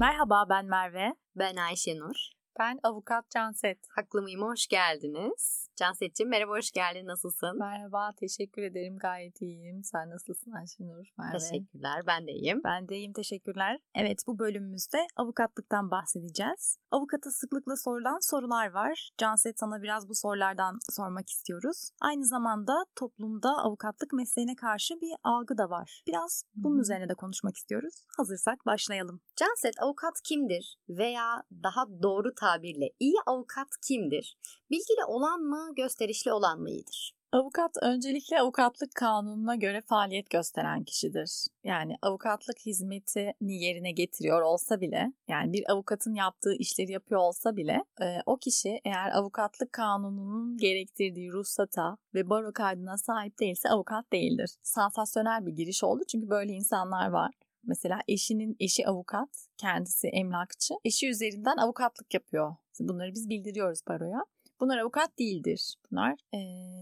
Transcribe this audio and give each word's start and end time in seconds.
Merhaba 0.00 0.46
ben 0.48 0.66
Merve. 0.66 1.14
Ben 1.36 1.56
Ayşenur. 1.56 2.16
Ben 2.58 2.78
avukat 2.82 3.30
Canset. 3.30 3.78
Haklı 3.88 4.22
mıyım? 4.22 4.42
Hoş 4.42 4.66
geldiniz. 4.66 5.69
Canset'ciğim 5.80 6.30
merhaba 6.30 6.52
hoş 6.52 6.70
geldin. 6.70 7.06
Nasılsın? 7.06 7.58
Merhaba 7.58 8.10
teşekkür 8.16 8.62
ederim 8.62 8.98
gayet 8.98 9.42
iyiyim. 9.42 9.84
Sen 9.84 10.10
nasılsın 10.10 10.52
Ayşenur? 10.52 11.06
Merve? 11.18 11.38
Teşekkürler 11.38 12.02
ben 12.06 12.26
de 12.26 12.32
iyiyim. 12.32 12.60
Ben 12.64 12.88
de 12.88 12.96
iyiyim 12.96 13.12
teşekkürler. 13.12 13.78
Evet 13.94 14.18
bu 14.26 14.38
bölümümüzde 14.38 15.06
avukatlıktan 15.16 15.90
bahsedeceğiz. 15.90 16.76
Avukata 16.90 17.30
sıklıkla 17.30 17.76
sorulan 17.76 18.30
sorular 18.30 18.70
var. 18.70 19.10
Canset 19.18 19.58
sana 19.58 19.82
biraz 19.82 20.08
bu 20.08 20.14
sorulardan 20.14 20.78
sormak 20.90 21.30
istiyoruz. 21.30 21.90
Aynı 22.00 22.26
zamanda 22.26 22.84
toplumda 22.96 23.50
avukatlık 23.50 24.12
mesleğine 24.12 24.56
karşı 24.56 24.94
bir 24.94 25.12
algı 25.24 25.58
da 25.58 25.70
var. 25.70 26.02
Biraz 26.06 26.42
bunun 26.54 26.74
hmm. 26.74 26.80
üzerine 26.80 27.08
de 27.08 27.14
konuşmak 27.14 27.56
istiyoruz. 27.56 27.94
Hazırsak 28.16 28.66
başlayalım. 28.66 29.20
Canset 29.36 29.74
avukat 29.82 30.14
kimdir? 30.24 30.76
Veya 30.88 31.42
daha 31.62 31.86
doğru 32.02 32.34
tabirle 32.34 32.90
iyi 32.98 33.16
avukat 33.26 33.68
kimdir? 33.88 34.38
Bilgili 34.70 35.04
olan 35.06 35.40
mı, 35.40 35.69
gösterişli 35.74 36.32
olan 36.32 36.60
mı 36.60 36.70
iyidir? 36.70 37.14
Avukat 37.32 37.76
öncelikle 37.82 38.40
avukatlık 38.40 38.94
kanununa 38.94 39.56
göre 39.56 39.80
faaliyet 39.80 40.30
gösteren 40.30 40.84
kişidir. 40.84 41.46
Yani 41.64 41.96
avukatlık 42.02 42.58
hizmetini 42.66 43.64
yerine 43.64 43.92
getiriyor 43.92 44.42
olsa 44.42 44.80
bile, 44.80 45.12
yani 45.28 45.52
bir 45.52 45.72
avukatın 45.72 46.14
yaptığı 46.14 46.54
işleri 46.54 46.92
yapıyor 46.92 47.20
olsa 47.20 47.56
bile 47.56 47.84
e, 48.02 48.04
o 48.26 48.36
kişi 48.36 48.80
eğer 48.84 49.10
avukatlık 49.12 49.72
kanununun 49.72 50.56
gerektirdiği 50.56 51.32
ruhsata 51.32 51.96
ve 52.14 52.30
baro 52.30 52.52
kaydına 52.52 52.98
sahip 52.98 53.40
değilse 53.40 53.68
avukat 53.68 54.12
değildir. 54.12 54.50
Sansasyonel 54.62 55.46
bir 55.46 55.52
giriş 55.52 55.84
oldu 55.84 56.02
çünkü 56.08 56.30
böyle 56.30 56.52
insanlar 56.52 57.10
var. 57.10 57.34
Mesela 57.64 58.00
eşinin 58.08 58.56
eşi 58.60 58.88
avukat, 58.88 59.28
kendisi 59.56 60.08
emlakçı. 60.08 60.74
Eşi 60.84 61.08
üzerinden 61.08 61.56
avukatlık 61.56 62.14
yapıyor. 62.14 62.56
Bunları 62.80 63.14
biz 63.14 63.28
bildiriyoruz 63.28 63.80
baroya. 63.88 64.24
Bunlar 64.60 64.78
avukat 64.78 65.18
değildir. 65.18 65.74
Bunlar 65.90 66.12
e, 66.32 66.38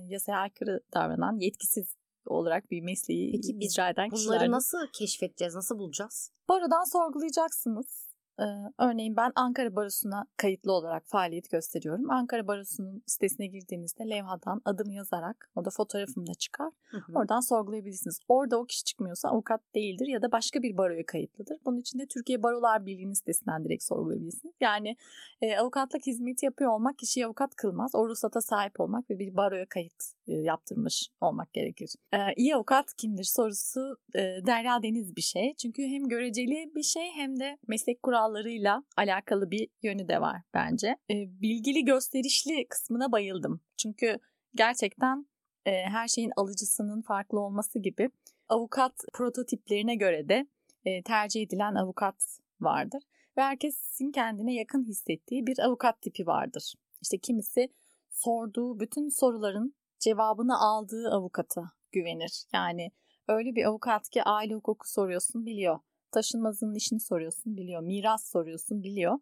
yasaya 0.08 0.38
aykırı 0.38 0.80
davranan, 0.94 1.36
yetkisiz 1.38 1.94
olarak 2.26 2.70
bir 2.70 2.80
mesleği 2.82 3.32
Peki 3.32 3.58
icra 3.60 3.90
eden 3.90 4.10
kişiler. 4.10 4.36
Bunları 4.36 4.50
nasıl 4.50 4.86
keşfedeceğiz, 4.92 5.54
nasıl 5.54 5.78
bulacağız? 5.78 6.30
Barodan 6.48 6.92
sorgulayacaksınız. 6.92 8.08
Ee, 8.40 8.44
örneğin 8.78 9.16
ben 9.16 9.32
Ankara 9.34 9.76
Barosu'na 9.76 10.26
kayıtlı 10.36 10.72
olarak 10.72 11.06
faaliyet 11.06 11.50
gösteriyorum. 11.50 12.10
Ankara 12.10 12.46
Barosu'nun 12.46 13.02
sitesine 13.06 13.46
girdiğinizde 13.46 14.10
levhadan 14.10 14.62
adımı 14.64 14.92
yazarak 14.92 15.50
orada 15.56 15.70
fotoğrafım 15.70 16.26
da 16.26 16.34
çıkar. 16.34 16.70
Hı 16.90 16.96
hı. 16.96 17.12
Oradan 17.14 17.40
sorgulayabilirsiniz. 17.40 18.20
Orada 18.28 18.58
o 18.58 18.66
kişi 18.66 18.84
çıkmıyorsa 18.84 19.28
avukat 19.28 19.60
değildir 19.74 20.06
ya 20.06 20.22
da 20.22 20.32
başka 20.32 20.62
bir 20.62 20.76
baroya 20.76 21.06
kayıtlıdır. 21.06 21.58
Bunun 21.64 21.76
için 21.76 21.98
de 21.98 22.06
Türkiye 22.06 22.42
Barolar 22.42 22.86
Birliği'nin 22.86 23.12
sitesinden 23.12 23.64
direkt 23.64 23.84
sorgulayabilirsiniz. 23.84 24.54
Yani 24.60 24.96
e, 25.40 25.56
avukatlık 25.56 26.06
hizmeti 26.06 26.44
yapıyor 26.44 26.70
olmak 26.70 26.98
kişiyi 26.98 27.26
avukat 27.26 27.54
kılmaz. 27.54 27.94
O 27.94 28.08
ruhsata 28.08 28.40
sahip 28.40 28.80
olmak 28.80 29.10
ve 29.10 29.18
bir 29.18 29.36
baroya 29.36 29.66
kayıt 29.66 30.04
e, 30.26 30.32
yaptırmış 30.32 31.08
olmak 31.20 31.52
gerekir. 31.52 31.94
E, 32.12 32.18
iyi 32.36 32.56
avukat 32.56 32.94
kimdir 32.94 33.24
sorusu 33.24 33.96
e, 34.14 34.20
derya 34.46 34.82
deniz 34.82 35.16
bir 35.16 35.22
şey. 35.22 35.54
Çünkü 35.54 35.82
hem 35.82 36.08
göreceli 36.08 36.72
bir 36.74 36.82
şey 36.82 37.10
hem 37.14 37.40
de 37.40 37.58
meslek 37.68 38.02
kuralı 38.02 38.27
kurallarıyla 38.28 38.82
alakalı 38.96 39.50
bir 39.50 39.68
yönü 39.82 40.08
de 40.08 40.20
var 40.20 40.42
bence. 40.54 40.88
E, 40.88 41.14
bilgili 41.40 41.84
gösterişli 41.84 42.66
kısmına 42.68 43.12
bayıldım. 43.12 43.60
Çünkü 43.76 44.18
gerçekten 44.54 45.26
e, 45.66 45.70
her 45.72 46.08
şeyin 46.08 46.32
alıcısının 46.36 47.02
farklı 47.02 47.40
olması 47.40 47.78
gibi 47.78 48.10
avukat 48.48 48.92
prototiplerine 49.14 49.94
göre 49.94 50.28
de 50.28 50.46
e, 50.84 51.02
tercih 51.02 51.42
edilen 51.42 51.74
avukat 51.74 52.38
vardır. 52.60 53.02
Ve 53.36 53.42
herkesin 53.42 54.12
kendine 54.12 54.54
yakın 54.54 54.84
hissettiği 54.84 55.46
bir 55.46 55.58
avukat 55.58 56.02
tipi 56.02 56.26
vardır. 56.26 56.74
İşte 57.02 57.18
kimisi 57.18 57.68
sorduğu 58.10 58.80
bütün 58.80 59.08
soruların 59.08 59.74
cevabını 59.98 60.60
aldığı 60.60 61.10
avukata 61.10 61.62
güvenir. 61.92 62.44
Yani 62.52 62.90
öyle 63.28 63.54
bir 63.54 63.64
avukat 63.64 64.10
ki 64.10 64.22
aile 64.22 64.54
hukuku 64.54 64.88
soruyorsun 64.88 65.46
biliyor 65.46 65.78
taşınmazının 66.12 66.74
işini 66.74 67.00
soruyorsun 67.00 67.56
biliyor. 67.56 67.82
Miras 67.82 68.30
soruyorsun 68.30 68.82
biliyor. 68.82 69.18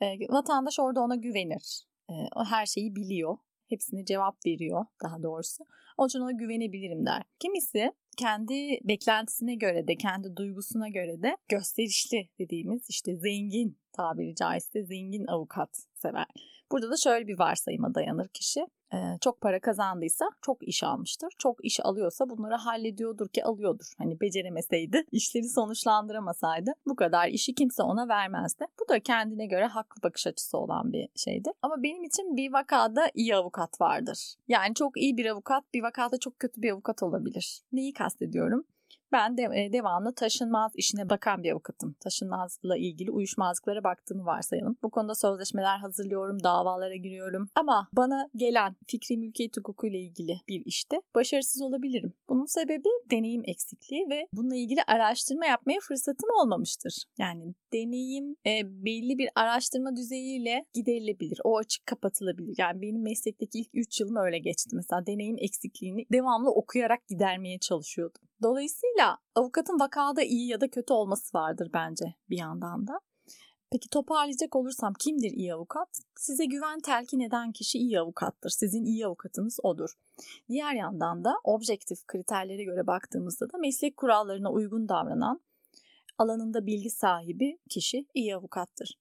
E, 0.00 0.06
vatandaş 0.28 0.78
orada 0.80 1.00
ona 1.00 1.16
güvenir. 1.16 1.86
E, 2.10 2.14
o 2.36 2.44
her 2.44 2.66
şeyi 2.66 2.96
biliyor. 2.96 3.38
Hepsine 3.68 4.04
cevap 4.04 4.46
veriyor 4.46 4.84
daha 5.02 5.22
doğrusu. 5.22 5.64
Onun 5.96 6.08
için 6.08 6.20
ona 6.20 6.32
güvenebilirim 6.32 7.06
der. 7.06 7.22
Kimisi 7.38 7.92
kendi 8.16 8.80
beklentisine 8.84 9.54
göre 9.54 9.88
de 9.88 9.96
kendi 9.96 10.36
duygusuna 10.36 10.88
göre 10.88 11.22
de 11.22 11.36
gösterişli 11.48 12.28
dediğimiz 12.38 12.82
işte 12.88 13.16
zengin 13.16 13.78
tabiri 13.96 14.34
caizse 14.34 14.84
zengin 14.84 15.26
avukat 15.26 15.70
sever. 15.94 16.26
Burada 16.72 16.90
da 16.90 16.96
şöyle 16.96 17.26
bir 17.26 17.38
varsayıma 17.38 17.94
dayanır 17.94 18.28
kişi 18.28 18.66
çok 19.20 19.40
para 19.40 19.60
kazandıysa 19.60 20.24
çok 20.42 20.68
iş 20.68 20.82
almıştır. 20.82 21.32
Çok 21.38 21.64
iş 21.64 21.80
alıyorsa 21.84 22.28
bunları 22.28 22.54
hallediyordur 22.54 23.28
ki 23.28 23.44
alıyordur. 23.44 23.92
Hani 23.98 24.20
beceremeseydi, 24.20 25.04
işleri 25.12 25.48
sonuçlandıramasaydı 25.48 26.70
bu 26.86 26.96
kadar 26.96 27.28
işi 27.28 27.54
kimse 27.54 27.82
ona 27.82 28.08
vermezdi. 28.08 28.64
Bu 28.80 28.88
da 28.88 29.00
kendine 29.00 29.46
göre 29.46 29.66
haklı 29.66 30.02
bakış 30.02 30.26
açısı 30.26 30.58
olan 30.58 30.92
bir 30.92 31.08
şeydir. 31.16 31.52
Ama 31.62 31.82
benim 31.82 32.04
için 32.04 32.36
bir 32.36 32.52
vakada 32.52 33.10
iyi 33.14 33.36
avukat 33.36 33.80
vardır. 33.80 34.34
Yani 34.48 34.74
çok 34.74 34.96
iyi 34.96 35.16
bir 35.16 35.26
avukat 35.26 35.64
bir 35.74 35.82
vakada 35.82 36.18
çok 36.18 36.38
kötü 36.38 36.62
bir 36.62 36.70
avukat 36.70 37.02
olabilir. 37.02 37.60
Neyi 37.72 37.92
kastediyorum? 37.92 38.64
Ben 39.12 39.36
de 39.36 39.42
e, 39.42 39.72
devamlı 39.72 40.14
taşınmaz 40.14 40.72
işine 40.74 41.10
bakan 41.10 41.42
bir 41.42 41.52
avukatım. 41.52 41.96
Taşınmazla 42.00 42.76
ilgili 42.76 43.10
uyuşmazlıklara 43.10 43.84
baktığımı 43.84 44.24
varsayalım. 44.24 44.76
Bu 44.82 44.90
konuda 44.90 45.14
sözleşmeler 45.14 45.78
hazırlıyorum, 45.78 46.42
davalara 46.42 46.96
giriyorum. 46.96 47.48
Ama 47.54 47.88
bana 47.92 48.28
gelen 48.36 48.76
fikri 48.86 49.16
mülkiyet 49.16 49.56
hukuku 49.56 49.86
ile 49.86 49.98
ilgili 49.98 50.36
bir 50.48 50.62
işte 50.64 50.96
başarısız 51.14 51.62
olabilirim. 51.62 52.12
Bunun 52.28 52.44
sebebi 52.44 52.88
deneyim 53.10 53.42
eksikliği 53.46 54.06
ve 54.10 54.26
bununla 54.32 54.56
ilgili 54.56 54.82
araştırma 54.86 55.46
yapmaya 55.46 55.78
fırsatım 55.80 56.30
olmamıştır. 56.42 57.04
Yani 57.18 57.54
deneyim 57.72 58.36
e, 58.46 58.52
belli 58.64 59.18
bir 59.18 59.28
araştırma 59.34 59.96
düzeyiyle 59.96 60.64
giderilebilir. 60.74 61.38
O 61.44 61.58
açık 61.58 61.86
kapatılabilir. 61.86 62.54
Yani 62.58 62.82
benim 62.82 63.02
meslekteki 63.02 63.58
ilk 63.58 63.68
3 63.74 64.00
yılım 64.00 64.16
öyle 64.16 64.38
geçti. 64.38 64.76
Mesela 64.76 65.06
deneyim 65.06 65.36
eksikliğini 65.38 66.06
devamlı 66.12 66.50
okuyarak 66.50 67.08
gidermeye 67.08 67.58
çalışıyordum. 67.58 68.25
Dolayısıyla 68.42 69.18
avukatın 69.34 69.80
vakada 69.80 70.22
iyi 70.22 70.48
ya 70.48 70.60
da 70.60 70.70
kötü 70.70 70.92
olması 70.92 71.38
vardır 71.38 71.70
bence 71.74 72.14
bir 72.30 72.38
yandan 72.38 72.86
da. 72.86 73.00
Peki 73.70 73.88
toparlayacak 73.88 74.56
olursam 74.56 74.94
kimdir 74.94 75.30
iyi 75.30 75.54
avukat? 75.54 75.88
Size 76.16 76.44
güven 76.44 76.80
telkin 76.80 77.20
eden 77.20 77.52
kişi 77.52 77.78
iyi 77.78 78.00
avukattır. 78.00 78.50
Sizin 78.50 78.84
iyi 78.84 79.06
avukatınız 79.06 79.58
odur. 79.62 79.90
Diğer 80.48 80.74
yandan 80.74 81.24
da 81.24 81.34
objektif 81.44 82.06
kriterlere 82.06 82.64
göre 82.64 82.86
baktığımızda 82.86 83.52
da 83.52 83.58
meslek 83.58 83.96
kurallarına 83.96 84.52
uygun 84.52 84.88
davranan, 84.88 85.40
alanında 86.18 86.66
bilgi 86.66 86.90
sahibi 86.90 87.58
kişi 87.70 88.06
iyi 88.14 88.36
avukattır. 88.36 88.98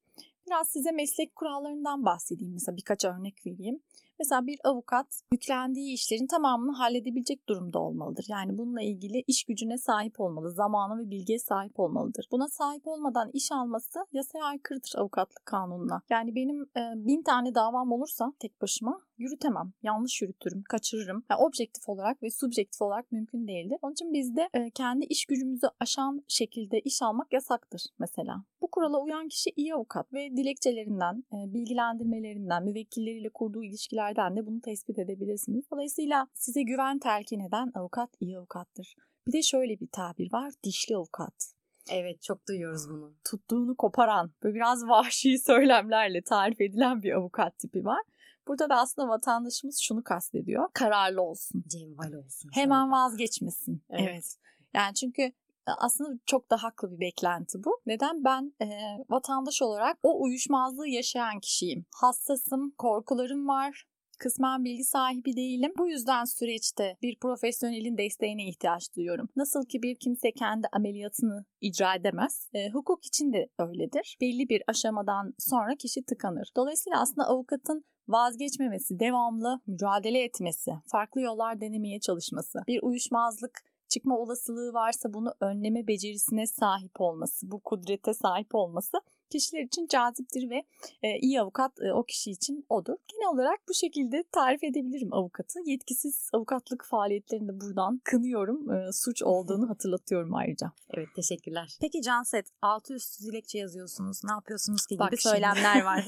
Biraz 0.47 0.67
size 0.67 0.91
meslek 0.91 1.35
kurallarından 1.35 2.05
bahsedeyim. 2.05 2.53
Mesela 2.53 2.77
birkaç 2.77 3.05
örnek 3.05 3.45
vereyim. 3.45 3.79
Mesela 4.19 4.47
bir 4.47 4.59
avukat 4.63 5.07
yüklendiği 5.31 5.93
işlerin 5.93 6.27
tamamını 6.27 6.71
halledebilecek 6.71 7.49
durumda 7.49 7.79
olmalıdır. 7.79 8.25
Yani 8.29 8.57
bununla 8.57 8.81
ilgili 8.81 9.23
iş 9.27 9.43
gücüne 9.43 9.77
sahip 9.77 10.19
olmalı, 10.19 10.51
zamana 10.51 10.97
ve 10.97 11.09
bilgiye 11.09 11.39
sahip 11.39 11.79
olmalıdır. 11.79 12.27
Buna 12.31 12.47
sahip 12.47 12.87
olmadan 12.87 13.29
iş 13.33 13.51
alması 13.51 13.99
yasaya 14.11 14.45
aykırıdır 14.45 14.93
avukatlık 14.97 15.45
kanununa. 15.45 16.01
Yani 16.09 16.35
benim 16.35 16.61
e, 16.61 16.81
bin 16.95 17.23
tane 17.23 17.55
davam 17.55 17.91
olursa 17.91 18.33
tek 18.39 18.61
başıma 18.61 19.01
yürütemem. 19.17 19.73
Yanlış 19.83 20.21
yürütürüm, 20.21 20.63
kaçırırım. 20.69 21.23
Yani 21.29 21.39
objektif 21.41 21.89
olarak 21.89 22.23
ve 22.23 22.29
subjektif 22.29 22.81
olarak 22.81 23.11
mümkün 23.11 23.47
değildir. 23.47 23.77
Onun 23.81 23.93
için 23.93 24.13
bizde 24.13 24.49
e, 24.53 24.69
kendi 24.69 25.05
iş 25.05 25.25
gücümüzü 25.25 25.67
aşan 25.79 26.23
şekilde 26.27 26.79
iş 26.79 27.01
almak 27.01 27.33
yasaktır 27.33 27.81
mesela. 27.99 28.43
Bu 28.61 28.71
kurala 28.71 29.01
uyan 29.01 29.27
kişi 29.27 29.49
iyi 29.55 29.75
avukat 29.75 30.13
ve 30.13 30.37
dilekçelerinden, 30.37 31.23
e, 31.33 31.53
bilgilendirmelerinden, 31.53 32.63
müvekkilleriyle 32.63 33.29
kurduğu 33.29 33.63
ilişkilerden 34.05 34.35
de 34.35 34.45
bunu 34.45 34.61
tespit 34.61 34.99
edebilirsiniz. 34.99 35.65
Dolayısıyla 35.71 36.27
size 36.33 36.61
güven 36.61 36.99
telkin 36.99 37.39
eden 37.39 37.71
avukat 37.75 38.09
iyi 38.19 38.37
avukattır. 38.37 38.95
Bir 39.27 39.33
de 39.33 39.41
şöyle 39.41 39.79
bir 39.79 39.87
tabir 39.91 40.33
var, 40.33 40.53
dişli 40.63 40.95
avukat. 40.95 41.53
Evet 41.91 42.21
çok 42.21 42.47
duyuyoruz 42.47 42.89
bunu. 42.89 43.13
Tuttuğunu 43.29 43.75
koparan, 43.75 44.31
böyle 44.43 44.55
biraz 44.55 44.87
vahşi 44.87 45.39
söylemlerle 45.39 46.21
tarif 46.21 46.61
edilen 46.61 47.03
bir 47.03 47.11
avukat 47.11 47.59
tipi 47.59 47.85
var. 47.85 48.01
Burada 48.47 48.69
da 48.69 48.75
aslında 48.75 49.07
vatandaşımız 49.07 49.79
şunu 49.81 50.03
kastediyor. 50.03 50.69
Kararlı 50.73 51.21
olsun. 51.21 51.63
Cevval 51.67 52.13
olsun. 52.13 52.49
Hemen 52.53 52.91
vazgeçmesin. 52.91 53.81
Evet. 53.89 54.09
evet. 54.11 54.35
Yani 54.73 54.93
çünkü 54.93 55.21
e, 55.67 55.71
aslında 55.77 56.19
çok 56.25 56.51
da 56.51 56.63
haklı 56.63 56.91
bir 56.91 56.99
beklenti 56.99 57.63
bu. 57.63 57.81
Neden? 57.85 58.23
Ben 58.23 58.53
e, 58.61 58.67
vatandaş 59.09 59.61
olarak 59.61 59.97
o 60.03 60.21
uyuşmazlığı 60.21 60.87
yaşayan 60.87 61.39
kişiyim. 61.39 61.85
Hassasım, 61.95 62.71
korkularım 62.77 63.47
var, 63.47 63.85
Kısmen 64.19 64.63
bilgi 64.63 64.83
sahibi 64.83 65.35
değilim. 65.35 65.73
Bu 65.77 65.87
yüzden 65.87 66.23
süreçte 66.23 66.97
bir 67.01 67.19
profesyonelin 67.19 67.97
desteğine 67.97 68.47
ihtiyaç 68.49 68.95
duyuyorum. 68.95 69.29
Nasıl 69.35 69.65
ki 69.65 69.83
bir 69.83 69.95
kimse 69.95 70.31
kendi 70.31 70.67
ameliyatını 70.71 71.45
icra 71.61 71.95
edemez. 71.95 72.49
E, 72.53 72.69
hukuk 72.69 73.05
için 73.05 73.33
de 73.33 73.49
öyledir. 73.59 74.17
Belli 74.21 74.49
bir 74.49 74.63
aşamadan 74.67 75.33
sonra 75.39 75.75
kişi 75.75 76.03
tıkanır. 76.03 76.51
Dolayısıyla 76.55 77.01
aslında 77.01 77.27
avukatın 77.27 77.83
vazgeçmemesi, 78.07 78.99
devamlı 78.99 79.61
mücadele 79.67 80.23
etmesi, 80.23 80.71
farklı 80.85 81.21
yollar 81.21 81.61
denemeye 81.61 81.99
çalışması, 81.99 82.59
bir 82.67 82.79
uyuşmazlık 82.83 83.61
çıkma 83.89 84.17
olasılığı 84.17 84.73
varsa 84.73 85.13
bunu 85.13 85.33
önleme 85.39 85.87
becerisine 85.87 86.47
sahip 86.47 87.01
olması, 87.01 87.51
bu 87.51 87.59
kudrete 87.59 88.13
sahip 88.13 88.55
olması 88.55 88.97
kişiler 89.29 89.61
için 89.63 89.87
caziptir 89.87 90.49
ve 90.49 90.63
e, 91.03 91.19
iyi 91.19 91.41
avukat 91.41 91.71
e, 91.81 91.93
o 91.93 92.03
kişi 92.03 92.31
için 92.31 92.65
odur. 92.69 92.95
Genel 93.07 93.33
olarak 93.33 93.59
bu 93.69 93.73
şekilde 93.73 94.23
tarif 94.31 94.63
edebilirim 94.63 95.13
avukatı. 95.13 95.59
Yetkisiz 95.65 96.29
avukatlık 96.33 96.85
faaliyetlerini 96.85 97.47
de 97.47 97.61
buradan 97.61 98.01
kınıyorum. 98.03 98.71
E, 98.71 98.91
suç 98.91 99.23
olduğunu 99.23 99.69
hatırlatıyorum 99.69 100.35
ayrıca. 100.35 100.71
Evet 100.89 101.07
teşekkürler. 101.15 101.77
Peki 101.81 102.01
Canset 102.01 102.45
altı 102.61 102.93
üstü 102.93 103.23
dilekçe 103.23 103.57
yazıyorsunuz. 103.57 104.21
Ne 104.23 104.31
yapıyorsunuz 104.31 104.85
ki 104.85 104.99
Bak 104.99 105.11
gibi 105.11 105.21
şimdi. 105.21 105.31
söylemler 105.33 105.83
var. 105.83 106.05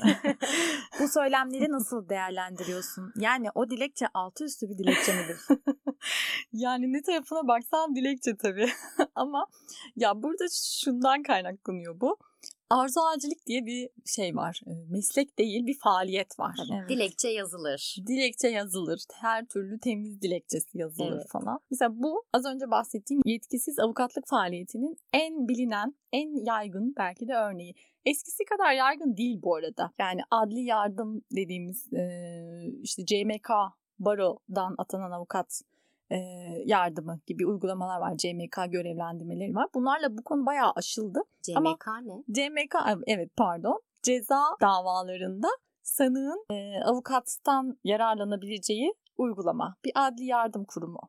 bu 1.00 1.08
söylemleri 1.08 1.72
nasıl 1.72 2.10
değerlendiriyorsun? 2.10 3.14
Yani 3.16 3.48
o 3.56 3.70
dilekçe 3.70 4.08
altı 4.14 4.44
üstü 4.44 4.70
bir 4.70 4.78
dilekçe 4.78 5.14
midir? 5.14 5.38
yani 6.54 6.94
ne 6.94 7.02
tarafına 7.02 7.48
baksan 7.48 7.96
dilekçe 7.96 8.38
tabii. 8.38 8.70
Ama 9.16 9.48
ya 9.96 10.24
burada 10.24 10.46
şundan 10.84 11.24
kaynaklanıyor 11.24 12.02
bu 12.02 12.18
arzuacılık 12.70 13.46
diye 13.46 13.66
bir 13.66 13.90
şey 14.06 14.36
var. 14.36 14.62
Meslek 14.90 15.40
değil 15.40 15.66
bir 15.66 15.78
faaliyet 15.78 16.40
var. 16.40 16.60
Evet. 16.74 16.90
Dilekçe 16.90 17.30
yazılır. 17.30 17.96
Dilekçe 18.08 18.48
yazılır. 18.48 19.02
Her 19.14 19.46
türlü 19.46 19.80
temiz 19.80 20.22
dilekçesi 20.22 20.78
yazılır 20.78 21.14
evet. 21.14 21.30
falan. 21.30 21.60
Mesela 21.72 21.92
bu 21.94 22.24
az 22.34 22.46
önce 22.46 22.72
bahsettiğim 22.72 23.22
yetkisiz 23.26 23.80
avukatlık 23.80 24.28
faaliyetinin 24.28 24.98
en 25.14 25.48
bilinen, 25.48 25.96
en 26.12 26.46
yaygın 26.46 26.94
belki 26.98 27.28
de 27.28 27.34
örneği. 27.34 27.74
Eskisi 28.06 28.46
kadar 28.46 28.74
yaygın 28.74 29.18
değil 29.18 29.40
bu 29.44 29.56
arada. 29.56 29.92
Yani 30.00 30.22
adli 30.32 30.60
yardım 30.60 31.22
dediğimiz 31.32 31.90
işte 32.82 33.06
CMK 33.06 33.50
Baro'dan 34.00 34.76
atanan 34.78 35.12
avukat 35.12 35.62
e, 36.12 36.18
yardımı 36.66 37.20
gibi 37.28 37.46
uygulamalar 37.46 38.00
var. 38.00 38.18
CMK 38.18 38.72
görevlendirmeleri 38.72 39.56
var. 39.56 39.68
Bunlarla 39.76 40.18
bu 40.18 40.24
konu 40.24 40.46
bayağı 40.46 40.72
aşıldı. 40.76 41.20
CMK 41.42 41.58
Ama 41.58 41.78
ne? 42.02 42.24
CMK 42.34 42.76
evet 43.08 43.32
pardon. 43.38 43.82
Ceza 44.04 44.44
davalarında 44.62 45.48
sanığın 45.84 46.46
e, 46.52 46.84
avukattan 46.84 47.78
yararlanabileceği 47.84 48.94
uygulama. 49.18 49.76
Bir 49.86 49.92
adli 49.96 50.26
yardım 50.26 50.66
kurumu. 50.66 51.00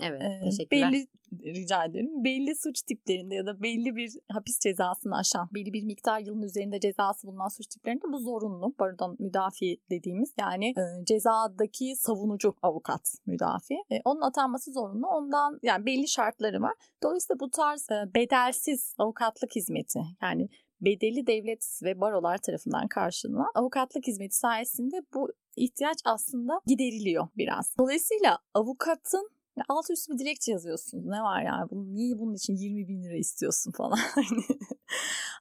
Evet, 0.00 0.22
teşekkürler. 0.44 0.92
Belli 0.92 1.06
rica 1.44 1.84
ederim. 1.84 2.24
Belli 2.24 2.54
suç 2.56 2.82
tiplerinde 2.82 3.34
ya 3.34 3.46
da 3.46 3.62
belli 3.62 3.96
bir 3.96 4.12
hapis 4.28 4.58
cezasını 4.58 5.16
aşan, 5.16 5.48
belli 5.54 5.72
bir 5.72 5.84
miktar 5.84 6.20
yılın 6.20 6.42
üzerinde 6.42 6.80
cezası 6.80 7.26
bulunan 7.26 7.48
suç 7.48 7.66
tiplerinde 7.66 8.04
bu 8.12 8.18
zorunlu. 8.18 8.74
Pardon 8.78 9.16
müdafi 9.18 9.76
dediğimiz 9.90 10.34
yani 10.38 10.68
e, 10.68 11.04
cezadaki 11.04 11.96
savunucu 11.96 12.54
avukat 12.62 13.14
müdafi. 13.26 13.74
E, 13.74 14.00
onun 14.04 14.20
atanması 14.20 14.72
zorunlu. 14.72 15.06
Ondan 15.06 15.58
yani 15.62 15.86
belli 15.86 16.08
şartları 16.08 16.62
var. 16.62 16.74
Dolayısıyla 17.02 17.40
bu 17.40 17.50
tarz 17.50 17.90
e, 17.90 18.14
bedelsiz 18.14 18.94
avukatlık 18.98 19.56
hizmeti 19.56 20.00
yani 20.22 20.48
bedeli 20.80 21.26
devlet 21.26 21.80
ve 21.82 22.00
barolar 22.00 22.38
tarafından 22.38 22.88
karşılanan 22.88 23.50
avukatlık 23.54 24.06
hizmeti 24.06 24.36
sayesinde 24.36 24.96
bu 25.14 25.32
ihtiyaç 25.56 25.98
aslında 26.04 26.60
gideriliyor 26.66 27.28
biraz. 27.36 27.74
Dolayısıyla 27.78 28.38
avukatın 28.54 29.35
alt 29.68 29.90
üstü 29.90 30.12
bir 30.12 30.18
dilekçe 30.18 30.52
yazıyorsun. 30.52 31.10
Ne 31.10 31.22
var 31.22 31.42
yani? 31.42 31.70
Bunu, 31.70 31.94
niye 31.94 32.18
bunun 32.18 32.34
için 32.34 32.56
20 32.56 32.88
bin 32.88 33.02
lira 33.02 33.16
istiyorsun 33.16 33.72
falan. 33.72 33.98
Hani 34.14 34.58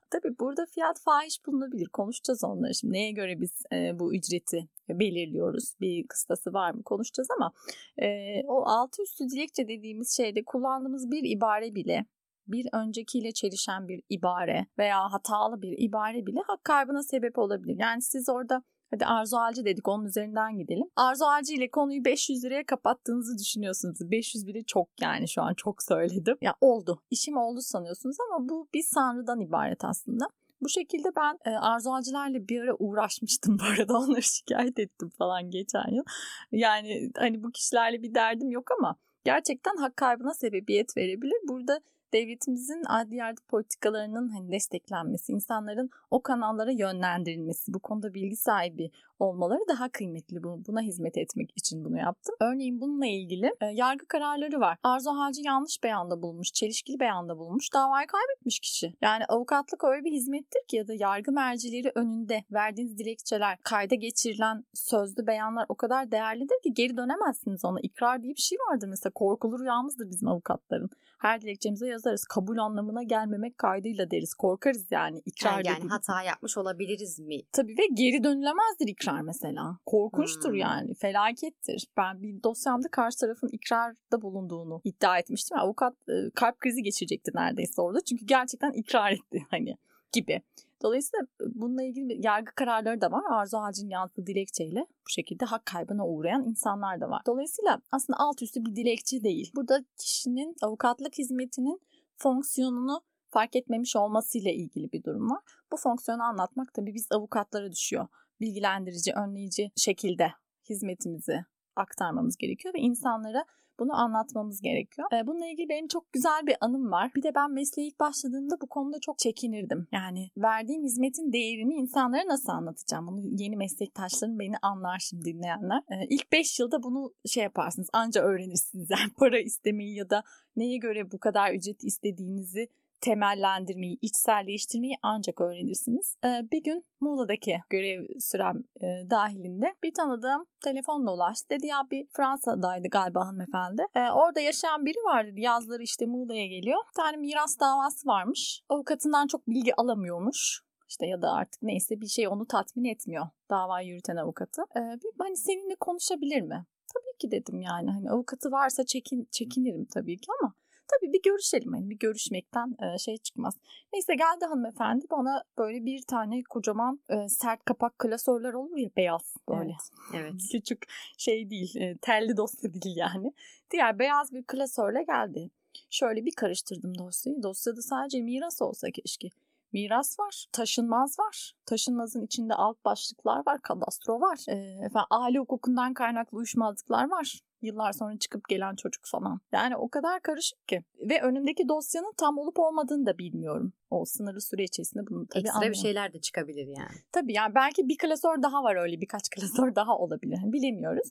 Tabii 0.09 0.39
burada 0.39 0.65
fiyat 0.65 0.99
fahiş 0.99 1.45
bulunabilir. 1.45 1.87
Konuşacağız 1.87 2.43
onları 2.43 2.75
şimdi. 2.75 2.93
Neye 2.93 3.11
göre 3.11 3.41
biz 3.41 3.63
e, 3.73 3.99
bu 3.99 4.15
ücreti 4.15 4.67
belirliyoruz? 4.89 5.73
Bir 5.81 6.07
kıstası 6.07 6.53
var 6.53 6.71
mı? 6.71 6.83
Konuşacağız 6.83 7.27
ama 7.37 7.51
e, 7.97 8.07
o 8.47 8.65
altı 8.65 9.03
üstü 9.03 9.29
dilekçe 9.29 9.67
dediğimiz 9.67 10.17
şeyde 10.17 10.43
kullandığımız 10.43 11.11
bir 11.11 11.23
ibare 11.37 11.75
bile 11.75 12.05
bir 12.47 12.67
öncekiyle 12.73 13.31
çelişen 13.31 13.87
bir 13.87 14.01
ibare 14.09 14.65
veya 14.77 15.13
hatalı 15.13 15.61
bir 15.61 15.75
ibare 15.77 16.25
bile 16.25 16.39
hak 16.47 16.63
kaybına 16.63 17.03
sebep 17.03 17.37
olabilir. 17.37 17.75
Yani 17.79 18.01
siz 18.01 18.29
orada 18.29 18.63
Hadi 18.91 19.05
Arzu 19.05 19.37
Alcı 19.37 19.65
dedik 19.65 19.87
onun 19.87 20.05
üzerinden 20.05 20.57
gidelim. 20.57 20.87
Arzu 20.95 21.25
Alcı 21.25 21.53
ile 21.53 21.71
konuyu 21.71 22.05
500 22.05 22.43
liraya 22.43 22.65
kapattığınızı 22.65 23.37
düşünüyorsunuz. 23.37 24.11
500 24.11 24.47
bile 24.47 24.63
çok 24.63 24.87
yani 25.01 25.27
şu 25.27 25.41
an 25.41 25.53
çok 25.53 25.83
söyledim. 25.83 26.37
Ya 26.41 26.55
oldu. 26.61 27.01
İşim 27.11 27.37
oldu 27.37 27.61
sanıyorsunuz 27.61 28.17
ama 28.19 28.49
bu 28.49 28.67
bir 28.73 28.83
sanrıdan 28.83 29.39
ibaret 29.39 29.85
aslında. 29.85 30.25
Bu 30.61 30.69
şekilde 30.69 31.07
ben 31.15 31.37
e, 31.45 31.49
Arzu 31.49 31.89
Alcılar'la 31.89 32.47
bir 32.47 32.61
ara 32.61 32.75
uğraşmıştım 32.79 33.57
bu 33.59 33.63
arada 33.63 33.97
onları 33.97 34.23
şikayet 34.23 34.79
ettim 34.79 35.09
falan 35.17 35.49
geçen 35.51 35.91
yıl. 35.91 36.03
Yani 36.51 37.11
hani 37.17 37.43
bu 37.43 37.51
kişilerle 37.51 38.03
bir 38.03 38.15
derdim 38.15 38.51
yok 38.51 38.71
ama 38.79 38.95
gerçekten 39.23 39.77
hak 39.77 39.97
kaybına 39.97 40.33
sebebiyet 40.33 40.97
verebilir. 40.97 41.37
Burada 41.47 41.79
devletimizin 42.13 42.83
adli 42.87 43.15
yardım 43.15 43.43
politikalarının 43.47 44.29
hani 44.29 44.51
desteklenmesi, 44.51 45.31
insanların 45.31 45.89
o 46.11 46.21
kanallara 46.21 46.71
yönlendirilmesi, 46.71 47.73
bu 47.73 47.79
konuda 47.79 48.13
bilgi 48.13 48.35
sahibi 48.35 48.91
olmaları 49.19 49.59
daha 49.69 49.89
kıymetli. 49.89 50.43
Buna 50.43 50.81
hizmet 50.81 51.17
etmek 51.17 51.51
için 51.57 51.85
bunu 51.85 51.97
yaptım. 51.97 52.35
Örneğin 52.39 52.81
bununla 52.81 53.05
ilgili 53.05 53.45
e, 53.61 53.65
yargı 53.65 54.05
kararları 54.05 54.59
var. 54.59 54.77
Arzu 54.83 55.09
Hacı 55.09 55.41
yanlış 55.41 55.83
beyanda 55.83 56.21
bulmuş, 56.21 56.53
çelişkili 56.53 56.99
beyanda 56.99 57.37
bulmuş, 57.37 57.73
davayı 57.73 58.07
kaybetmiş 58.07 58.59
kişi. 58.59 58.93
Yani 59.01 59.25
avukatlık 59.25 59.83
öyle 59.83 60.03
bir 60.03 60.11
hizmettir 60.11 60.61
ki 60.67 60.77
ya 60.77 60.87
da 60.87 60.93
yargı 60.93 61.31
mercileri 61.31 61.91
önünde 61.95 62.43
verdiğiniz 62.51 62.97
dilekçeler, 62.97 63.57
kayda 63.63 63.95
geçirilen 63.95 64.63
sözlü 64.73 65.27
beyanlar 65.27 65.65
o 65.69 65.75
kadar 65.75 66.11
değerlidir 66.11 66.55
ki 66.63 66.73
geri 66.73 66.97
dönemezsiniz 66.97 67.65
ona. 67.65 67.79
İkrar 67.79 68.23
diye 68.23 68.35
bir 68.35 68.41
şey 68.41 68.57
vardır 68.71 68.87
mesela. 68.87 69.11
Korkulu 69.15 69.59
rüyamızdır 69.59 70.09
bizim 70.09 70.27
avukatların. 70.27 70.89
Her 71.17 71.41
dilekçemize 71.41 71.87
yazarız. 71.87 72.25
Kabul 72.25 72.57
anlamına 72.57 73.03
gelmemek 73.03 73.57
kaydıyla 73.57 74.11
deriz. 74.11 74.33
Korkarız 74.33 74.91
yani. 74.91 75.21
İkrar 75.25 75.51
yani, 75.51 75.67
yani 75.67 75.89
hata 75.89 76.23
yapmış 76.23 76.57
olabiliriz 76.57 77.19
mi? 77.19 77.41
Tabii 77.51 77.71
ve 77.77 77.87
geri 77.93 78.23
dönülemezdir 78.23 78.87
ikrar 78.87 79.21
mesela. 79.21 79.77
Korkunçtur 79.85 80.49
hmm. 80.49 80.55
yani. 80.55 80.93
Felakettir. 80.93 81.87
Ben 81.97 82.21
bir 82.21 82.43
dosyamda 82.43 82.87
karşı 82.91 83.17
tarafın 83.17 83.49
ikrarda 83.51 84.21
bulunduğunu 84.21 84.81
iddia 84.83 85.19
etmiştim. 85.19 85.57
Avukat 85.59 85.93
kalp 86.35 86.59
krizi 86.59 86.83
geçirecekti 86.83 87.31
neredeyse 87.35 87.81
orada. 87.81 88.01
Çünkü 88.01 88.25
gerçekten 88.25 88.71
ikrar 88.71 89.11
etti 89.11 89.45
hani 89.49 89.77
gibi. 90.11 90.41
Dolayısıyla 90.83 91.25
e, 91.41 91.45
bununla 91.55 91.83
ilgili 91.83 92.25
yargı 92.25 92.51
kararları 92.55 93.01
da 93.01 93.11
var. 93.11 93.23
Arzu 93.29 93.57
Hacı'nın 93.57 93.89
yazdığı 93.89 94.27
dilekçeyle 94.27 94.79
bu 94.79 95.09
şekilde 95.09 95.45
hak 95.45 95.65
kaybına 95.65 96.07
uğrayan 96.07 96.43
insanlar 96.43 97.01
da 97.01 97.09
var. 97.09 97.21
Dolayısıyla 97.25 97.81
aslında 97.91 98.19
alt 98.19 98.41
üstü 98.41 98.65
bir 98.65 98.75
dilekçe 98.75 99.23
değil. 99.23 99.51
Burada 99.55 99.85
kişinin 99.97 100.55
avukatlık 100.61 101.17
hizmetinin 101.17 101.81
fonksiyonunu 102.17 103.01
fark 103.29 103.55
etmemiş 103.55 103.95
olmasıyla 103.95 104.51
ilgili 104.51 104.91
bir 104.91 105.03
durum 105.03 105.29
var. 105.29 105.41
Bu 105.71 105.77
fonksiyonu 105.77 106.23
anlatmak 106.23 106.73
tabii 106.73 106.93
biz 106.93 107.07
avukatlara 107.11 107.71
düşüyor 107.71 108.07
bilgilendirici, 108.41 109.13
önleyici 109.13 109.71
şekilde 109.75 110.31
hizmetimizi 110.69 111.45
aktarmamız 111.75 112.37
gerekiyor 112.37 112.73
ve 112.73 112.79
insanlara 112.79 113.45
bunu 113.79 113.93
anlatmamız 113.93 114.61
gerekiyor. 114.61 115.07
Bununla 115.27 115.47
ilgili 115.47 115.69
benim 115.69 115.87
çok 115.87 116.13
güzel 116.13 116.47
bir 116.47 116.55
anım 116.61 116.91
var. 116.91 117.11
Bir 117.15 117.23
de 117.23 117.35
ben 117.35 117.51
mesleğe 117.51 117.87
ilk 117.87 117.99
başladığımda 117.99 118.55
bu 118.61 118.67
konuda 118.67 118.99
çok 118.99 119.19
çekinirdim. 119.19 119.87
Yani 119.91 120.29
verdiğim 120.37 120.83
hizmetin 120.83 121.33
değerini 121.33 121.73
insanlara 121.73 122.27
nasıl 122.27 122.51
anlatacağım? 122.51 123.07
Bunu 123.07 123.21
yeni 123.21 123.57
meslektaşlarım 123.57 124.39
beni 124.39 124.55
anlar 124.61 124.99
şimdi 124.99 125.25
dinleyenler. 125.25 125.81
İlk 126.09 126.31
5 126.31 126.59
yılda 126.59 126.83
bunu 126.83 127.13
şey 127.25 127.43
yaparsınız 127.43 127.89
anca 127.93 128.21
öğrenirsiniz. 128.21 128.89
Yani 128.95 129.11
para 129.17 129.39
istemeyi 129.39 129.95
ya 129.95 130.09
da 130.09 130.23
neye 130.55 130.77
göre 130.77 131.11
bu 131.11 131.19
kadar 131.19 131.53
ücret 131.53 131.83
istediğinizi 131.83 132.69
temellendirmeyi, 133.05 133.97
içselleştirmeyi 134.01 134.95
ancak 135.01 135.41
öğrenirsiniz. 135.41 136.17
Ee, 136.25 136.41
bir 136.51 136.63
gün 136.63 136.85
Muğla'daki 136.99 137.57
görev 137.69 138.05
sürem 138.19 138.63
e, 138.81 139.09
dahilinde 139.09 139.75
bir 139.83 139.93
tanıdığım 139.93 140.45
telefonla 140.63 141.13
ulaştı. 141.13 141.45
Dedi 141.49 141.67
ya 141.67 141.77
bir 141.91 142.07
Fransa'daydı 142.15 142.87
galiba 142.87 143.27
hanımefendi. 143.27 143.81
Ee, 143.95 144.11
orada 144.11 144.39
yaşayan 144.39 144.85
biri 144.85 144.97
var 145.05 145.27
dedi. 145.27 145.41
Yazları 145.41 145.83
işte 145.83 146.05
Muğla'ya 146.05 146.47
geliyor. 146.47 146.77
Bir 146.89 146.93
tane 146.95 147.17
miras 147.17 147.59
davası 147.59 148.07
varmış. 148.07 148.61
Avukatından 148.69 149.27
çok 149.27 149.47
bilgi 149.47 149.75
alamıyormuş. 149.75 150.61
İşte 150.89 151.05
ya 151.07 151.21
da 151.21 151.31
artık 151.31 151.61
neyse 151.61 152.01
bir 152.01 152.07
şey 152.07 152.27
onu 152.27 152.45
tatmin 152.47 152.85
etmiyor 152.85 153.25
davayı 153.49 153.87
yürüten 153.87 154.15
avukatı. 154.15 154.61
Ee, 154.61 154.79
bir, 154.79 155.11
hani 155.19 155.37
seninle 155.37 155.75
konuşabilir 155.79 156.41
mi? 156.41 156.65
Tabii 156.93 157.17
ki 157.19 157.31
dedim 157.31 157.61
yani. 157.61 157.91
Hani 157.91 158.09
avukatı 158.11 158.51
varsa 158.51 158.85
çekin, 158.85 159.27
çekinirim 159.31 159.85
tabii 159.93 160.17
ki 160.17 160.27
ama 160.41 160.53
Tabii 160.87 161.13
bir 161.13 161.21
görüşelim. 161.21 161.75
Yani 161.75 161.89
bir 161.89 161.99
görüşmekten 161.99 162.75
e, 162.81 162.97
şey 162.97 163.17
çıkmaz. 163.17 163.57
Neyse 163.93 164.15
geldi 164.15 164.45
hanımefendi 164.45 165.05
bana 165.11 165.43
böyle 165.57 165.85
bir 165.85 166.01
tane 166.01 166.43
kocaman 166.43 166.99
e, 167.09 167.29
sert 167.29 167.65
kapak 167.65 167.99
klasörler 167.99 168.53
olur 168.53 168.77
ya 168.77 168.89
beyaz 168.97 169.35
böyle. 169.49 169.75
Evet. 170.13 170.23
evet. 170.23 170.33
Küçük 170.51 170.85
şey 171.17 171.49
değil 171.49 171.75
e, 171.75 171.97
telli 171.97 172.37
dosya 172.37 172.73
değil 172.73 172.97
yani. 172.97 173.33
Diğer 173.71 173.99
beyaz 173.99 174.33
bir 174.33 174.43
klasörle 174.43 175.03
geldi. 175.03 175.49
Şöyle 175.89 176.25
bir 176.25 176.31
karıştırdım 176.31 176.97
dosyayı. 176.97 177.43
Dosyada 177.43 177.81
sadece 177.81 178.21
miras 178.21 178.61
olsa 178.61 178.91
keşke. 178.91 179.29
Miras 179.73 180.19
var, 180.19 180.45
taşınmaz 180.51 181.19
var. 181.19 181.53
Taşınmazın 181.65 182.25
içinde 182.25 182.53
alt 182.53 182.85
başlıklar 182.85 183.43
var, 183.47 183.61
kadastro 183.61 184.21
var. 184.21 184.39
E, 184.47 184.55
efendim, 184.85 185.07
aile 185.09 185.39
hukukundan 185.39 185.93
kaynaklı 185.93 186.37
uyuşmazlıklar 186.37 187.09
var. 187.09 187.39
Yıllar 187.65 187.91
sonra 187.91 188.17
çıkıp 188.17 188.49
gelen 188.49 188.75
çocuk 188.75 189.05
falan. 189.05 189.39
Yani 189.51 189.75
o 189.77 189.89
kadar 189.89 190.21
karışık 190.21 190.67
ki. 190.67 190.83
Ve 191.09 191.21
önümdeki 191.21 191.69
dosyanın 191.69 192.13
tam 192.17 192.37
olup 192.37 192.59
olmadığını 192.59 193.05
da 193.05 193.17
bilmiyorum. 193.17 193.73
O 193.89 194.05
sınırlı 194.05 194.41
süre 194.41 194.63
içerisinde 194.63 195.07
bunu 195.07 195.27
tabii 195.27 195.39
Ekstra 195.39 195.55
anlıyorum. 195.55 195.73
bir 195.73 195.77
şeyler 195.77 196.13
de 196.13 196.19
çıkabilir 196.21 196.67
yani. 196.67 196.97
Tabii 197.11 197.33
yani 197.33 197.55
belki 197.55 197.87
bir 197.87 197.97
klasör 197.97 198.43
daha 198.43 198.63
var 198.63 198.75
öyle 198.75 199.01
birkaç 199.01 199.29
klasör 199.35 199.75
daha 199.75 199.97
olabilir. 199.97 200.39
Bilemiyoruz. 200.43 201.09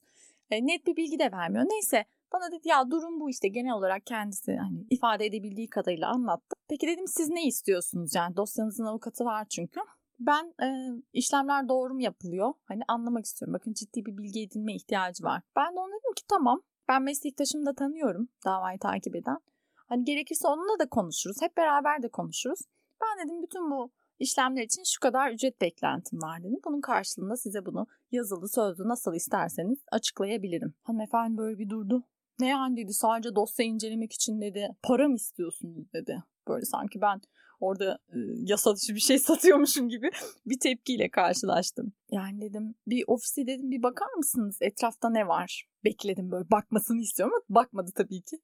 E, 0.50 0.66
net 0.66 0.87
bir 0.87 0.96
bilgi 0.96 1.18
de 1.18 1.32
vermiyor. 1.32 1.64
Neyse 1.64 2.04
bana 2.32 2.52
dedi 2.52 2.68
ya 2.68 2.90
durum 2.90 3.20
bu 3.20 3.30
işte 3.30 3.49
genel 3.49 3.73
olarak 3.73 4.06
kendisi 4.06 4.56
hani 4.56 4.87
ifade 4.90 5.26
edebildiği 5.26 5.68
kadarıyla 5.68 6.08
anlattı. 6.08 6.56
Peki 6.68 6.87
dedim 6.87 7.08
siz 7.08 7.28
ne 7.28 7.46
istiyorsunuz 7.46 8.14
yani 8.14 8.37
dosyanızın 8.37 8.84
avukatı 8.84 9.25
var 9.25 9.46
çünkü. 9.50 9.80
Ben 10.26 10.54
e, 10.62 10.69
işlemler 11.12 11.69
doğru 11.69 11.95
mu 11.95 12.02
yapılıyor? 12.02 12.52
Hani 12.64 12.83
anlamak 12.88 13.25
istiyorum. 13.25 13.54
Bakın 13.54 13.73
ciddi 13.73 14.07
bir 14.07 14.19
bilgi 14.19 14.43
edinme 14.43 14.75
ihtiyacı 14.75 15.25
var. 15.25 15.43
Ben 15.57 15.76
de 15.76 15.81
ona 15.81 15.88
dedim 15.88 16.14
ki 16.16 16.23
tamam. 16.28 16.62
Ben 16.88 17.02
meslektaşımı 17.02 17.66
da 17.66 17.75
tanıyorum 17.75 18.28
davayı 18.45 18.78
takip 18.78 19.16
eden. 19.16 19.38
Hani 19.75 20.04
gerekirse 20.04 20.49
onunla 20.49 20.78
da 20.78 20.88
konuşuruz. 20.88 21.37
Hep 21.43 21.57
beraber 21.57 22.02
de 22.02 22.09
konuşuruz. 22.09 22.61
Ben 23.02 23.26
dedim 23.26 23.43
bütün 23.43 23.71
bu 23.71 23.90
işlemler 24.19 24.62
için 24.62 24.83
şu 24.87 25.00
kadar 25.00 25.31
ücret 25.31 25.61
beklentim 25.61 26.23
var 26.23 26.40
dedim. 26.40 26.61
Bunun 26.64 26.81
karşılığında 26.81 27.37
size 27.37 27.66
bunu 27.66 27.87
yazılı 28.11 28.49
sözlü 28.49 28.88
nasıl 28.88 29.14
isterseniz 29.14 29.78
açıklayabilirim. 29.93 30.75
Hanımefendi 30.83 31.37
böyle 31.37 31.59
bir 31.59 31.71
durdu. 31.71 32.04
Ne 32.40 32.49
yani 32.49 32.76
dedi 32.76 32.93
sadece 32.93 33.35
dosya 33.35 33.66
incelemek 33.66 34.12
için 34.12 34.40
dedi. 34.40 34.69
Para 34.83 35.09
mı 35.09 35.14
istiyorsunuz 35.14 35.93
dedi. 35.93 36.23
Böyle 36.49 36.64
sanki 36.64 37.00
ben 37.00 37.21
orada 37.64 37.99
e, 38.09 38.18
yasa 38.37 38.76
dışı 38.76 38.94
bir 38.94 39.00
şey 39.00 39.18
satıyormuşum 39.28 39.88
gibi 39.88 40.11
bir 40.47 40.59
tepkiyle 40.59 41.09
karşılaştım. 41.11 41.92
Yani 42.11 42.40
dedim 42.40 42.75
bir 42.87 43.04
ofise 43.06 43.47
dedim 43.47 43.71
bir 43.71 43.83
bakar 43.83 44.12
mısınız 44.16 44.59
etrafta 44.61 45.11
ne 45.11 45.28
var? 45.28 45.68
Bekledim 45.85 46.30
böyle 46.30 46.50
bakmasını 46.50 47.00
istiyorum 47.00 47.35
ama 47.35 47.61
bakmadı 47.61 47.90
tabii 47.94 48.23
ki. 48.23 48.37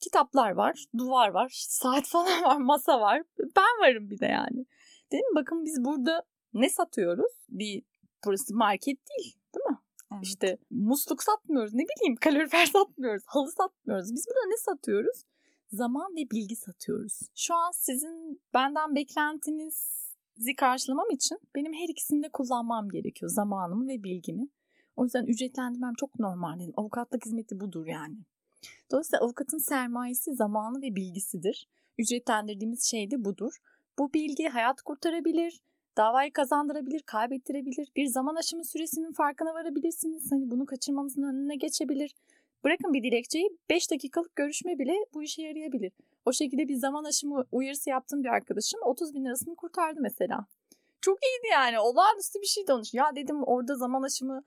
Kitaplar 0.00 0.50
var, 0.50 0.84
duvar 0.98 1.28
var, 1.28 1.52
saat 1.68 2.06
falan 2.08 2.42
var, 2.42 2.56
masa 2.56 3.00
var. 3.00 3.22
Ben 3.38 3.80
varım 3.80 4.10
bir 4.10 4.18
de 4.18 4.26
yani. 4.26 4.66
Dedim 5.12 5.34
bakın 5.34 5.64
biz 5.64 5.84
burada 5.84 6.22
ne 6.54 6.70
satıyoruz? 6.70 7.32
Bir 7.48 7.82
burası 8.26 8.54
market 8.54 8.98
değil 9.08 9.36
değil 9.54 9.66
mi? 9.70 9.78
Evet. 10.12 10.24
İşte 10.24 10.58
musluk 10.70 11.22
satmıyoruz 11.22 11.74
ne 11.74 11.82
bileyim 11.82 12.16
kalorifer 12.16 12.66
satmıyoruz 12.72 13.22
halı 13.26 13.50
satmıyoruz. 13.50 14.12
Biz 14.12 14.26
burada 14.28 14.46
ne 14.46 14.56
satıyoruz? 14.56 15.22
Zaman 15.72 16.12
ve 16.16 16.30
bilgi 16.30 16.56
satıyoruz. 16.56 17.20
Şu 17.34 17.54
an 17.54 17.70
sizin 17.74 18.42
benden 18.54 18.94
beklentinizi 18.94 20.56
karşılamam 20.56 21.10
için 21.10 21.38
benim 21.54 21.72
her 21.72 21.88
ikisini 21.88 22.22
de 22.22 22.28
kullanmam 22.28 22.88
gerekiyor. 22.88 23.30
Zamanımı 23.30 23.88
ve 23.88 24.02
bilgimi. 24.02 24.48
O 24.96 25.04
yüzden 25.04 25.26
ücretlendirmem 25.26 25.94
çok 25.94 26.18
normal. 26.18 26.60
Yani 26.60 26.72
avukatlık 26.76 27.26
hizmeti 27.26 27.60
budur 27.60 27.86
yani. 27.86 28.16
Dolayısıyla 28.90 29.24
avukatın 29.24 29.58
sermayesi 29.58 30.34
zamanı 30.34 30.82
ve 30.82 30.96
bilgisidir. 30.96 31.68
Ücretlendirdiğimiz 31.98 32.82
şey 32.82 33.10
de 33.10 33.24
budur. 33.24 33.56
Bu 33.98 34.12
bilgi 34.12 34.48
hayat 34.48 34.82
kurtarabilir, 34.82 35.60
davayı 35.96 36.32
kazandırabilir, 36.32 37.02
kaybettirebilir. 37.02 37.88
Bir 37.96 38.06
zaman 38.06 38.34
aşımı 38.34 38.64
süresinin 38.64 39.12
farkına 39.12 39.54
varabilirsiniz. 39.54 40.32
Hani 40.32 40.50
bunu 40.50 40.66
kaçırmanızın 40.66 41.22
önüne 41.22 41.56
geçebilir. 41.56 42.14
Bırakın 42.64 42.92
bir 42.92 43.02
dilekçeyi 43.02 43.50
5 43.70 43.90
dakikalık 43.90 44.36
görüşme 44.36 44.78
bile 44.78 44.94
bu 45.14 45.22
işe 45.22 45.42
yarayabilir. 45.42 45.92
O 46.24 46.32
şekilde 46.32 46.68
bir 46.68 46.74
zaman 46.74 47.04
aşımı 47.04 47.44
uyarısı 47.52 47.90
yaptığım 47.90 48.24
bir 48.24 48.28
arkadaşım 48.28 48.80
30 48.84 49.14
bin 49.14 49.24
lirasını 49.24 49.56
kurtardı 49.56 50.00
mesela. 50.00 50.46
Çok 51.00 51.18
iyiydi 51.24 51.46
yani 51.52 51.80
olağanüstü 51.80 52.40
bir 52.40 52.46
şey 52.46 52.66
danış. 52.66 52.94
Ya 52.94 53.16
dedim 53.16 53.42
orada 53.42 53.74
zaman 53.74 54.02
aşımına 54.02 54.42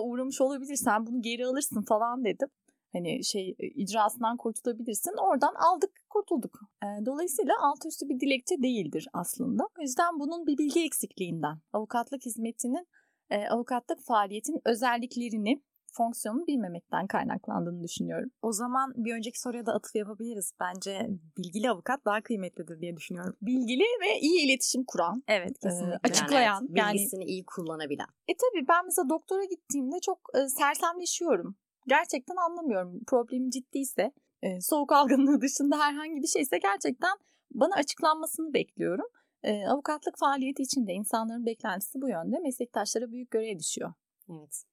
uğramış 0.00 0.40
olabilir 0.40 0.76
sen 0.76 1.06
bunu 1.06 1.22
geri 1.22 1.46
alırsın 1.46 1.82
falan 1.82 2.24
dedim 2.24 2.48
hani 2.92 3.24
şey 3.24 3.56
e, 3.58 3.66
icrasından 3.66 4.36
kurtulabilirsin. 4.36 5.14
Oradan 5.18 5.54
aldık 5.54 5.90
kurtulduk. 6.10 6.60
E, 6.82 7.06
dolayısıyla 7.06 7.54
alt 7.60 7.86
üstü 7.86 8.08
bir 8.08 8.20
dilekçe 8.20 8.62
değildir 8.62 9.08
aslında. 9.12 9.68
O 9.78 9.82
yüzden 9.82 10.20
bunun 10.20 10.46
bir 10.46 10.58
bilgi 10.58 10.84
eksikliğinden, 10.84 11.58
avukatlık 11.72 12.26
hizmetinin, 12.26 12.88
e, 13.30 13.48
avukatlık 13.48 14.00
faaliyetinin 14.00 14.60
özelliklerini 14.64 15.62
fonksiyonunu 15.96 16.46
bilmemekten 16.46 17.06
kaynaklandığını 17.06 17.82
düşünüyorum. 17.82 18.30
O 18.42 18.52
zaman 18.52 18.92
bir 18.96 19.14
önceki 19.14 19.40
soruya 19.40 19.66
da 19.66 19.72
atıf 19.72 19.94
yapabiliriz. 19.94 20.52
Bence 20.60 21.08
bilgili 21.38 21.70
avukat 21.70 22.04
daha 22.04 22.22
kıymetlidir 22.22 22.80
diye 22.80 22.96
düşünüyorum. 22.96 23.36
Bilgili 23.42 23.82
ve 23.82 24.20
iyi 24.20 24.46
iletişim 24.46 24.84
kuran. 24.86 25.22
Evet 25.28 25.58
kesinlikle. 25.62 25.94
E, 25.94 26.10
açıklayan. 26.10 26.68
Yani, 26.68 26.68
evet, 26.70 26.94
bilgisini 26.94 27.20
yani, 27.20 27.30
iyi 27.30 27.44
kullanabilen. 27.46 28.08
E 28.28 28.32
tabii 28.36 28.68
ben 28.68 28.84
mesela 28.84 29.08
doktora 29.08 29.44
gittiğimde 29.44 29.96
çok 30.00 30.18
e, 30.34 30.48
sersemleşiyorum 30.48 31.56
gerçekten 31.86 32.36
anlamıyorum. 32.36 33.04
Problem 33.06 33.50
ciddiyse, 33.50 34.12
e, 34.42 34.60
soğuk 34.60 34.92
algınlığı 34.92 35.40
dışında 35.40 35.78
herhangi 35.78 36.22
bir 36.22 36.26
şeyse 36.26 36.58
gerçekten 36.58 37.18
bana 37.50 37.74
açıklanmasını 37.74 38.54
bekliyorum. 38.54 39.06
E, 39.42 39.66
avukatlık 39.66 40.18
faaliyeti 40.18 40.62
için 40.62 40.86
de 40.86 40.92
insanların 40.92 41.46
beklentisi 41.46 42.00
bu 42.00 42.08
yönde. 42.08 42.38
Meslektaşlara 42.38 43.12
büyük 43.12 43.30
görev 43.30 43.58
düşüyor. 43.58 43.92
Evet. 44.30 44.64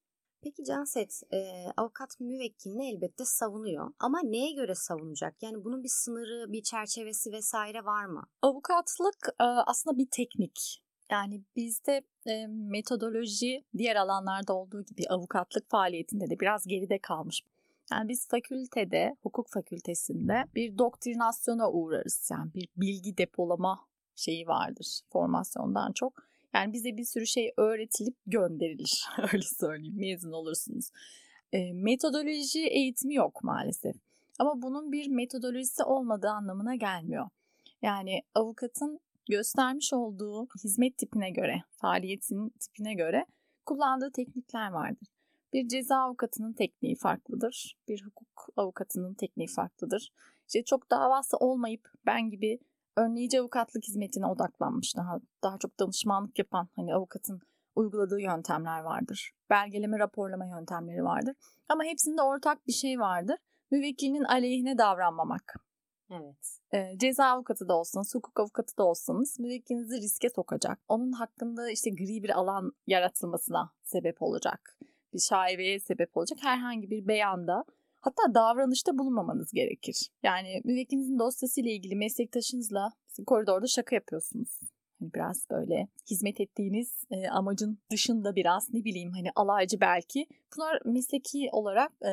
Peki 0.44 0.64
Canset, 0.64 1.22
e, 1.32 1.38
avukat 1.76 2.20
müvekkilini 2.20 2.90
elbette 2.90 3.24
savunuyor 3.24 3.90
ama 3.98 4.20
neye 4.24 4.52
göre 4.52 4.74
savunacak? 4.74 5.42
Yani 5.42 5.64
bunun 5.64 5.82
bir 5.82 5.88
sınırı, 5.88 6.52
bir 6.52 6.62
çerçevesi 6.62 7.32
vesaire 7.32 7.84
var 7.84 8.04
mı? 8.04 8.26
Avukatlık 8.42 9.28
e, 9.40 9.44
aslında 9.44 9.98
bir 9.98 10.08
teknik. 10.10 10.82
Yani 11.10 11.42
bizde 11.56 12.02
e, 12.26 12.46
metodoloji 12.46 13.64
diğer 13.78 13.96
alanlarda 13.96 14.54
olduğu 14.54 14.84
gibi 14.84 15.02
avukatlık 15.08 15.70
faaliyetinde 15.70 16.30
de 16.30 16.40
biraz 16.40 16.66
geride 16.66 16.98
kalmış. 16.98 17.42
Yani 17.92 18.08
biz 18.08 18.28
fakültede, 18.28 19.16
hukuk 19.22 19.48
fakültesinde 19.50 20.44
bir 20.54 20.78
doktrinasyona 20.78 21.70
uğrarız. 21.70 22.30
Yani 22.32 22.54
bir 22.54 22.68
bilgi 22.76 23.18
depolama 23.18 23.86
şeyi 24.16 24.46
vardır 24.46 25.00
formasyondan 25.12 25.92
çok. 25.92 26.33
Yani 26.54 26.72
bize 26.72 26.96
bir 26.96 27.04
sürü 27.04 27.26
şey 27.26 27.52
öğretilip 27.56 28.16
gönderilir. 28.26 29.04
Öyle 29.32 29.42
söyleyeyim 29.42 29.96
mezun 29.96 30.32
olursunuz. 30.32 30.90
E, 31.52 31.72
metodoloji 31.72 32.66
eğitimi 32.66 33.14
yok 33.14 33.44
maalesef. 33.44 33.96
Ama 34.38 34.62
bunun 34.62 34.92
bir 34.92 35.08
metodolojisi 35.08 35.84
olmadığı 35.84 36.30
anlamına 36.30 36.74
gelmiyor. 36.74 37.28
Yani 37.82 38.22
avukatın 38.34 39.00
göstermiş 39.30 39.92
olduğu 39.92 40.46
hizmet 40.64 40.98
tipine 40.98 41.30
göre, 41.30 41.62
faaliyetin 41.70 42.48
tipine 42.48 42.94
göre 42.94 43.26
kullandığı 43.66 44.10
teknikler 44.12 44.70
vardır. 44.70 45.08
Bir 45.52 45.68
ceza 45.68 45.96
avukatının 45.96 46.52
tekniği 46.52 46.96
farklıdır. 46.96 47.76
Bir 47.88 48.04
hukuk 48.04 48.48
avukatının 48.56 49.14
tekniği 49.14 49.48
farklıdır. 49.48 50.12
İşte 50.46 50.64
çok 50.64 50.90
davası 50.90 51.36
olmayıp 51.36 51.88
ben 52.06 52.30
gibi 52.30 52.58
önleyici 52.96 53.40
avukatlık 53.40 53.84
hizmetine 53.84 54.26
odaklanmış 54.26 54.96
daha 54.96 55.20
daha 55.42 55.58
çok 55.58 55.80
danışmanlık 55.80 56.38
yapan 56.38 56.68
hani 56.76 56.94
avukatın 56.94 57.40
uyguladığı 57.74 58.20
yöntemler 58.20 58.80
vardır. 58.80 59.32
Belgeleme, 59.50 59.98
raporlama 59.98 60.46
yöntemleri 60.46 61.04
vardır. 61.04 61.34
Ama 61.68 61.84
hepsinde 61.84 62.22
ortak 62.22 62.66
bir 62.66 62.72
şey 62.72 63.00
vardır. 63.00 63.36
Müvekkilinin 63.70 64.24
aleyhine 64.24 64.78
davranmamak. 64.78 65.54
Evet. 66.10 66.58
E, 66.72 66.98
ceza 66.98 67.24
avukatı 67.24 67.68
da 67.68 67.76
olsanız, 67.76 68.14
hukuk 68.14 68.40
avukatı 68.40 68.76
da 68.78 68.84
olsanız 68.84 69.40
müvekkilinizi 69.40 69.96
riske 69.96 70.28
sokacak. 70.30 70.78
Onun 70.88 71.12
hakkında 71.12 71.70
işte 71.70 71.90
gri 71.90 72.22
bir 72.22 72.30
alan 72.30 72.72
yaratılmasına 72.86 73.72
sebep 73.82 74.22
olacak. 74.22 74.78
Bir 75.12 75.18
şaibeye 75.18 75.80
sebep 75.80 76.16
olacak 76.16 76.38
herhangi 76.42 76.90
bir 76.90 77.08
beyanda 77.08 77.64
hatta 78.04 78.34
davranışta 78.34 78.98
bulunmamanız 78.98 79.52
gerekir. 79.52 80.10
Yani 80.22 80.60
müvekkilinizin 80.64 81.18
dosyasıyla 81.18 81.70
ilgili 81.70 81.96
meslektaşınızla 81.96 82.92
koridorda 83.26 83.66
şaka 83.66 83.96
yapıyorsunuz. 83.96 84.60
Hani 85.00 85.14
biraz 85.14 85.46
böyle 85.50 85.88
hizmet 86.10 86.40
ettiğiniz 86.40 87.04
e, 87.10 87.28
amacın 87.28 87.78
dışında 87.90 88.36
biraz 88.36 88.72
ne 88.72 88.84
bileyim 88.84 89.12
hani 89.12 89.28
alaycı 89.34 89.80
belki. 89.80 90.26
Bunlar 90.56 90.80
mesleki 90.84 91.48
olarak 91.52 91.92
e, 92.02 92.12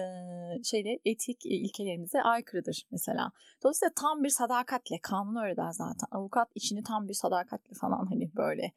şeyle 0.63 0.99
etik 1.05 1.45
ilkelerimize 1.45 2.21
aykırıdır 2.21 2.85
mesela. 2.91 3.31
Dolayısıyla 3.63 3.91
tam 3.95 4.23
bir 4.23 4.29
sadakatle 4.29 4.97
kanun 5.01 5.43
öyle 5.43 5.57
der 5.57 5.71
zaten. 5.71 6.07
Avukat 6.11 6.49
içini 6.55 6.83
tam 6.83 7.07
bir 7.07 7.13
sadakatle 7.13 7.73
falan 7.73 8.05
hani 8.05 8.35
böyle 8.35 8.71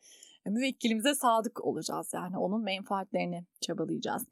e, 0.46 0.50
müvekkilimize 0.50 1.14
sadık 1.14 1.64
olacağız 1.64 2.10
yani 2.14 2.38
onun 2.38 2.62
menfaatlerini 2.62 3.44
çabalayacağız. 3.60 4.26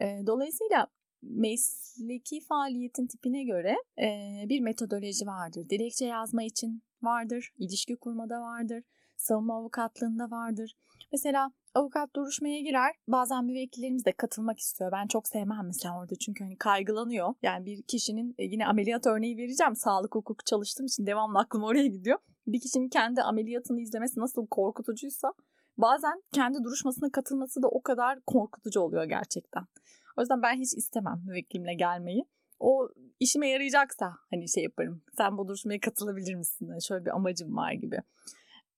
E, 0.00 0.26
dolayısıyla 0.26 0.86
mesleki 1.22 2.40
faaliyetin 2.40 3.06
tipine 3.06 3.44
göre 3.44 3.76
e, 3.98 4.08
bir 4.48 4.60
metodoloji 4.60 5.26
vardır. 5.26 5.68
Dilekçe 5.70 6.06
yazma 6.06 6.42
için 6.42 6.82
vardır, 7.02 7.52
ilişki 7.58 7.96
kurmada 7.96 8.40
vardır, 8.40 8.84
savunma 9.16 9.56
avukatlığında 9.56 10.30
vardır. 10.30 10.76
Mesela 11.12 11.52
avukat 11.74 12.16
duruşmaya 12.16 12.60
girer. 12.60 12.94
Bazen 13.08 13.44
müvekkillerimiz 13.44 14.04
de 14.04 14.12
katılmak 14.12 14.58
istiyor. 14.58 14.92
Ben 14.92 15.06
çok 15.06 15.28
sevmem 15.28 15.66
mesela 15.66 15.98
orada 15.98 16.14
çünkü 16.14 16.44
hani 16.44 16.56
kaygılanıyor. 16.56 17.34
Yani 17.42 17.66
bir 17.66 17.82
kişinin 17.82 18.34
e, 18.38 18.44
yine 18.44 18.66
ameliyat 18.66 19.06
örneği 19.06 19.36
vereceğim. 19.36 19.76
Sağlık 19.76 20.14
hukuku 20.14 20.44
çalıştığım 20.44 20.86
için 20.86 21.06
devamlı 21.06 21.38
aklım 21.38 21.62
oraya 21.62 21.86
gidiyor. 21.86 22.18
Bir 22.46 22.60
kişinin 22.60 22.88
kendi 22.88 23.22
ameliyatını 23.22 23.80
izlemesi 23.80 24.20
nasıl 24.20 24.46
korkutucuysa 24.46 25.32
bazen 25.78 26.22
kendi 26.32 26.64
duruşmasına 26.64 27.10
katılması 27.10 27.62
da 27.62 27.68
o 27.68 27.82
kadar 27.82 28.20
korkutucu 28.26 28.80
oluyor 28.80 29.04
gerçekten. 29.04 29.62
O 30.16 30.20
yüzden 30.20 30.42
ben 30.42 30.56
hiç 30.56 30.74
istemem 30.74 31.22
müvekkilimle 31.26 31.74
gelmeyi. 31.74 32.24
O 32.60 32.88
işime 33.20 33.48
yarayacaksa 33.48 34.12
hani 34.30 34.48
şey 34.48 34.62
yaparım. 34.62 35.02
Sen 35.16 35.38
bu 35.38 35.48
duruşmaya 35.48 35.80
katılabilir 35.80 36.34
misin? 36.34 36.66
Yani 36.66 36.82
şöyle 36.82 37.04
bir 37.04 37.10
amacım 37.10 37.56
var 37.56 37.72
gibi. 37.72 37.98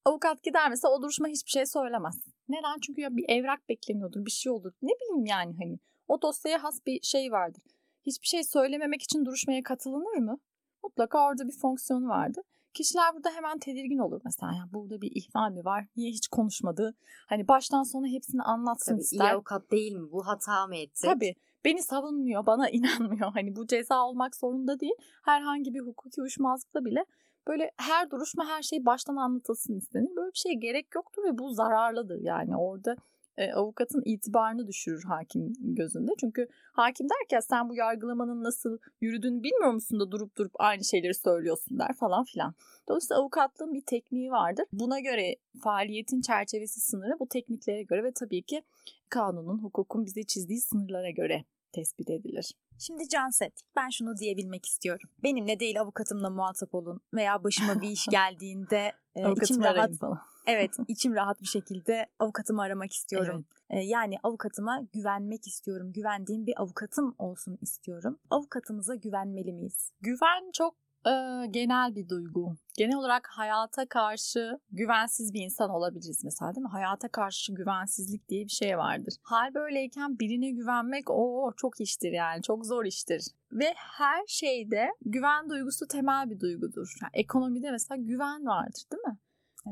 Avukat 0.04 0.42
gider 0.42 0.70
mesela 0.70 0.94
o 0.94 1.02
duruşma 1.02 1.28
hiçbir 1.28 1.50
şey 1.50 1.66
söylemez. 1.66 2.24
Neden? 2.48 2.80
Çünkü 2.86 3.00
ya 3.00 3.16
bir 3.16 3.24
evrak 3.28 3.68
bekleniyordur, 3.68 4.26
bir 4.26 4.30
şey 4.30 4.52
olur. 4.52 4.72
Ne 4.82 4.92
bileyim 4.92 5.26
yani 5.26 5.54
hani 5.58 5.78
o 6.08 6.22
dosyaya 6.22 6.62
has 6.62 6.86
bir 6.86 7.00
şey 7.02 7.32
vardır. 7.32 7.62
Hiçbir 8.06 8.26
şey 8.26 8.44
söylememek 8.44 9.02
için 9.02 9.24
duruşmaya 9.24 9.62
katılınır 9.62 10.18
mı? 10.18 10.38
Mutlaka 10.84 11.26
orada 11.26 11.48
bir 11.48 11.58
fonksiyonu 11.58 12.08
vardır. 12.08 12.44
Kişiler 12.74 13.14
burada 13.14 13.30
hemen 13.30 13.58
tedirgin 13.58 13.98
olur 13.98 14.20
mesela. 14.24 14.52
Yani 14.52 14.72
burada 14.72 15.00
bir 15.00 15.12
ihmal 15.14 15.52
mi 15.52 15.64
var? 15.64 15.86
Niye 15.96 16.10
hiç 16.10 16.28
konuşmadı? 16.28 16.94
Hani 17.26 17.48
baştan 17.48 17.82
sona 17.82 18.06
hepsini 18.06 18.42
anlatsın 18.42 18.92
Tabii, 18.92 19.02
ister. 19.02 19.26
iyi 19.26 19.32
avukat 19.32 19.70
değil 19.70 19.92
mi? 19.92 20.12
Bu 20.12 20.26
hata 20.26 20.66
mı 20.66 20.76
ettik? 20.76 21.10
Tabii. 21.10 21.34
Beni 21.64 21.82
savunmuyor, 21.82 22.46
bana 22.46 22.68
inanmıyor. 22.78 23.32
Hani 23.32 23.56
bu 23.56 23.66
ceza 23.66 24.06
olmak 24.06 24.36
zorunda 24.36 24.80
değil. 24.80 24.94
Herhangi 25.22 25.74
bir 25.74 25.80
hukuki 25.80 26.20
uyuşmazlıkta 26.20 26.84
bile 26.84 27.04
böyle 27.46 27.70
her 27.76 28.10
duruşma 28.10 28.46
her 28.46 28.62
şey 28.62 28.86
baştan 28.86 29.16
anlatılsın 29.16 29.76
istenir. 29.76 30.16
Böyle 30.16 30.32
bir 30.32 30.38
şeye 30.38 30.54
gerek 30.54 30.94
yoktur 30.94 31.24
ve 31.24 31.38
bu 31.38 31.54
zararlıdır 31.54 32.20
yani 32.20 32.56
orada 32.56 32.96
e, 33.36 33.52
avukatın 33.52 34.02
itibarını 34.04 34.66
düşürür 34.66 35.04
hakim 35.04 35.52
gözünde. 35.60 36.12
Çünkü 36.20 36.48
hakim 36.72 37.08
der 37.08 37.28
ki 37.28 37.46
sen 37.48 37.68
bu 37.68 37.74
yargılamanın 37.74 38.44
nasıl 38.44 38.78
yürüdüğünü 39.00 39.42
bilmiyor 39.42 39.72
musun 39.72 40.00
da 40.00 40.12
durup 40.12 40.36
durup 40.36 40.52
aynı 40.58 40.84
şeyleri 40.84 41.14
söylüyorsun 41.14 41.78
der 41.78 41.94
falan 41.94 42.24
filan. 42.24 42.54
Dolayısıyla 42.88 43.20
avukatlığın 43.20 43.74
bir 43.74 43.84
tekniği 43.86 44.30
vardır. 44.30 44.64
Buna 44.72 45.00
göre 45.00 45.36
faaliyetin 45.62 46.20
çerçevesi 46.20 46.80
sınırı 46.80 47.18
bu 47.20 47.28
tekniklere 47.28 47.82
göre 47.82 48.04
ve 48.04 48.12
tabii 48.12 48.42
ki 48.42 48.62
kanunun, 49.08 49.58
hukukun 49.58 50.06
bize 50.06 50.22
çizdiği 50.22 50.60
sınırlara 50.60 51.10
göre 51.10 51.44
tespit 51.72 52.10
edilir. 52.10 52.54
Şimdi 52.78 53.08
Canset, 53.08 53.52
ben 53.76 53.88
şunu 53.88 54.16
diyebilmek 54.16 54.66
istiyorum. 54.66 55.10
Benimle 55.22 55.60
değil 55.60 55.80
avukatımla 55.80 56.30
muhatap 56.30 56.74
olun 56.74 57.00
veya 57.14 57.44
başıma 57.44 57.80
bir 57.80 57.88
iş 57.88 58.06
geldiğinde 58.10 58.92
e, 59.14 59.32
içim 59.32 59.62
rahat 59.62 59.96
falan. 59.96 60.18
Evet, 60.46 60.76
içim 60.88 61.14
rahat 61.14 61.42
bir 61.42 61.46
şekilde 61.46 62.06
avukatımı 62.18 62.62
aramak 62.62 62.92
istiyorum. 62.92 63.44
Evet. 63.70 63.82
E, 63.82 63.86
yani 63.86 64.16
avukatıma 64.22 64.80
güvenmek 64.92 65.46
istiyorum. 65.46 65.92
Güvendiğim 65.92 66.46
bir 66.46 66.60
avukatım 66.60 67.14
olsun 67.18 67.58
istiyorum. 67.60 68.18
Avukatımıza 68.30 68.94
güvenmeli 68.94 69.52
miyiz? 69.52 69.92
Güven 70.00 70.50
çok 70.52 70.74
e, 71.06 71.46
genel 71.50 71.94
bir 71.94 72.08
duygu. 72.08 72.56
Genel 72.78 72.96
olarak 72.96 73.26
hayata 73.26 73.86
karşı 73.86 74.60
güvensiz 74.70 75.34
bir 75.34 75.40
insan 75.40 75.70
olabiliriz 75.70 76.24
mesela 76.24 76.54
değil 76.54 76.64
mi? 76.64 76.70
Hayata 76.70 77.08
karşı 77.08 77.52
güvensizlik 77.52 78.28
diye 78.28 78.44
bir 78.44 78.50
şey 78.50 78.78
vardır. 78.78 79.14
Hal 79.22 79.54
böyleyken 79.54 80.18
birine 80.18 80.50
güvenmek 80.50 81.10
o 81.10 81.52
çok 81.56 81.80
iştir 81.80 82.12
yani 82.12 82.42
çok 82.42 82.66
zor 82.66 82.84
iştir. 82.84 83.26
Ve 83.52 83.74
her 83.76 84.26
şeyde 84.26 84.88
güven 85.04 85.50
duygusu 85.50 85.86
temel 85.88 86.30
bir 86.30 86.40
duygudur. 86.40 86.94
Yani 87.02 87.10
ekonomide 87.14 87.70
mesela 87.70 88.02
güven 88.02 88.46
vardır 88.46 88.82
değil 88.92 89.02
mi? 89.02 89.18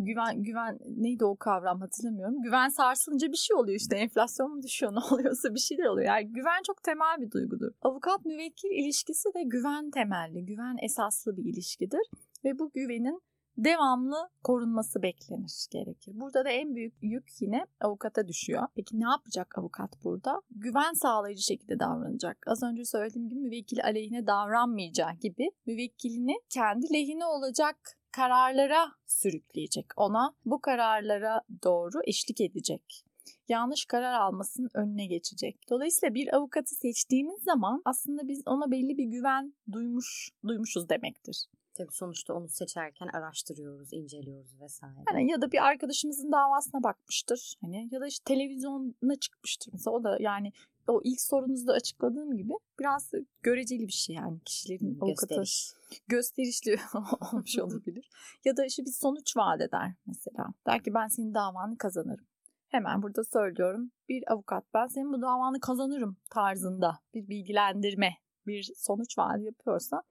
Güven 0.01 0.43
güven 0.43 0.79
neydi 0.97 1.25
o 1.25 1.37
kavram 1.37 1.81
hatırlamıyorum. 1.81 2.43
Güven 2.43 2.69
sarsılınca 2.69 3.29
bir 3.29 3.37
şey 3.37 3.57
oluyor 3.57 3.77
işte 3.81 3.97
enflasyon 3.97 4.55
mu 4.55 4.63
düşüyor 4.63 4.93
ne 4.97 5.15
oluyorsa 5.15 5.55
bir 5.55 5.61
şeyler 5.61 5.85
oluyor. 5.85 6.07
Yani 6.07 6.33
güven 6.33 6.63
çok 6.67 6.83
temel 6.83 7.21
bir 7.21 7.31
duygudur. 7.31 7.73
Avukat 7.83 8.25
müvekkil 8.25 8.71
ilişkisi 8.71 9.29
de 9.35 9.43
güven 9.43 9.91
temelli, 9.91 10.45
güven 10.45 10.77
esaslı 10.85 11.37
bir 11.37 11.45
ilişkidir 11.45 12.11
ve 12.45 12.59
bu 12.59 12.71
güvenin 12.75 13.23
devamlı 13.57 14.29
korunması 14.45 15.03
beklenir 15.03 15.67
gerekir. 15.71 16.13
Burada 16.15 16.45
da 16.45 16.49
en 16.49 16.75
büyük 16.75 16.95
yük 17.03 17.29
yine 17.41 17.67
avukata 17.81 18.29
düşüyor. 18.29 18.63
Peki 18.77 19.01
ne 19.01 19.05
yapacak 19.05 19.59
avukat 19.59 20.05
burada? 20.05 20.41
Güven 20.51 20.93
sağlayıcı 20.93 21.43
şekilde 21.43 21.79
davranacak. 21.79 22.39
Az 22.47 22.63
önce 22.63 22.85
söylediğim 22.85 23.29
gibi 23.29 23.41
müvekkil 23.41 23.85
aleyhine 23.85 24.27
davranmayacağı 24.27 25.15
gibi 25.15 25.51
müvekkilini 25.67 26.35
kendi 26.49 26.93
lehine 26.93 27.27
olacak 27.27 27.77
kararlara 28.13 28.93
sürükleyecek. 29.07 29.87
Ona 29.97 30.35
bu 30.45 30.61
kararlara 30.61 31.41
doğru 31.65 32.01
eşlik 32.05 32.41
edecek. 32.41 33.05
Yanlış 33.49 33.85
karar 33.85 34.13
almasının 34.13 34.71
önüne 34.75 35.07
geçecek. 35.07 35.59
Dolayısıyla 35.71 36.15
bir 36.15 36.37
avukatı 36.37 36.75
seçtiğimiz 36.75 37.43
zaman 37.43 37.83
aslında 37.85 38.29
biz 38.29 38.43
ona 38.47 38.71
belli 38.71 38.99
bir 38.99 39.05
güven 39.05 39.55
duymuş 39.73 40.31
duymuşuz 40.47 40.89
demektir. 40.89 41.47
Tabii 41.75 41.93
sonuçta 41.93 42.35
onu 42.35 42.49
seçerken 42.49 43.07
araştırıyoruz, 43.07 43.93
inceliyoruz 43.93 44.61
vesaire. 44.61 44.95
Yani 45.13 45.31
ya 45.31 45.41
da 45.41 45.53
bir 45.53 45.67
arkadaşımızın 45.67 46.33
davasına 46.33 46.83
bakmıştır. 46.83 47.55
Hani 47.61 47.89
ya 47.91 48.01
da 48.01 48.07
işte 48.07 48.25
televizyona 48.25 49.17
çıkmıştır. 49.21 49.73
Mesela 49.73 49.97
o 49.97 50.05
da 50.05 50.17
yani 50.21 50.53
o 50.89 51.01
ilk 51.05 51.21
sorunuzda 51.21 51.73
açıkladığım 51.73 52.37
gibi 52.37 52.53
biraz 52.81 53.11
göreceli 53.43 53.87
bir 53.87 53.93
şey 53.93 54.17
yani 54.17 54.41
kişilerin 54.45 54.99
avukatı 55.01 55.35
Gösteriş. 55.35 55.73
gösterişli 56.09 56.77
olmuş 57.33 57.59
olabilir. 57.59 58.11
ya 58.45 58.57
da 58.57 58.67
işte 58.67 58.85
bir 58.85 58.93
sonuç 58.93 59.37
vaat 59.37 59.61
eder 59.61 59.95
mesela. 60.07 60.47
Der 60.67 60.83
ki 60.85 60.95
ben 60.95 61.09
senin 61.09 61.35
davanı 61.35 61.79
kazanırım. 61.79 62.27
Hemen 62.69 63.03
burada 63.03 63.25
söylüyorum. 63.25 63.91
Bir 64.09 64.33
avukat 64.33 64.65
ben 64.75 64.87
senin 64.87 65.13
bu 65.13 65.23
davanı 65.23 65.61
kazanırım 65.61 66.17
tarzında 66.31 66.99
bir 67.15 67.29
bilgilendirme, 67.29 68.17
bir 68.47 68.73
sonuç 68.77 69.19
vaadi 69.19 69.45
yapıyorsa 69.45 70.03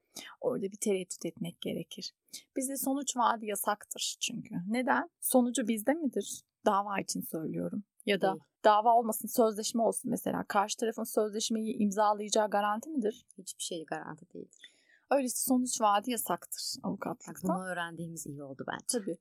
orada 0.41 0.63
bir 0.63 0.77
tereddüt 0.77 1.25
etmek 1.25 1.61
gerekir. 1.61 2.13
Bizde 2.57 2.77
sonuç 2.77 3.17
vaadi 3.17 3.45
yasaktır 3.45 4.17
çünkü. 4.21 4.55
Neden? 4.67 5.09
Sonucu 5.19 5.67
bizde 5.67 5.93
midir? 5.93 6.41
Dava 6.65 6.99
için 6.99 7.21
söylüyorum. 7.21 7.83
Ya 8.05 8.21
da 8.21 8.27
Değil. 8.27 8.43
dava 8.63 8.93
olmasın 8.93 9.27
sözleşme 9.27 9.81
olsun 9.81 10.11
mesela. 10.11 10.43
Karşı 10.47 10.77
tarafın 10.77 11.03
sözleşmeyi 11.03 11.77
imzalayacağı 11.77 12.49
garanti 12.49 12.89
midir? 12.89 13.25
Hiçbir 13.37 13.63
şey 13.63 13.85
garanti 13.85 14.33
değildir. 14.33 14.71
Öyleyse 15.11 15.43
sonuç 15.49 15.81
vaadi 15.81 16.11
yasaktır 16.11 16.63
avukatlıkta. 16.83 17.47
Bunu 17.47 17.65
öğrendiğimiz 17.65 18.27
iyi 18.27 18.43
oldu 18.43 18.65
bence. 18.67 18.85
Tabii. 18.99 19.17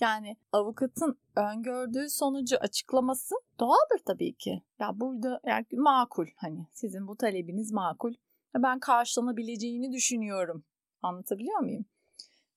Yani 0.00 0.36
avukatın 0.52 1.18
öngördüğü 1.36 2.10
sonucu 2.10 2.56
açıklaması 2.56 3.34
doğaldır 3.60 3.98
tabii 4.06 4.34
ki. 4.34 4.62
Ya 4.78 5.00
burada 5.00 5.40
yani 5.46 5.66
makul 5.72 6.26
hani 6.36 6.66
sizin 6.72 7.08
bu 7.08 7.16
talebiniz 7.16 7.72
makul. 7.72 8.14
Ben 8.54 8.78
karşılanabileceğini 8.78 9.92
düşünüyorum. 9.92 10.64
Anlatabiliyor 11.02 11.60
muyum? 11.60 11.84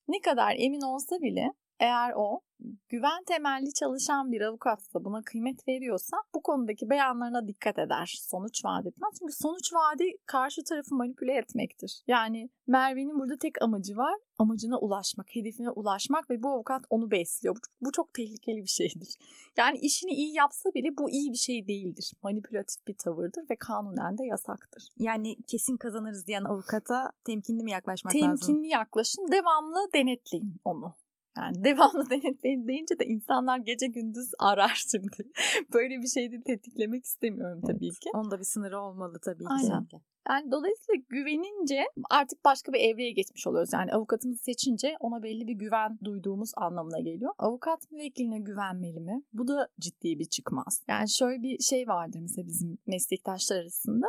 Ne 0.08 0.20
kadar 0.20 0.54
emin 0.58 0.80
olsa 0.80 1.20
bile 1.20 1.52
eğer 1.80 2.12
o 2.16 2.40
güven 2.88 3.24
temelli 3.26 3.72
çalışan 3.72 4.32
bir 4.32 4.40
avukatsa 4.40 5.04
buna 5.04 5.22
kıymet 5.22 5.68
veriyorsa 5.68 6.16
bu 6.34 6.42
konudaki 6.42 6.90
beyanlarına 6.90 7.48
dikkat 7.48 7.78
eder. 7.78 8.18
Sonuç 8.22 8.64
vaat 8.64 8.86
etmez. 8.86 9.14
Çünkü 9.18 9.32
sonuç 9.32 9.72
vaadi 9.72 10.16
karşı 10.26 10.64
tarafı 10.64 10.94
manipüle 10.94 11.32
etmektir. 11.34 12.02
Yani 12.06 12.50
Merve'nin 12.66 13.18
burada 13.18 13.36
tek 13.36 13.62
amacı 13.62 13.96
var. 13.96 14.14
Amacına 14.38 14.78
ulaşmak, 14.78 15.26
hedefine 15.34 15.70
ulaşmak 15.70 16.30
ve 16.30 16.42
bu 16.42 16.48
avukat 16.48 16.84
onu 16.90 17.10
besliyor. 17.10 17.56
Bu, 17.56 17.86
bu 17.86 17.92
çok 17.92 18.14
tehlikeli 18.14 18.62
bir 18.62 18.68
şeydir. 18.68 19.08
Yani 19.56 19.78
işini 19.78 20.12
iyi 20.12 20.34
yapsa 20.34 20.70
bile 20.74 20.96
bu 20.98 21.10
iyi 21.10 21.32
bir 21.32 21.38
şey 21.38 21.68
değildir. 21.68 22.12
Manipülatif 22.22 22.86
bir 22.86 22.94
tavırdır 22.94 23.42
ve 23.50 23.56
kanunen 23.56 24.18
de 24.18 24.24
yasaktır. 24.24 24.88
Yani 24.98 25.36
kesin 25.46 25.76
kazanırız 25.76 26.26
diyen 26.26 26.44
avukata 26.44 27.12
temkinli 27.24 27.62
mi 27.62 27.70
yaklaşmak 27.70 28.12
temkinli 28.12 28.30
lazım? 28.30 28.46
Temkinli 28.46 28.68
yaklaşın, 28.68 29.32
devamlı 29.32 29.88
denetleyin 29.94 30.60
onu. 30.64 30.94
Yani 31.38 31.64
devamlı 31.64 32.10
denetleyin 32.10 32.68
deyince 32.68 32.98
de 32.98 33.04
insanlar 33.06 33.58
gece 33.58 33.86
gündüz 33.86 34.30
arar 34.38 34.82
şimdi. 34.92 35.30
Böyle 35.74 36.02
bir 36.02 36.08
şeyi 36.08 36.32
de 36.32 36.42
tetiklemek 36.42 37.04
istemiyorum 37.04 37.60
tabii 37.66 37.86
evet, 37.86 37.98
ki. 37.98 38.10
Onda 38.14 38.38
bir 38.38 38.44
sınırı 38.44 38.80
olmalı 38.80 39.18
tabii 39.24 39.44
ki. 39.44 39.50
Aynen. 39.50 39.86
Yani 40.28 40.50
dolayısıyla 40.50 41.02
güvenince 41.08 41.84
artık 42.10 42.44
başka 42.44 42.72
bir 42.72 42.80
evreye 42.80 43.12
geçmiş 43.12 43.46
oluyoruz. 43.46 43.72
Yani 43.72 43.92
avukatımızı 43.92 44.42
seçince 44.42 44.96
ona 45.00 45.22
belli 45.22 45.46
bir 45.46 45.54
güven 45.54 45.98
duyduğumuz 46.04 46.52
anlamına 46.56 47.00
geliyor. 47.00 47.32
Avukat 47.38 47.90
müvekkiline 47.90 48.38
güvenmeli 48.38 49.00
mi? 49.00 49.22
Bu 49.32 49.48
da 49.48 49.68
ciddi 49.80 50.18
bir 50.18 50.24
çıkmaz. 50.24 50.84
Yani 50.88 51.10
şöyle 51.10 51.42
bir 51.42 51.58
şey 51.58 51.88
vardır 51.88 52.18
mesela 52.20 52.46
bizim 52.46 52.78
meslektaşlar 52.86 53.56
arasında 53.56 54.06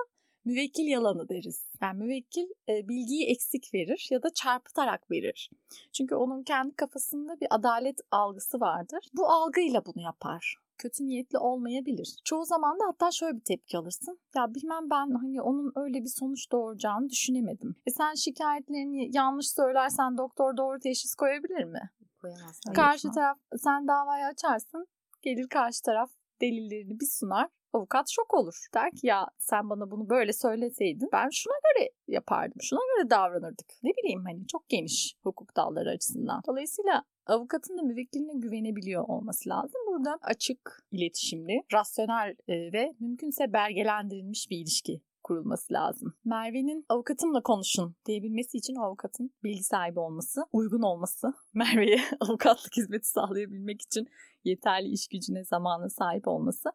müvekkil 0.50 0.88
yalanı 0.88 1.30
deriz. 1.30 1.66
Yani 1.82 1.98
müvekkil 2.04 2.48
e, 2.70 2.88
bilgiyi 2.88 3.26
eksik 3.28 3.74
verir 3.74 4.08
ya 4.12 4.24
da 4.24 4.30
çarpıtarak 4.34 5.12
verir. 5.12 5.50
Çünkü 5.94 6.16
onun 6.16 6.44
kendi 6.44 6.76
kafasında 6.76 7.40
bir 7.42 7.48
adalet 7.50 8.00
algısı 8.12 8.60
vardır. 8.60 9.10
Bu 9.14 9.28
algıyla 9.28 9.86
bunu 9.86 10.04
yapar. 10.04 10.56
kötü 10.78 11.06
niyetli 11.06 11.38
olmayabilir. 11.38 12.16
Çoğu 12.26 12.46
zaman 12.46 12.80
da 12.80 12.84
hatta 12.88 13.12
şöyle 13.12 13.36
bir 13.36 13.44
tepki 13.44 13.78
alırsın. 13.78 14.20
Ya 14.36 14.54
bilmem 14.56 14.90
ben 14.90 15.12
hani 15.22 15.42
onun 15.42 15.72
öyle 15.76 16.04
bir 16.04 16.10
sonuç 16.20 16.52
doğuracağını 16.52 17.10
düşünemedim. 17.10 17.76
E 17.88 17.92
sen 17.92 18.14
şikayetlerini 18.14 19.18
yanlış 19.18 19.50
söylersen 19.52 20.18
doktor 20.18 20.58
doğru 20.58 20.80
teşhis 20.80 21.16
koyabilir 21.16 21.64
mi? 21.64 21.90
Koyamaz. 22.22 22.60
Karşı 22.76 23.12
taraf 23.12 23.38
sen 23.58 23.88
davayı 23.88 24.26
açarsın. 24.26 24.88
Gelir 25.22 25.48
karşı 25.48 25.82
taraf 25.82 26.10
delillerini 26.42 27.00
bir 27.00 27.08
sunar. 27.20 27.48
Avukat 27.74 28.10
şok 28.10 28.34
olur. 28.34 28.68
Der 28.74 28.92
ki 28.92 29.08
ya 29.08 29.28
sen 29.38 29.70
bana 29.70 29.92
bunu 29.92 30.10
böyle 30.10 30.34
söyleseydin 30.34 31.10
ben 31.12 31.30
şuna 31.32 31.54
göre 31.54 31.90
yapardım. 32.08 32.62
Şuna 32.62 32.80
göre 32.96 33.10
davranırdık. 33.10 33.68
Ne 33.84 33.90
bileyim 33.90 34.24
hani 34.26 34.48
çok 34.48 34.70
geniş 34.70 35.16
hukuk 35.24 35.56
dalları 35.56 35.90
açısından. 35.90 36.42
Dolayısıyla 36.48 37.04
avukatın 37.26 37.78
da 37.78 37.82
müvekkiline 37.82 38.34
güvenebiliyor 38.34 39.04
olması 39.08 39.50
lazım. 39.50 39.82
Burada 39.88 40.18
açık, 40.22 40.84
iletişimli, 40.92 41.64
rasyonel 41.74 42.36
e, 42.48 42.74
ve 42.74 42.96
mümkünse 43.00 43.54
belgelendirilmiş 43.54 44.50
bir 44.50 44.58
ilişki 44.58 45.02
kurulması 45.24 45.74
lazım. 45.74 46.14
Merve'nin 46.26 46.86
avukatımla 46.90 47.42
konuşun 47.44 47.96
diyebilmesi 48.06 48.58
için 48.58 48.76
avukatın 48.76 49.32
bilgi 49.44 49.64
sahibi 49.64 50.00
olması, 50.00 50.42
uygun 50.54 50.82
olması, 50.82 51.34
Merve'ye 51.54 52.00
avukatlık 52.20 52.78
hizmeti 52.78 53.10
sağlayabilmek 53.10 53.82
için 53.82 54.08
yeterli 54.44 54.90
iş 54.90 55.08
gücüne, 55.08 55.44
zamana 55.44 55.90
sahip 55.90 56.28
olması 56.28 56.70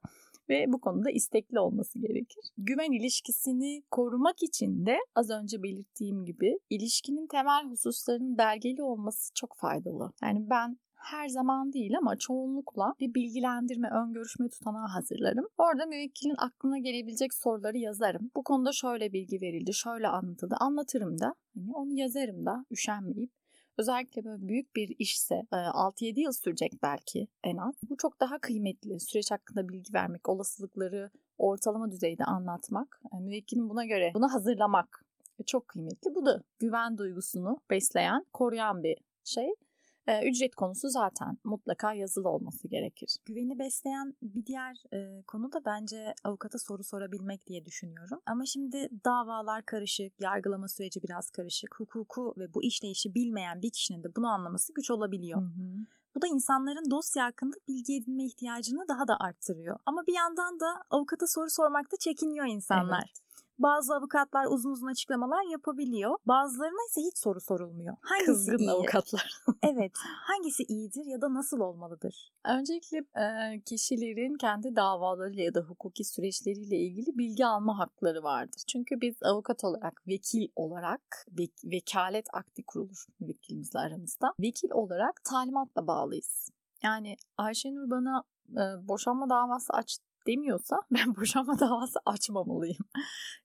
ve 0.48 0.64
bu 0.68 0.80
konuda 0.80 1.10
istekli 1.10 1.60
olması 1.60 1.98
gerekir. 1.98 2.50
Güven 2.58 2.92
ilişkisini 2.92 3.82
korumak 3.90 4.42
için 4.42 4.86
de 4.86 4.96
az 5.14 5.30
önce 5.30 5.62
belirttiğim 5.62 6.24
gibi 6.24 6.58
ilişkinin 6.70 7.26
temel 7.26 7.64
hususlarının 7.70 8.38
belgeli 8.38 8.82
olması 8.82 9.34
çok 9.34 9.56
faydalı. 9.56 10.12
Yani 10.22 10.50
ben 10.50 10.78
her 11.04 11.28
zaman 11.28 11.72
değil 11.72 11.98
ama 11.98 12.16
çoğunlukla 12.16 12.94
bir 13.00 13.14
bilgilendirme, 13.14 13.88
ön 13.90 14.12
görüşme 14.12 14.48
tutanağı 14.48 14.86
hazırlarım. 14.86 15.46
Orada 15.58 15.86
müvekkilin 15.86 16.36
aklına 16.38 16.78
gelebilecek 16.78 17.34
soruları 17.34 17.78
yazarım. 17.78 18.30
Bu 18.36 18.42
konuda 18.42 18.72
şöyle 18.72 19.12
bilgi 19.12 19.40
verildi, 19.40 19.74
şöyle 19.74 20.08
anlatıldı. 20.08 20.54
Anlatırım 20.60 21.20
da. 21.20 21.34
Hani 21.54 21.72
onu 21.74 21.98
yazarım 21.98 22.46
da 22.46 22.64
üşenmeyip. 22.70 23.30
Özellikle 23.78 24.24
böyle 24.24 24.48
büyük 24.48 24.76
bir 24.76 24.96
işse 24.98 25.34
6-7 25.52 26.18
e, 26.18 26.22
yıl 26.22 26.32
sürecek 26.32 26.72
belki 26.82 27.28
en 27.44 27.56
az. 27.56 27.74
Bu 27.90 27.96
çok 27.96 28.20
daha 28.20 28.38
kıymetli. 28.38 29.00
Süreç 29.00 29.30
hakkında 29.30 29.68
bilgi 29.68 29.94
vermek, 29.94 30.28
olasılıkları 30.28 31.10
ortalama 31.38 31.90
düzeyde 31.90 32.24
anlatmak, 32.24 33.00
e, 33.14 33.20
müvekkilin 33.20 33.68
buna 33.68 33.84
göre 33.84 34.12
bunu 34.14 34.32
hazırlamak 34.32 35.04
çok 35.46 35.68
kıymetli. 35.68 36.14
Bu 36.14 36.26
da 36.26 36.42
güven 36.58 36.98
duygusunu 36.98 37.60
besleyen, 37.70 38.26
koruyan 38.32 38.82
bir 38.82 38.96
şey. 39.24 39.54
E, 40.06 40.28
ücret 40.28 40.54
konusu 40.54 40.88
zaten 40.88 41.38
mutlaka 41.44 41.92
yazılı 41.92 42.28
olması 42.28 42.68
gerekir. 42.68 43.16
Güveni 43.24 43.58
besleyen 43.58 44.14
bir 44.22 44.46
diğer 44.46 44.82
e, 44.92 45.22
konu 45.22 45.52
da 45.52 45.64
bence 45.66 46.14
avukata 46.24 46.58
soru 46.58 46.84
sorabilmek 46.84 47.46
diye 47.46 47.64
düşünüyorum. 47.64 48.20
Ama 48.26 48.46
şimdi 48.46 48.88
davalar 49.04 49.66
karışık, 49.66 50.20
yargılama 50.20 50.68
süreci 50.68 51.02
biraz 51.02 51.30
karışık, 51.30 51.74
hukuku 51.80 52.34
ve 52.38 52.54
bu 52.54 52.62
işleyişi 52.62 53.14
bilmeyen 53.14 53.62
bir 53.62 53.70
kişinin 53.70 54.02
de 54.04 54.16
bunu 54.16 54.28
anlaması 54.28 54.72
güç 54.74 54.90
olabiliyor. 54.90 55.40
Hı 55.40 55.46
hı. 55.46 55.86
Bu 56.14 56.22
da 56.22 56.26
insanların 56.26 56.90
dosya 56.90 57.24
hakkında 57.24 57.56
bilgi 57.68 57.96
edinme 57.96 58.24
ihtiyacını 58.24 58.88
daha 58.88 59.08
da 59.08 59.16
arttırıyor. 59.20 59.78
Ama 59.86 60.06
bir 60.06 60.14
yandan 60.14 60.60
da 60.60 60.66
avukata 60.90 61.26
soru 61.26 61.50
sormakta 61.50 61.96
çekiniyor 61.96 62.46
insanlar. 62.46 63.02
Evet. 63.04 63.23
Bazı 63.58 63.94
avukatlar 63.94 64.46
uzun 64.46 64.70
uzun 64.70 64.86
açıklamalar 64.86 65.50
yapabiliyor. 65.52 66.16
Bazılarına 66.26 66.86
ise 66.90 67.00
hiç 67.00 67.18
soru 67.18 67.40
sorulmuyor. 67.40 67.96
Hangisi 68.00 68.26
Kızgın 68.26 68.58
iyi? 68.58 68.70
avukatlar. 68.70 69.34
evet. 69.62 69.92
Hangisi 70.26 70.62
iyidir 70.62 71.04
ya 71.06 71.20
da 71.20 71.34
nasıl 71.34 71.60
olmalıdır? 71.60 72.32
Öncelikle 72.44 73.04
kişilerin 73.66 74.34
kendi 74.34 74.76
davalarıyla 74.76 75.42
ya 75.44 75.54
da 75.54 75.60
hukuki 75.60 76.04
süreçleriyle 76.04 76.76
ilgili 76.76 77.18
bilgi 77.18 77.46
alma 77.46 77.78
hakları 77.78 78.22
vardır. 78.22 78.62
Çünkü 78.68 79.00
biz 79.00 79.22
avukat 79.22 79.64
olarak, 79.64 80.02
vekil 80.08 80.48
olarak, 80.56 81.26
vek- 81.38 81.70
vekalet 81.72 82.26
akti 82.32 82.62
kurulur 82.66 83.06
vekilimizle 83.20 83.78
aramızda. 83.78 84.34
Vekil 84.40 84.70
olarak 84.70 85.24
talimatla 85.24 85.86
bağlıyız. 85.86 86.50
Yani 86.82 87.16
Ayşenur 87.38 87.90
bana 87.90 88.22
e, 88.50 88.88
boşanma 88.88 89.30
davası 89.30 89.72
aç 89.72 89.98
demiyorsa 90.26 90.76
ben 90.90 91.16
boşanma 91.16 91.60
davası 91.60 91.98
açmamalıyım. 92.06 92.84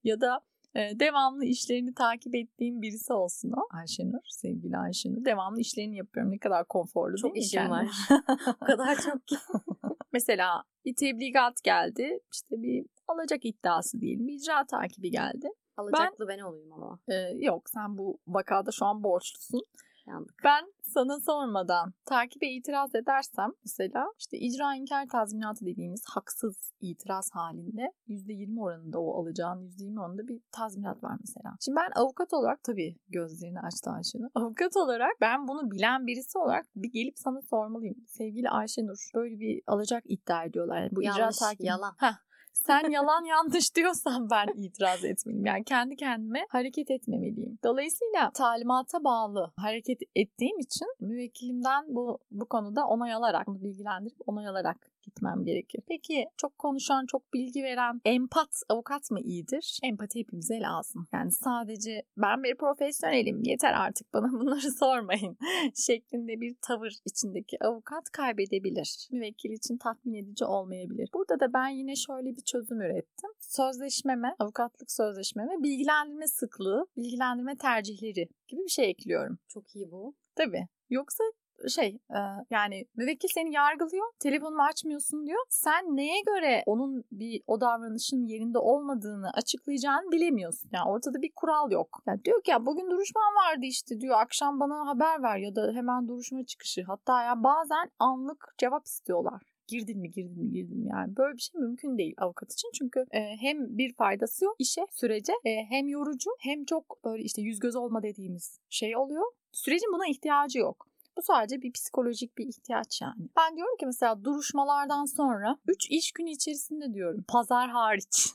ya 0.04 0.22
da 0.22 0.42
e, 0.76 1.00
devamlı 1.00 1.46
işlerini 1.46 1.94
takip 1.94 2.36
ettiğim 2.36 2.82
birisi 2.82 3.14
olsun 3.14 3.52
o. 3.52 3.78
Ayşenur, 3.78 4.20
sevgili 4.30 4.78
Ayşenur. 4.78 5.26
Devamlı 5.26 5.60
işlerini 5.60 5.98
yapıyorum. 5.98 6.32
Ne 6.32 6.40
kadar 6.40 6.68
konforlu 6.68 7.18
çok 7.18 7.36
değil 7.36 7.46
işim 7.46 7.70
var. 7.70 7.88
o 8.62 8.66
kadar 8.66 8.96
çok 8.96 9.28
ki. 9.28 9.36
Mesela 10.14 10.64
bir 10.86 10.96
tebligat 10.96 11.64
geldi. 11.64 12.20
İşte 12.34 12.62
bir 12.62 12.86
alacak 13.08 13.46
iddiası 13.46 14.02
diyelim. 14.02 14.28
Bir 14.28 14.34
icra 14.34 14.66
takibi 14.66 15.12
geldi. 15.12 15.48
Alacaklı 15.78 16.28
ben, 16.28 16.38
ben 16.38 16.44
olayım 16.44 16.74
ama. 16.74 17.00
E, 17.08 17.16
yok 17.38 17.70
sen 17.70 17.98
bu 17.98 18.20
vakada 18.28 18.72
şu 18.72 18.86
an 18.86 19.04
borçlusun. 19.04 19.62
Yandık. 20.10 20.36
Ben 20.44 20.74
sana 20.82 21.20
sormadan 21.20 21.94
takibe 22.06 22.48
itiraz 22.48 22.96
edersem 22.96 23.52
mesela 23.66 24.06
işte 24.20 24.38
icra 24.38 24.76
inkar 24.76 25.08
tazminatı 25.08 25.66
dediğimiz 25.66 26.04
haksız 26.06 26.56
itiraz 26.82 27.30
halinde 27.34 27.94
%20 28.08 28.62
oranında 28.62 29.00
o 29.00 29.22
alacağın 29.22 29.62
%20 29.62 30.00
oranında 30.02 30.28
bir 30.28 30.42
tazminat 30.52 31.04
var 31.04 31.18
mesela. 31.20 31.56
Şimdi 31.66 31.76
ben 31.76 32.02
avukat 32.02 32.34
olarak 32.34 32.64
tabii 32.64 32.96
gözlerini 33.10 33.60
açtı 33.60 33.90
Ayşenur. 33.90 34.30
Avukat 34.36 34.78
olarak 34.78 35.12
ben 35.22 35.48
bunu 35.48 35.72
bilen 35.72 36.08
birisi 36.08 36.38
olarak 36.38 36.66
bir 36.76 36.92
gelip 36.92 37.20
sana 37.20 37.42
sormalıyım. 37.42 37.96
Sevgili 38.08 38.50
Ayşenur 38.50 39.10
böyle 39.16 39.40
bir 39.40 39.62
alacak 39.68 40.04
iddia 40.06 40.44
ediyorlar. 40.44 40.82
Yani 40.82 40.92
bu 40.96 41.04
Yanlış, 41.04 41.36
icra 41.36 41.48
takibi. 41.48 41.68
yalan. 41.68 41.94
Heh, 41.98 42.14
sen 42.54 42.90
yalan 42.90 43.24
yanlış 43.24 43.76
diyorsan 43.76 44.30
ben 44.30 44.48
itiraz 44.64 45.06
etmeliyim. 45.06 45.46
Yani 45.46 45.64
kendi 45.64 45.96
kendime 45.96 46.46
hareket 46.50 46.92
etmemeliyim. 46.92 47.60
Dolayısıyla 47.64 48.32
talimata 48.34 49.04
bağlı 49.04 49.52
hareket 49.58 50.00
ettiğim 50.16 50.60
için 50.60 50.88
müvekkilimden 51.00 51.86
bu 51.88 52.20
bu 52.32 52.46
konuda 52.46 52.86
onay 52.86 53.14
alarak, 53.14 53.48
bilgilendirip 53.48 54.18
onay 54.28 54.48
alarak 54.48 54.78
gitmem 55.10 55.46
gerekir. 55.46 55.82
Peki 55.88 56.26
çok 56.38 56.58
konuşan, 56.58 57.06
çok 57.06 57.34
bilgi 57.34 57.64
veren 57.64 58.02
empat 58.06 58.64
avukat 58.70 59.12
mı 59.12 59.20
iyidir? 59.22 59.80
Empati 59.84 60.20
hepimize 60.20 60.60
lazım. 60.60 61.08
Yani 61.14 61.32
sadece 61.32 62.04
ben 62.18 62.44
bir 62.44 62.56
profesyonelim 62.56 63.44
yeter 63.44 63.74
artık 63.74 64.14
bana 64.14 64.32
bunları 64.40 64.72
sormayın 64.72 65.38
şeklinde 65.76 66.42
bir 66.42 66.56
tavır 66.62 66.92
içindeki 67.06 67.58
avukat 67.64 68.10
kaybedebilir. 68.12 69.08
Müvekkil 69.12 69.52
için 69.52 69.78
tatmin 69.78 70.14
edici 70.14 70.46
olmayabilir. 70.46 71.10
Burada 71.14 71.40
da 71.40 71.54
ben 71.54 71.68
yine 71.68 71.96
şöyle 71.96 72.30
bir 72.36 72.42
çözüm 72.42 72.82
ürettim. 72.82 73.30
Sözleşmeme, 73.40 74.36
avukatlık 74.40 74.92
sözleşmeme 74.92 75.64
bilgilendirme 75.64 76.28
sıklığı, 76.28 76.88
bilgilendirme 76.98 77.56
tercihleri 77.56 78.28
gibi 78.48 78.62
bir 78.62 78.70
şey 78.70 78.90
ekliyorum. 78.90 79.40
Çok 79.48 79.76
iyi 79.76 79.92
bu. 79.92 80.16
Tabii. 80.36 80.68
Yoksa 80.90 81.24
şey 81.68 82.00
e, 82.10 82.20
yani 82.50 82.86
müvekkil 82.96 83.30
seni 83.34 83.54
yargılıyor 83.54 84.06
telefonumu 84.20 84.62
açmıyorsun 84.62 85.26
diyor. 85.26 85.40
Sen 85.50 85.96
neye 85.96 86.22
göre 86.22 86.64
onun 86.66 87.04
bir 87.12 87.42
o 87.48 87.62
davranışın 87.62 88.26
yerinde 88.26 88.58
olmadığını 88.58 89.32
açıklayacağını 89.34 90.12
bilemiyorsun. 90.12 90.70
Yani 90.74 90.90
ortada 90.90 91.22
bir 91.22 91.32
kural 91.36 91.72
yok. 91.72 92.04
Yani 92.08 92.24
diyor 92.24 92.44
ki 92.44 92.52
ya 92.52 92.66
bugün 92.66 92.92
duruşman 92.92 93.36
vardı 93.36 93.66
işte 93.66 94.02
diyor 94.02 94.20
akşam 94.20 94.60
bana 94.60 94.88
haber 94.88 95.24
ver 95.24 95.38
ya 95.38 95.56
da 95.56 95.72
hemen 95.74 96.08
duruşma 96.08 96.46
çıkışı. 96.46 96.84
Hatta 96.84 97.24
ya 97.24 97.44
bazen 97.44 97.92
anlık 98.00 98.54
cevap 98.58 98.86
istiyorlar 98.86 99.42
girdin 99.70 100.00
mi 100.00 100.12
girdin 100.12 100.44
mi 100.44 100.52
girdin 100.52 100.80
mi 100.80 100.90
yani 100.90 101.18
böyle 101.18 101.38
bir 101.38 101.42
şey 101.42 101.62
mümkün 101.62 101.98
değil 101.98 102.14
avukat 102.18 102.54
için 102.54 102.70
çünkü 102.74 103.06
e, 103.12 103.20
hem 103.40 103.78
bir 103.78 103.94
faydası 103.94 104.46
yok 104.46 104.56
işe 104.60 104.82
sürece 104.92 105.34
e, 105.46 105.66
hem 105.70 105.88
yorucu 105.88 106.30
hem 106.40 106.66
çok 106.66 107.04
böyle 107.06 107.24
işte 107.24 107.42
yüz 107.42 107.60
göz 107.60 107.76
olma 107.76 108.04
dediğimiz 108.04 108.60
şey 108.70 108.98
oluyor 108.98 109.26
sürecin 109.52 109.94
buna 109.94 110.08
ihtiyacı 110.08 110.60
yok 110.60 110.88
bu 111.18 111.22
sadece 111.22 111.62
bir 111.62 111.72
psikolojik 111.72 112.38
bir 112.38 112.48
ihtiyaç 112.48 113.02
yani. 113.02 113.30
Ben 113.38 113.56
diyorum 113.56 113.78
ki 113.80 113.86
mesela 113.86 114.24
duruşmalardan 114.24 115.06
sonra 115.06 115.58
3 115.68 115.90
iş 115.90 116.12
günü 116.12 116.30
içerisinde 116.30 116.94
diyorum 116.94 117.26
pazar 117.28 117.70
hariç 117.70 118.30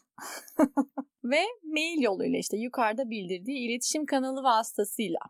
ve 1.25 1.43
mail 1.65 2.03
yoluyla 2.03 2.39
işte 2.39 2.57
yukarıda 2.57 3.11
bildirdiği 3.11 3.59
iletişim 3.69 4.07
kanalı 4.07 4.43
vasıtasıyla 4.43 5.21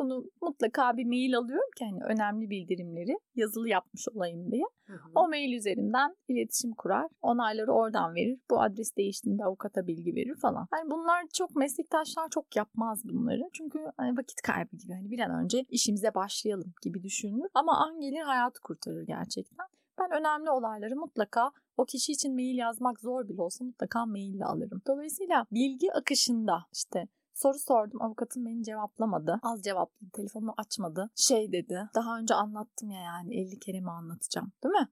bunu 0.00 0.24
mutlaka 0.42 0.96
bir 0.96 1.04
mail 1.04 1.36
alıyorum 1.36 1.70
ki 1.76 1.84
hani 1.84 2.04
önemli 2.04 2.50
bildirimleri 2.50 3.18
yazılı 3.34 3.68
yapmış 3.68 4.08
olayım 4.14 4.52
diye. 4.52 4.64
Hı 4.86 4.92
hı. 4.92 5.08
O 5.14 5.28
mail 5.28 5.52
üzerinden 5.52 6.16
iletişim 6.28 6.72
kurar. 6.72 7.08
Onayları 7.22 7.72
oradan 7.72 8.14
verir. 8.14 8.38
Bu 8.50 8.62
adres 8.62 8.96
değiştiğinde 8.96 9.44
avukata 9.44 9.86
bilgi 9.86 10.14
verir 10.14 10.34
falan. 10.34 10.66
Hani 10.70 10.90
bunlar 10.90 11.24
çok 11.34 11.56
meslektaşlar 11.56 12.28
çok 12.28 12.56
yapmaz 12.56 13.04
bunları. 13.04 13.48
Çünkü 13.52 13.78
hani 13.96 14.18
vakit 14.18 14.42
kaybı 14.42 14.76
gibi. 14.76 14.92
Hani 14.92 15.10
bir 15.10 15.18
an 15.18 15.44
önce 15.44 15.64
işimize 15.68 16.14
başlayalım 16.14 16.72
gibi 16.82 17.02
düşünülür. 17.02 17.50
Ama 17.54 17.76
an 17.76 18.00
gelir 18.00 18.20
hayatı 18.22 18.60
kurtarır 18.60 19.06
gerçekten. 19.06 19.66
Ben 20.00 20.20
önemli 20.20 20.50
olayları 20.50 20.96
mutlaka 20.96 21.50
o 21.76 21.84
kişi 21.84 22.12
için 22.12 22.34
mail 22.34 22.58
yazmak 22.58 23.00
zor 23.00 23.28
bile 23.28 23.42
olsa 23.42 23.64
mutlaka 23.64 24.06
maille 24.06 24.44
alırım. 24.44 24.82
Dolayısıyla 24.86 25.46
bilgi 25.52 25.92
akışında 25.92 26.66
işte 26.72 27.08
Soru 27.42 27.58
sordum 27.58 28.02
avukatım 28.02 28.46
beni 28.46 28.64
cevaplamadı. 28.64 29.40
Az 29.42 29.62
cevapladı 29.62 30.10
telefonumu 30.12 30.54
açmadı. 30.56 31.10
Şey 31.16 31.52
dedi 31.52 31.88
daha 31.94 32.18
önce 32.18 32.34
anlattım 32.34 32.90
ya 32.90 33.00
yani 33.00 33.40
50 33.40 33.58
kere 33.58 33.80
mi 33.80 33.90
anlatacağım 33.90 34.52
değil 34.64 34.74
mi? 34.74 34.88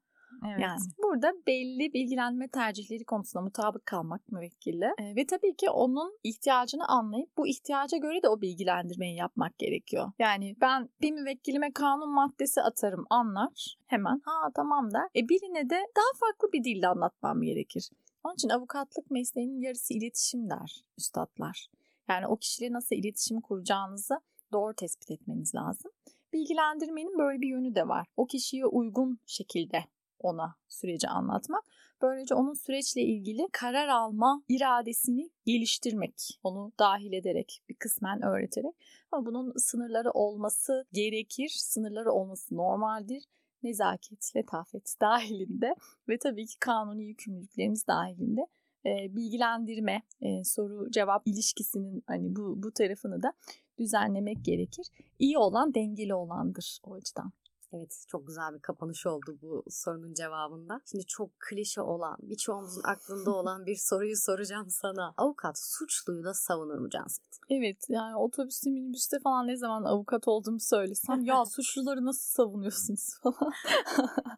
Evet. 0.47 0.61
Yani 0.61 0.81
burada 1.03 1.33
belli 1.47 1.93
bilgilenme 1.93 2.49
tercihleri 2.49 3.05
konusunda 3.05 3.45
mutabık 3.45 3.87
kalmak 3.87 4.33
müvekkille 4.33 4.95
e, 4.99 5.17
ve 5.17 5.27
tabii 5.27 5.57
ki 5.57 5.71
onun 5.71 6.19
ihtiyacını 6.23 6.89
anlayıp 6.89 7.37
bu 7.37 7.47
ihtiyaca 7.47 7.99
göre 7.99 8.23
de 8.23 8.29
o 8.29 8.41
bilgilendirmeyi 8.41 9.17
yapmak 9.17 9.59
gerekiyor. 9.59 10.13
Yani 10.19 10.57
ben 10.61 10.89
bir 11.03 11.13
müvekkilime 11.13 11.73
kanun 11.73 12.15
maddesi 12.15 12.63
atarım 12.63 13.07
anlar 13.11 13.77
hemen 13.87 14.21
ha 14.25 14.49
tamam 14.55 14.93
der. 14.93 15.09
E 15.17 15.29
birine 15.29 15.71
de 15.71 15.77
daha 15.97 16.13
farklı 16.21 16.53
bir 16.53 16.65
dille 16.65 16.89
anlatmam 16.89 17.43
gerekir. 17.43 17.91
Onun 18.25 18.35
için 18.35 18.49
avukatlık 18.49 19.11
mesleğinin 19.11 19.61
yarısı 19.61 19.95
iletişim 19.95 20.51
der 20.51 20.85
üstadlar. 20.99 21.69
Yani 22.09 22.27
o 22.27 22.37
kişiyle 22.37 22.73
nasıl 22.73 22.97
iletişim 22.97 23.41
kuracağınızı 23.41 24.21
doğru 24.53 24.75
tespit 24.75 25.11
etmeniz 25.11 25.55
lazım. 25.55 25.91
Bilgilendirmenin 26.33 27.19
böyle 27.19 27.41
bir 27.41 27.49
yönü 27.49 27.75
de 27.75 27.89
var. 27.89 28.07
O 28.17 28.27
kişiye 28.27 28.67
uygun 28.67 29.19
şekilde 29.27 29.85
ona 30.19 30.55
süreci 30.69 31.09
anlatmak. 31.09 31.65
Böylece 32.03 32.35
onun 32.35 32.55
süreçle 32.55 33.03
ilgili 33.03 33.49
karar 33.53 33.89
alma 33.89 34.43
iradesini 34.49 35.31
geliştirmek. 35.47 36.41
Onu 36.43 36.73
dahil 36.79 37.13
ederek, 37.13 37.61
bir 37.69 37.75
kısmen 37.75 38.23
öğreterek. 38.23 38.75
Ama 39.13 39.27
bunun 39.27 39.53
sınırları 39.57 40.11
olması 40.11 40.87
gerekir. 40.93 41.49
Sınırları 41.49 42.13
olması 42.13 42.57
normaldir. 42.57 43.25
Nezaket, 43.63 44.37
letafet 44.37 44.95
dahilinde 45.01 45.75
ve 46.09 46.19
tabii 46.19 46.47
ki 46.47 46.59
kanuni 46.59 47.05
yükümlülüklerimiz 47.05 47.87
dahilinde 47.87 48.47
e, 48.89 49.17
bilgilendirme, 49.17 50.03
e, 50.21 50.45
soru 50.45 50.91
cevap 50.91 51.23
ilişkisinin 51.27 52.03
hani 52.07 52.37
bu 52.37 52.63
bu 52.63 52.73
tarafını 52.73 53.23
da 53.23 53.33
düzenlemek 53.79 54.45
gerekir. 54.45 54.87
İyi 55.19 55.39
olan 55.39 55.75
dengeli 55.75 56.15
olandır 56.15 56.79
o 56.85 56.95
açıdan. 56.95 57.33
Evet 57.73 58.05
çok 58.09 58.27
güzel 58.27 58.55
bir 58.55 58.61
kapanış 58.61 59.07
oldu 59.07 59.39
bu 59.43 59.65
sorunun 59.71 60.15
cevabında. 60.15 60.81
Şimdi 60.91 61.07
çok 61.07 61.31
klişe 61.41 61.81
olan, 61.81 62.17
birçoğumuzun 62.23 62.83
aklında 62.85 63.31
olan 63.35 63.67
bir 63.67 63.77
soruyu 63.77 64.17
soracağım 64.17 64.71
sana. 64.71 65.15
Avukat 65.17 65.59
suçluyu 65.59 66.25
da 66.25 66.35
savunur 66.35 66.79
mu 66.79 66.91
Canset? 66.91 67.25
Evet 67.51 67.77
yani 67.89 68.17
otobüste 68.17 68.71
minibüste 68.71 69.19
falan 69.19 69.47
ne 69.47 69.57
zaman 69.57 69.85
avukat 69.85 70.29
olduğumu 70.29 70.61
söylesem 70.61 71.25
ya 71.25 71.45
suçluları 71.47 72.05
nasıl 72.05 72.45
savunuyorsunuz 72.45 73.19
falan. 73.23 73.53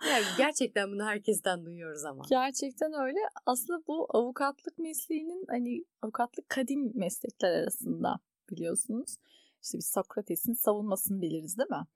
yani 0.09 0.25
gerçekten 0.37 0.93
bunu 0.93 1.05
herkesten 1.05 1.65
duyuyoruz 1.65 2.05
ama. 2.05 2.25
Gerçekten 2.31 2.93
öyle. 2.93 3.19
Aslında 3.47 3.87
bu 3.87 4.07
avukatlık 4.11 4.79
mesleğinin 4.79 5.45
hani 5.49 5.85
avukatlık 6.03 6.49
kadim 6.49 6.93
meslekler 6.95 7.51
arasında 7.51 8.21
biliyorsunuz. 8.51 9.17
İşte 9.63 9.79
biz 9.79 9.87
Sokrates'in 9.87 10.55
savunmasını 10.55 11.23
biliriz 11.23 11.59
değil 11.59 11.71
mi? 11.71 11.87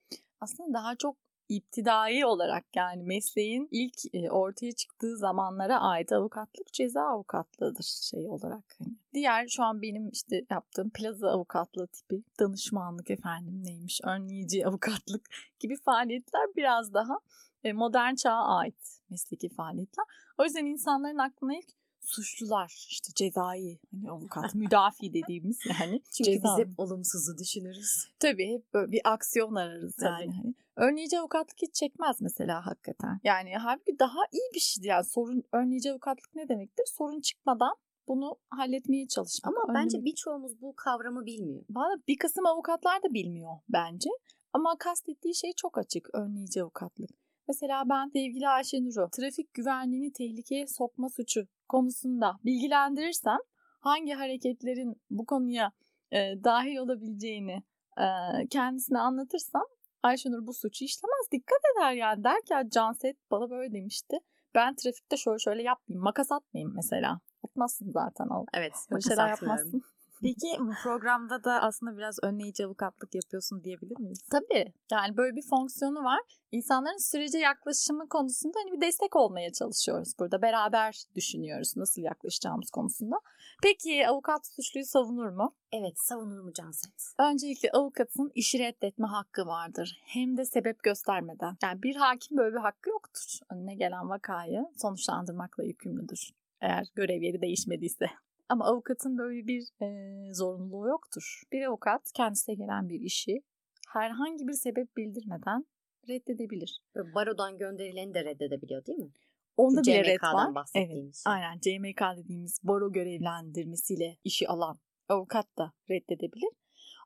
Aslında 0.40 0.74
daha 0.74 0.96
çok 0.96 1.16
iptidai 1.48 2.26
olarak 2.26 2.64
yani 2.76 3.02
mesleğin 3.02 3.68
ilk 3.70 4.14
e, 4.14 4.30
ortaya 4.30 4.72
çıktığı 4.72 5.16
zamanlara 5.16 5.80
ait 5.80 6.12
avukatlık 6.12 6.72
ceza 6.72 7.02
avukatlığıdır 7.02 7.84
şey 8.10 8.28
olarak. 8.28 8.76
Hani. 8.78 8.92
Diğer 9.14 9.48
şu 9.48 9.62
an 9.62 9.82
benim 9.82 10.08
işte 10.08 10.44
yaptığım 10.50 10.90
plaza 10.90 11.30
avukatlığı 11.30 11.86
tipi 11.86 12.22
danışmanlık 12.40 13.10
efendim 13.10 13.64
neymiş 13.64 14.00
önleyici 14.04 14.66
avukatlık 14.66 15.30
gibi 15.60 15.76
faaliyetler 15.76 16.46
biraz 16.56 16.94
daha 16.94 17.18
e, 17.64 17.72
modern 17.72 18.14
çağa 18.14 18.44
ait 18.58 19.00
mesleki 19.10 19.48
faaliyetler. 19.48 20.04
O 20.38 20.44
yüzden 20.44 20.66
insanların 20.66 21.18
aklına 21.18 21.54
ilk 21.56 21.68
suçlular 22.06 22.86
işte 22.88 23.12
cezai 23.14 23.78
hani 23.90 24.10
avukat 24.10 24.54
müdafi 24.54 25.12
dediğimiz 25.14 25.58
yani. 25.80 26.02
Çünkü 26.12 26.30
ceza. 26.30 26.58
biz 26.58 26.66
hep 26.66 26.80
olumsuzu 26.80 27.38
düşünürüz. 27.38 28.08
Tabii 28.18 28.52
hep 28.52 28.74
böyle 28.74 28.92
bir 28.92 29.00
aksiyon 29.04 29.54
ararız 29.54 29.96
Tabii. 29.96 30.22
yani. 30.22 30.32
Hani 30.36 30.54
önleyici 30.76 31.18
avukatlık 31.18 31.62
hiç 31.62 31.74
çekmez 31.74 32.20
mesela 32.20 32.66
hakikaten. 32.66 33.20
Yani 33.24 33.56
halbuki 33.56 33.98
daha 33.98 34.20
iyi 34.32 34.54
bir 34.54 34.60
şey 34.60 34.84
yani 34.84 35.04
sorun 35.04 35.42
önleyici 35.52 35.92
avukatlık 35.92 36.34
ne 36.34 36.48
demektir? 36.48 36.84
Sorun 36.86 37.20
çıkmadan 37.20 37.74
bunu 38.08 38.36
halletmeye 38.50 39.08
çalışmak. 39.08 39.56
Ama 39.56 39.72
önlemek. 39.72 39.84
bence 39.84 40.04
birçoğumuz 40.04 40.60
bu 40.60 40.76
kavramı 40.76 41.26
bilmiyor. 41.26 41.64
Valla 41.70 41.96
bir 42.08 42.18
kısım 42.18 42.46
avukatlar 42.46 43.02
da 43.02 43.14
bilmiyor 43.14 43.52
bence. 43.68 44.10
Ama 44.52 44.76
kastettiği 44.78 45.34
şey 45.34 45.52
çok 45.52 45.78
açık 45.78 46.14
önleyici 46.14 46.62
avukatlık. 46.62 47.10
Mesela 47.48 47.82
ben 47.88 48.08
sevgili 48.08 48.48
Ayşenur'u 48.48 49.08
trafik 49.12 49.54
güvenliğini 49.54 50.12
tehlikeye 50.12 50.66
sokma 50.66 51.08
suçu 51.08 51.46
konusunda 51.68 52.38
bilgilendirirsem 52.44 53.38
hangi 53.80 54.12
hareketlerin 54.12 55.02
bu 55.10 55.26
konuya 55.26 55.72
e, 56.12 56.18
dahil 56.44 56.76
olabileceğini 56.76 57.62
e, 57.98 58.06
kendisine 58.50 58.98
anlatırsam 58.98 59.64
Ayşenur 60.02 60.46
bu 60.46 60.52
suçu 60.52 60.84
işlemez. 60.84 61.30
Dikkat 61.32 61.60
eder 61.76 61.92
yani. 61.92 62.24
Der 62.24 62.42
ki 62.42 62.70
Canset 62.70 63.16
bana 63.30 63.50
böyle 63.50 63.72
demişti. 63.72 64.18
Ben 64.54 64.74
trafikte 64.74 65.16
şöyle 65.16 65.38
şöyle 65.38 65.62
yapmayayım. 65.62 66.04
Makas 66.04 66.32
atmayayım 66.32 66.72
mesela. 66.74 67.20
Atmazsın 67.44 67.90
zaten. 67.90 68.28
Evet. 68.54 68.72
Makas 68.90 69.18
yapmazsın. 69.18 69.82
Peki 70.24 70.56
bu 70.58 70.72
programda 70.82 71.44
da 71.44 71.62
aslında 71.62 71.96
biraz 71.96 72.18
önleyici 72.22 72.66
avukatlık 72.66 73.14
yapıyorsun 73.14 73.64
diyebilir 73.64 73.98
miyiz? 74.00 74.22
Tabii. 74.30 74.72
Yani 74.92 75.16
böyle 75.16 75.36
bir 75.36 75.42
fonksiyonu 75.50 76.04
var. 76.04 76.20
İnsanların 76.52 77.10
sürece 77.10 77.38
yaklaşımı 77.38 78.08
konusunda 78.08 78.58
hani 78.58 78.72
bir 78.72 78.80
destek 78.80 79.16
olmaya 79.16 79.52
çalışıyoruz 79.52 80.12
burada. 80.18 80.42
Beraber 80.42 81.04
düşünüyoruz 81.14 81.76
nasıl 81.76 82.02
yaklaşacağımız 82.02 82.70
konusunda. 82.70 83.16
Peki 83.62 84.08
avukat 84.08 84.46
suçluyu 84.46 84.86
savunur 84.86 85.28
mu? 85.28 85.54
Evet 85.72 85.98
savunur 85.98 86.40
mu 86.40 86.52
Canset? 86.52 87.14
Öncelikle 87.18 87.70
avukatın 87.70 88.30
işi 88.34 88.58
reddetme 88.58 89.06
hakkı 89.06 89.46
vardır. 89.46 90.00
Hem 90.04 90.36
de 90.36 90.44
sebep 90.44 90.82
göstermeden. 90.82 91.56
Yani 91.62 91.82
bir 91.82 91.96
hakim 91.96 92.36
böyle 92.36 92.54
bir 92.54 92.60
hakkı 92.60 92.90
yoktur. 92.90 93.38
Önüne 93.50 93.74
gelen 93.74 94.08
vakayı 94.08 94.64
sonuçlandırmakla 94.76 95.64
yükümlüdür. 95.64 96.30
Eğer 96.60 96.86
görev 96.94 97.22
yeri 97.22 97.40
değişmediyse. 97.40 98.06
Ama 98.48 98.64
avukatın 98.64 99.18
böyle 99.18 99.46
bir 99.46 99.68
e, 99.82 99.88
zorunluluğu 100.34 100.88
yoktur. 100.88 101.42
Bir 101.52 101.64
avukat 101.64 102.12
kendisine 102.12 102.54
gelen 102.54 102.88
bir 102.88 103.00
işi 103.00 103.42
herhangi 103.88 104.48
bir 104.48 104.52
sebep 104.52 104.96
bildirmeden 104.96 105.66
reddedebilir. 106.08 106.80
Barodan 107.14 107.58
gönderileni 107.58 108.14
de 108.14 108.24
reddedebiliyor 108.24 108.86
değil 108.86 108.98
mi? 108.98 109.10
Onda 109.56 109.82
bile 109.82 110.04
red 110.04 110.22
var. 110.22 110.66
Evet, 110.74 111.22
aynen 111.26 111.58
CMK 111.58 112.00
dediğimiz 112.16 112.60
baro 112.62 112.92
görevlendirmesiyle 112.92 114.16
işi 114.24 114.48
alan 114.48 114.78
avukat 115.08 115.58
da 115.58 115.72
reddedebilir. 115.90 116.50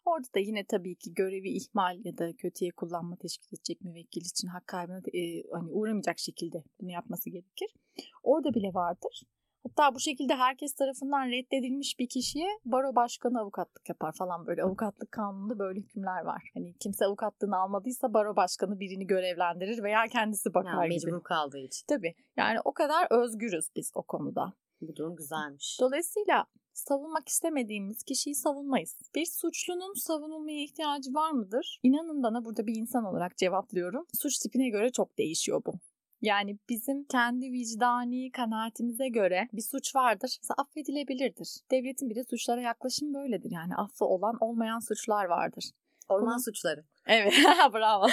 Orada 0.04 0.26
da 0.34 0.38
yine 0.38 0.64
tabii 0.64 0.94
ki 0.94 1.14
görevi 1.14 1.48
ihmal 1.48 2.04
ya 2.04 2.18
da 2.18 2.36
kötüye 2.36 2.70
kullanma 2.70 3.16
teşkil 3.16 3.56
edecek 3.56 3.80
müvekkil 3.80 4.20
için 4.20 4.48
hak 4.48 4.66
kaybına 4.66 4.98
e, 4.98 5.42
hani 5.52 5.70
uğramayacak 5.70 6.18
şekilde 6.18 6.64
bunu 6.80 6.90
yapması 6.90 7.30
gerekir. 7.30 7.74
Orada 8.22 8.54
bile 8.54 8.74
vardır. 8.74 9.22
Hatta 9.62 9.94
bu 9.94 10.00
şekilde 10.00 10.34
herkes 10.34 10.74
tarafından 10.74 11.30
reddedilmiş 11.30 11.98
bir 11.98 12.08
kişiye 12.08 12.48
baro 12.64 12.94
başkanı 12.94 13.40
avukatlık 13.40 13.88
yapar 13.88 14.12
falan 14.12 14.46
böyle 14.46 14.62
avukatlık 14.62 15.12
kanununda 15.12 15.58
böyle 15.58 15.80
hükümler 15.80 16.22
var. 16.22 16.50
Hani 16.54 16.74
kimse 16.80 17.06
avukatlığını 17.06 17.56
almadıysa 17.56 18.14
baro 18.14 18.36
başkanı 18.36 18.80
birini 18.80 19.06
görevlendirir 19.06 19.82
veya 19.82 20.04
kendisi 20.12 20.54
bakar 20.54 20.70
yani 20.70 20.88
mecbur 20.88 21.08
gibi. 21.08 21.22
kaldığı 21.22 21.58
için. 21.58 21.86
Tabii 21.88 22.14
yani 22.36 22.58
o 22.64 22.72
kadar 22.72 23.06
özgürüz 23.10 23.68
biz 23.76 23.90
o 23.94 24.02
konuda. 24.02 24.52
Bu 24.80 24.96
durum 24.96 25.16
güzelmiş. 25.16 25.78
Dolayısıyla 25.80 26.46
savunmak 26.74 27.28
istemediğimiz 27.28 28.02
kişiyi 28.02 28.34
savunmayız. 28.34 28.96
Bir 29.14 29.26
suçlunun 29.26 29.94
savunulmaya 29.94 30.62
ihtiyacı 30.62 31.14
var 31.14 31.30
mıdır? 31.30 31.80
İnanın 31.82 32.22
bana 32.22 32.44
burada 32.44 32.66
bir 32.66 32.76
insan 32.76 33.04
olarak 33.04 33.36
cevaplıyorum. 33.36 34.06
Suç 34.20 34.38
tipine 34.38 34.68
göre 34.68 34.92
çok 34.92 35.18
değişiyor 35.18 35.62
bu. 35.66 35.72
Yani 36.22 36.58
bizim 36.68 37.04
kendi 37.04 37.52
vicdani 37.52 38.30
kanaatimize 38.30 39.08
göre 39.08 39.48
bir 39.52 39.62
suç 39.62 39.94
vardır, 39.94 40.38
affedilebilirdir. 40.56 41.48
Devletin 41.70 42.10
bir 42.10 42.14
de 42.14 42.24
suçlara 42.24 42.60
yaklaşım 42.60 43.14
böyledir. 43.14 43.50
Yani 43.50 43.74
affı 43.74 44.04
olan 44.04 44.36
olmayan 44.40 44.78
suçlar 44.78 45.24
vardır. 45.24 45.64
Orman 46.08 46.34
bunu... 46.34 46.42
suçları. 46.42 46.84
Evet, 47.06 47.32
bravo. 47.74 48.06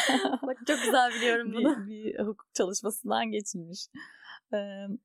Bak 0.47 0.57
çok 0.67 0.79
güzel 0.85 1.11
biliyorum 1.15 1.53
bunu. 1.53 1.87
bir, 1.87 1.87
bir 2.15 2.19
hukuk 2.19 2.53
çalışmasından 2.53 3.31
geçilmiş. 3.31 3.87
Ee, 4.53 4.57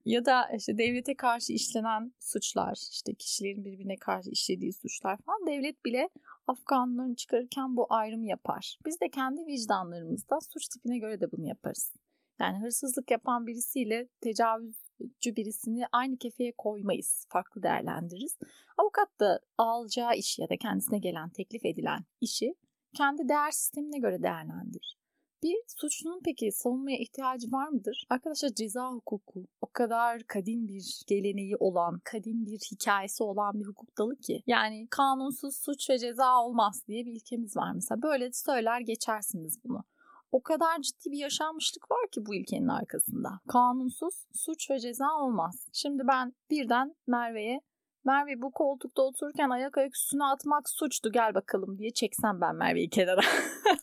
ya 0.05 0.25
da 0.25 0.49
işte 0.57 0.79
devlete 0.79 1.17
karşı 1.17 1.53
işlenen 1.53 2.13
suçlar, 2.21 2.79
işte 2.93 3.15
kişilerin 3.15 3.65
birbirine 3.65 3.97
karşı 3.97 4.31
işlediği 4.31 4.73
suçlar 4.73 5.17
falan 5.17 5.47
devlet 5.47 5.85
bile 5.85 6.09
Afganların 6.47 7.15
çıkarırken 7.15 7.77
bu 7.77 7.87
ayrımı 7.91 8.27
yapar. 8.27 8.79
Biz 8.87 9.01
de 9.01 9.09
kendi 9.09 9.47
vicdanlarımızda 9.47 10.39
suç 10.41 10.69
tipine 10.69 10.99
göre 10.99 11.21
de 11.21 11.33
bunu 11.33 11.49
yaparız. 11.49 11.95
Yani 12.41 12.59
hırsızlık 12.59 13.11
yapan 13.11 13.47
birisiyle 13.47 14.09
tecavüzcü 14.21 15.37
birisini 15.37 15.85
aynı 15.93 16.17
kefeye 16.17 16.53
koymayız. 16.59 17.27
Farklı 17.29 17.63
değerlendiririz. 17.63 18.39
Avukat 18.79 19.21
da 19.21 19.41
alacağı 19.59 20.17
işi 20.17 20.43
ya 20.43 20.49
da 20.49 20.57
kendisine 20.57 20.99
gelen 20.99 21.31
teklif 21.31 21.65
edilen 21.65 22.05
işi 22.21 22.55
kendi 22.97 23.29
değer 23.29 23.51
sistemine 23.51 23.99
göre 23.99 24.23
değerlendirir. 24.23 25.01
Bir 25.43 25.57
suçlunun 25.77 26.21
peki 26.25 26.53
savunmaya 26.53 26.99
ihtiyacı 26.99 27.53
var 27.53 27.69
mıdır? 27.69 28.07
Arkadaşlar 28.11 28.49
ceza 28.49 28.93
hukuku 28.93 29.47
o 29.61 29.67
kadar 29.73 30.23
kadim 30.23 30.69
bir 30.69 31.03
geleneği 31.07 31.57
olan, 31.57 32.01
kadim 32.05 32.47
bir 32.47 32.59
hikayesi 32.73 33.23
olan 33.23 33.61
bir 33.61 33.65
hukuk 33.65 33.99
dalı 33.99 34.17
ki. 34.17 34.43
Yani 34.47 34.87
kanunsuz 34.91 35.57
suç 35.57 35.91
ve 35.91 35.99
ceza 35.99 36.45
olmaz 36.45 36.83
diye 36.89 37.07
bir 37.07 37.13
ilkemiz 37.13 37.57
var 37.57 37.73
mesela. 37.75 38.03
Böyle 38.03 38.33
söyler 38.33 38.81
geçersiniz 38.81 39.65
bunu. 39.65 39.85
O 40.33 40.43
kadar 40.43 40.81
ciddi 40.81 41.11
bir 41.11 41.19
yaşanmışlık 41.19 41.91
var 41.91 42.11
ki 42.13 42.27
bu 42.27 42.35
ilkenin 42.35 42.69
arkasında. 42.69 43.41
Kanunsuz 43.49 44.27
suç 44.33 44.71
ve 44.71 44.79
ceza 44.79 45.13
olmaz. 45.21 45.69
Şimdi 45.73 46.03
ben 46.07 46.35
birden 46.51 46.95
Merve'ye 47.07 47.61
Merve 48.05 48.43
bu 48.43 48.51
koltukta 48.51 49.03
otururken 49.03 49.51
ayak 49.51 49.79
ayak 49.79 49.97
üstüne 49.97 50.25
atmak 50.25 50.69
suçtu 50.69 51.13
gel 51.13 51.35
bakalım 51.35 51.79
diye 51.79 51.91
çeksem 51.91 52.41
ben 52.41 52.57
Merve'yi 52.57 52.91
kenara. 52.91 53.21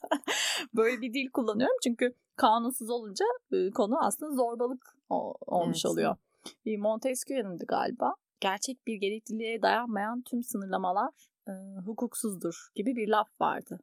Böyle 0.76 1.02
bir 1.02 1.14
dil 1.14 1.30
kullanıyorum 1.30 1.78
çünkü 1.84 2.14
kanunsuz 2.36 2.90
olunca 2.90 3.26
konu 3.76 4.06
aslında 4.06 4.32
zorbalık 4.32 4.98
olmuş 5.10 5.86
evet. 5.86 5.92
oluyor. 5.92 6.16
Bir 6.66 6.78
Montesquieu'nundu 6.78 7.64
galiba. 7.68 8.16
Gerçek 8.40 8.88
bir 8.88 8.96
gerekliliğe 8.96 9.62
dayanmayan 9.62 10.22
tüm 10.22 10.44
sınırlamalar 10.44 11.12
e, 11.48 11.52
hukuksuzdur 11.86 12.68
gibi 12.76 12.96
bir 12.96 13.08
laf 13.08 13.42
vardı. 13.42 13.80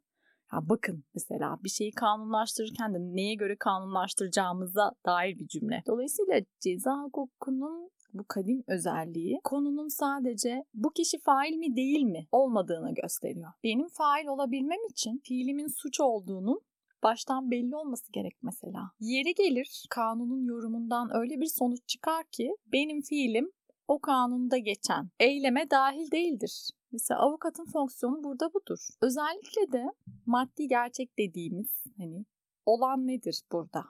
Ya 0.55 0.69
bakın 0.69 1.05
mesela 1.15 1.59
bir 1.65 1.69
şeyi 1.69 1.93
kanunlaştırırken 1.93 2.95
de 2.95 2.99
neye 2.99 3.35
göre 3.35 3.57
kanunlaştıracağımıza 3.57 4.93
dair 5.07 5.39
bir 5.39 5.49
cümle. 5.49 5.83
Dolayısıyla 5.87 6.41
ceza 6.61 7.03
hukukunun 7.03 7.91
bu 8.13 8.25
kadim 8.29 8.65
özelliği 8.67 9.41
konunun 9.45 9.89
sadece 9.89 10.65
bu 10.75 10.91
kişi 10.91 11.19
fail 11.19 11.57
mi 11.57 11.77
değil 11.77 12.03
mi 12.03 12.27
olmadığını 12.33 12.95
gösteriyor. 12.95 13.51
Benim 13.65 13.89
fail 13.89 14.27
olabilmem 14.27 14.79
için 14.91 15.21
fiilimin 15.25 15.67
suç 15.67 16.01
olduğunun 16.01 16.61
baştan 17.03 17.51
belli 17.51 17.77
olması 17.77 18.13
gerek 18.13 18.37
mesela. 18.43 18.91
Yeri 19.01 19.35
gelir 19.35 19.85
kanunun 19.91 20.45
yorumundan 20.45 21.17
öyle 21.17 21.41
bir 21.41 21.47
sonuç 21.47 21.81
çıkar 21.87 22.25
ki 22.33 22.57
benim 22.73 23.03
fiilim 23.03 23.51
o 23.89 24.01
kanunda 24.01 24.59
geçen 24.59 25.11
eyleme 25.21 25.71
dahil 25.71 26.11
değildir. 26.11 26.71
Mesela 26.93 27.21
avukatın 27.21 27.65
fonksiyonu 27.65 28.25
burada 28.25 28.55
budur. 28.55 28.79
Özellikle 29.03 29.73
de 29.73 29.85
maddi 30.27 30.69
gerçek 30.69 31.19
dediğimiz 31.19 31.85
hani 31.99 32.25
olan 32.67 33.07
nedir 33.07 33.43
burada? 33.53 33.85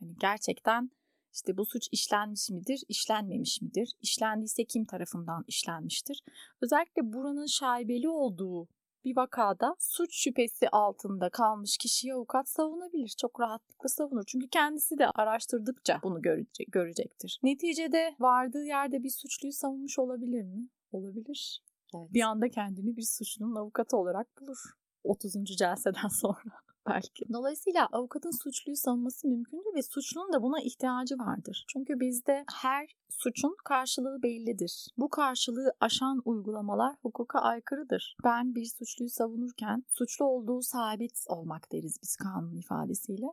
Hani 0.00 0.14
gerçekten 0.20 0.90
işte 1.32 1.56
bu 1.56 1.66
suç 1.66 1.88
işlenmiş 1.92 2.50
midir, 2.50 2.82
işlenmemiş 2.88 3.62
midir? 3.62 3.92
İşlendiyse 4.00 4.64
kim 4.64 4.84
tarafından 4.84 5.44
işlenmiştir? 5.46 6.22
Özellikle 6.60 7.12
buranın 7.12 7.46
şaibeli 7.46 8.08
olduğu 8.08 8.68
bir 9.06 9.16
vakada 9.16 9.76
suç 9.78 10.14
şüphesi 10.14 10.68
altında 10.68 11.30
kalmış 11.30 11.76
kişiyi 11.78 12.14
avukat 12.14 12.48
savunabilir. 12.48 13.14
Çok 13.20 13.40
rahatlıkla 13.40 13.88
savunur. 13.88 14.24
Çünkü 14.26 14.48
kendisi 14.48 14.98
de 14.98 15.06
araştırdıkça 15.10 16.00
bunu 16.02 16.22
görecek, 16.22 16.72
görecektir. 16.72 17.40
Neticede 17.42 18.16
vardığı 18.20 18.64
yerde 18.64 19.02
bir 19.02 19.10
suçluyu 19.10 19.52
savunmuş 19.52 19.98
olabilir 19.98 20.42
mi? 20.42 20.68
Olabilir. 20.92 21.62
Evet. 21.96 22.12
Bir 22.14 22.22
anda 22.22 22.48
kendini 22.48 22.96
bir 22.96 23.02
suçlunun 23.02 23.56
avukatı 23.56 23.96
olarak 23.96 24.26
bulur. 24.40 24.58
30. 25.04 25.32
celseden 25.58 26.08
sonra 26.20 26.52
belki. 26.86 27.24
Dolayısıyla 27.32 27.88
avukatın 27.92 28.42
suçluyu 28.42 28.76
savunması 28.76 29.28
mümkündür 29.28 29.74
ve 29.74 29.82
suçlunun 29.82 30.32
da 30.32 30.42
buna 30.42 30.60
ihtiyacı 30.60 31.18
vardır. 31.18 31.64
Çünkü 31.68 32.00
bizde 32.00 32.44
her 32.62 32.96
suçun 33.08 33.56
karşılığı 33.64 34.22
bellidir. 34.22 34.86
Bu 34.98 35.08
karşılığı 35.08 35.72
aşan 35.80 36.22
uygulamalar 36.24 36.96
hukuka 37.02 37.38
aykırıdır. 37.38 38.16
Ben 38.24 38.54
bir 38.54 38.64
suçluyu 38.64 39.10
savunurken 39.10 39.84
suçlu 39.88 40.24
olduğu 40.24 40.62
sabit 40.62 41.24
olmak 41.28 41.72
deriz 41.72 41.98
biz 42.02 42.16
kanun 42.16 42.56
ifadesiyle. 42.56 43.26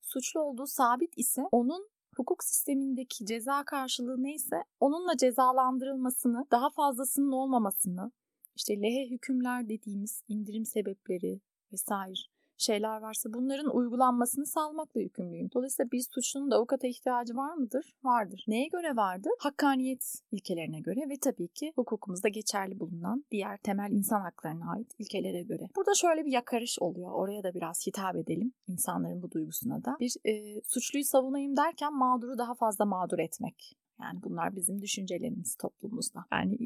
Suçlu 0.00 0.40
olduğu 0.40 0.66
sabit 0.66 1.18
ise 1.18 1.42
onun 1.52 1.88
hukuk 2.16 2.44
sistemindeki 2.44 3.26
ceza 3.26 3.64
karşılığı 3.64 4.22
neyse 4.22 4.64
onunla 4.80 5.16
cezalandırılmasını, 5.16 6.46
daha 6.50 6.70
fazlasının 6.70 7.32
olmamasını, 7.32 8.12
işte 8.56 8.82
lehe 8.82 9.10
hükümler 9.10 9.68
dediğimiz 9.68 10.22
indirim 10.28 10.64
sebepleri 10.64 11.40
vesaire 11.72 12.20
şeyler 12.60 13.00
varsa 13.00 13.32
bunların 13.32 13.76
uygulanmasını 13.76 14.46
sağlamakla 14.46 15.00
yükümlüyüm. 15.00 15.48
Dolayısıyla 15.54 15.90
bir 15.90 16.00
suçlunun 16.14 16.50
da 16.50 16.56
avukata 16.56 16.86
ihtiyacı 16.86 17.36
var 17.36 17.54
mıdır? 17.54 17.94
Vardır. 18.04 18.44
Neye 18.48 18.68
göre 18.68 18.96
vardır? 18.96 19.32
Hakkaniyet 19.38 20.22
ilkelerine 20.32 20.80
göre 20.80 21.00
ve 21.08 21.16
tabii 21.20 21.48
ki 21.48 21.72
hukukumuzda 21.76 22.28
geçerli 22.28 22.80
bulunan 22.80 23.24
diğer 23.30 23.56
temel 23.56 23.90
insan 23.92 24.20
haklarına 24.20 24.72
ait 24.72 24.94
ilkelere 24.98 25.42
göre. 25.42 25.68
Burada 25.76 25.94
şöyle 25.94 26.24
bir 26.24 26.32
yakarış 26.32 26.78
oluyor. 26.78 27.10
Oraya 27.12 27.42
da 27.42 27.54
biraz 27.54 27.86
hitap 27.86 28.16
edelim 28.16 28.52
insanların 28.68 29.22
bu 29.22 29.30
duygusuna 29.30 29.84
da. 29.84 29.96
Bir 30.00 30.16
e, 30.24 30.60
suçluyu 30.64 31.04
savunayım 31.04 31.56
derken 31.56 31.94
mağduru 31.94 32.38
daha 32.38 32.54
fazla 32.54 32.84
mağdur 32.84 33.18
etmek. 33.18 33.79
Yani 34.00 34.22
bunlar 34.22 34.56
bizim 34.56 34.82
düşüncelerimiz 34.82 35.56
toplumumuzda. 35.56 36.24
Yani 36.32 36.56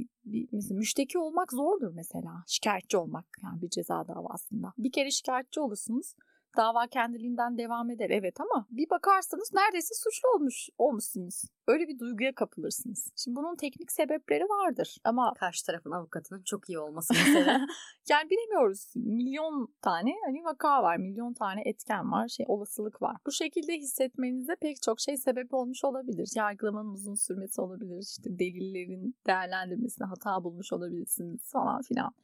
mesela 0.52 0.74
müşteki 0.74 1.18
olmak 1.18 1.52
zordur 1.52 1.92
mesela. 1.94 2.44
Şikayetçi 2.46 2.96
olmak 2.96 3.24
yani 3.42 3.62
bir 3.62 3.68
ceza 3.68 4.08
davasında. 4.08 4.72
Bir 4.78 4.92
kere 4.92 5.10
şikayetçi 5.10 5.60
olursunuz 5.60 6.14
dava 6.56 6.86
kendiliğinden 6.86 7.58
devam 7.58 7.90
eder 7.90 8.10
evet 8.10 8.40
ama 8.40 8.66
bir 8.70 8.90
bakarsanız 8.90 9.52
neredeyse 9.54 9.94
suçlu 9.94 10.28
olmuş 10.34 10.68
olmuşsunuz. 10.78 11.42
Öyle 11.68 11.88
bir 11.88 11.98
duyguya 11.98 12.34
kapılırsınız. 12.34 13.12
Şimdi 13.16 13.36
bunun 13.36 13.56
teknik 13.56 13.92
sebepleri 13.92 14.44
vardır 14.44 14.96
ama 15.04 15.34
karşı 15.34 15.66
tarafın 15.66 15.90
avukatının 15.90 16.42
çok 16.42 16.68
iyi 16.68 16.78
olması 16.78 17.14
mesela. 17.14 17.66
yani 18.10 18.30
bilemiyoruz. 18.30 18.92
Milyon 18.96 19.74
tane 19.82 20.14
hani 20.26 20.44
vaka 20.44 20.82
var, 20.82 20.96
milyon 20.96 21.32
tane 21.32 21.62
etken 21.64 22.12
var, 22.12 22.28
şey 22.28 22.46
olasılık 22.48 23.02
var. 23.02 23.16
Bu 23.26 23.32
şekilde 23.32 23.72
hissetmenize 23.76 24.56
pek 24.56 24.82
çok 24.82 25.00
şey 25.00 25.16
sebep 25.16 25.54
olmuş 25.54 25.84
olabilir. 25.84 26.28
Yargılamanın 26.36 26.92
uzun 26.92 27.14
sürmesi 27.14 27.60
olabilir. 27.60 28.02
İşte 28.02 28.38
delillerin 28.38 29.16
değerlendirmesine 29.26 30.06
hata 30.06 30.44
bulmuş 30.44 30.72
olabilirsiniz 30.72 31.50
falan 31.52 31.82
filan. 31.82 32.14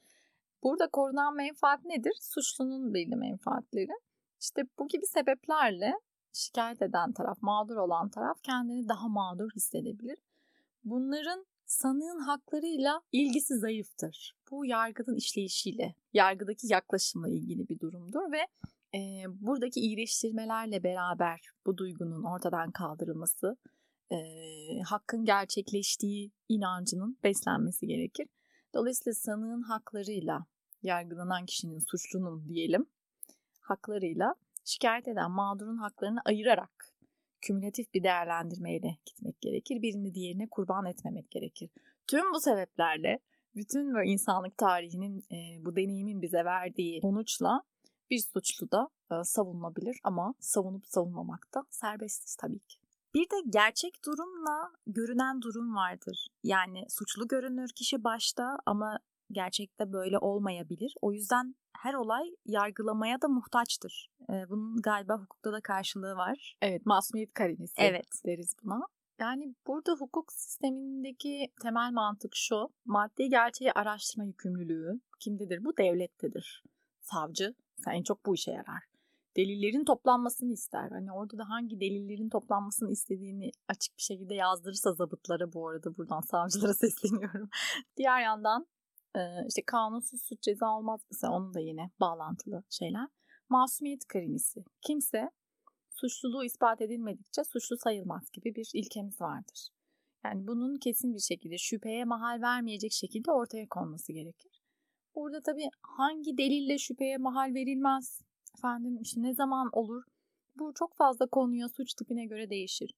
Burada 0.63 0.87
korunan 0.87 1.35
menfaat 1.35 1.85
nedir? 1.85 2.13
Suçlunun 2.21 2.93
belli 2.93 3.15
menfaatleri. 3.15 3.91
İşte 4.41 4.61
bu 4.79 4.87
gibi 4.87 5.05
sebeplerle 5.05 5.93
şikayet 6.33 6.81
eden 6.81 7.13
taraf, 7.13 7.41
mağdur 7.41 7.75
olan 7.75 8.09
taraf 8.09 8.43
kendini 8.43 8.89
daha 8.89 9.07
mağdur 9.07 9.49
hissedebilir. 9.55 10.17
Bunların 10.83 11.45
sanığın 11.65 12.19
haklarıyla 12.19 13.01
ilgisi 13.11 13.55
zayıftır. 13.55 14.35
Bu 14.51 14.65
yargının 14.65 15.15
işleyişiyle, 15.15 15.95
yargıdaki 16.13 16.67
yaklaşımla 16.73 17.29
ilgili 17.29 17.69
bir 17.69 17.79
durumdur 17.79 18.31
ve 18.31 18.47
e, 18.97 19.23
buradaki 19.27 19.79
iyileştirmelerle 19.79 20.83
beraber 20.83 21.41
bu 21.65 21.77
duygunun 21.77 22.23
ortadan 22.23 22.71
kaldırılması, 22.71 23.57
e, 24.11 24.17
hakkın 24.85 25.25
gerçekleştiği 25.25 26.31
inancının 26.49 27.17
beslenmesi 27.23 27.87
gerekir. 27.87 28.27
Dolayısıyla 28.73 29.13
sanığın 29.13 29.61
haklarıyla 29.61 30.45
yargılanan 30.83 31.45
kişinin, 31.45 31.79
suçlunun 31.79 32.49
diyelim, 32.49 32.85
haklarıyla 33.71 34.35
şikayet 34.65 35.07
eden 35.07 35.31
mağdurun 35.31 35.77
haklarını 35.77 36.19
ayırarak 36.25 36.91
kümülatif 37.41 37.93
bir 37.93 38.03
değerlendirmeyle 38.03 38.97
gitmek 39.05 39.41
gerekir. 39.41 39.81
Birini 39.81 40.13
diğerine 40.13 40.47
kurban 40.47 40.85
etmemek 40.85 41.31
gerekir. 41.31 41.69
Tüm 42.07 42.33
bu 42.33 42.39
sebeplerle 42.39 43.19
bütün 43.55 43.93
böyle 43.93 44.11
insanlık 44.11 44.57
tarihinin 44.57 45.23
e, 45.31 45.65
bu 45.65 45.75
deneyimin 45.75 46.21
bize 46.21 46.45
verdiği 46.45 47.01
sonuçla 47.01 47.63
bir 48.09 48.19
suçlu 48.19 48.71
da 48.71 48.89
e, 49.11 49.23
savunulabilir 49.23 49.99
ama 50.03 50.33
savunup 50.39 50.87
savunmamakta 50.87 51.63
serbestiz 51.69 52.35
tabii 52.35 52.59
ki. 52.59 52.77
Bir 53.13 53.29
de 53.29 53.35
gerçek 53.49 54.05
durumla 54.05 54.71
görünen 54.87 55.41
durum 55.41 55.75
vardır. 55.75 56.27
Yani 56.43 56.85
suçlu 56.89 57.27
görünür 57.27 57.69
kişi 57.75 58.03
başta 58.03 58.57
ama 58.65 58.99
gerçekte 59.31 59.93
böyle 59.93 60.17
olmayabilir. 60.17 60.93
O 61.01 61.13
yüzden 61.13 61.55
her 61.77 61.93
olay 61.93 62.25
yargılamaya 62.45 63.21
da 63.21 63.27
muhtaçtır. 63.27 64.09
Bunun 64.49 64.81
galiba 64.81 65.17
hukukta 65.17 65.53
da 65.53 65.61
karşılığı 65.61 66.15
var. 66.15 66.55
Evet, 66.61 66.85
masumiyet 66.85 67.33
karinesi 67.33 67.73
evet. 67.77 68.07
deriz 68.25 68.55
buna. 68.63 68.87
Yani 69.19 69.55
burada 69.67 69.93
hukuk 69.93 70.33
sistemindeki 70.33 71.51
temel 71.61 71.91
mantık 71.91 72.35
şu. 72.35 72.69
Maddi 72.85 73.29
gerçeği 73.29 73.71
araştırma 73.71 74.25
yükümlülüğü 74.25 74.99
kimdedir? 75.19 75.63
Bu 75.63 75.77
devlettedir. 75.77 76.63
Savcı 77.01 77.55
sen 77.83 77.91
en 77.91 78.03
çok 78.03 78.25
bu 78.25 78.35
işe 78.35 78.51
yarar. 78.51 78.83
Delillerin 79.37 79.85
toplanmasını 79.85 80.53
ister. 80.53 80.89
Hani 80.89 81.11
orada 81.11 81.37
da 81.37 81.49
hangi 81.49 81.79
delillerin 81.79 82.29
toplanmasını 82.29 82.91
istediğini 82.91 83.51
açık 83.67 83.97
bir 83.97 84.03
şekilde 84.03 84.35
yazdırırsa 84.35 84.93
zabıtlara 84.93 85.53
bu 85.53 85.67
arada 85.67 85.97
buradan 85.97 86.21
savcılara 86.21 86.73
sesleniyorum. 86.83 87.49
Diğer 87.97 88.21
yandan 88.21 88.67
işte 89.47 89.61
kanunsuz 89.65 90.21
suç 90.21 90.41
ceza 90.41 90.77
olmaz 90.77 91.01
mesela 91.11 91.33
onun 91.33 91.53
da 91.53 91.59
yine 91.59 91.91
bağlantılı 91.99 92.63
şeyler. 92.69 93.07
Masumiyet 93.49 94.07
krinisi. 94.07 94.63
Kimse 94.81 95.31
suçluluğu 95.89 96.43
ispat 96.43 96.81
edilmedikçe 96.81 97.43
suçlu 97.43 97.77
sayılmaz 97.77 98.31
gibi 98.31 98.55
bir 98.55 98.71
ilkemiz 98.73 99.21
vardır. 99.21 99.69
Yani 100.25 100.47
bunun 100.47 100.75
kesin 100.75 101.13
bir 101.13 101.19
şekilde 101.19 101.57
şüpheye 101.57 102.05
mahal 102.05 102.41
vermeyecek 102.41 102.91
şekilde 102.91 103.31
ortaya 103.31 103.67
konması 103.69 104.13
gerekir. 104.13 104.61
Burada 105.15 105.41
tabii 105.41 105.69
hangi 105.81 106.37
delille 106.37 106.77
şüpheye 106.77 107.17
mahal 107.17 107.53
verilmez, 107.53 108.21
efendim 108.57 108.97
işte 109.01 109.21
ne 109.21 109.33
zaman 109.33 109.69
olur, 109.73 110.03
bu 110.55 110.73
çok 110.73 110.95
fazla 110.95 111.27
konuya 111.27 111.69
suç 111.69 111.93
tipine 111.93 112.25
göre 112.25 112.49
değişir. 112.49 112.93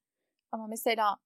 Ama 0.51 0.67
mesela 0.67 1.17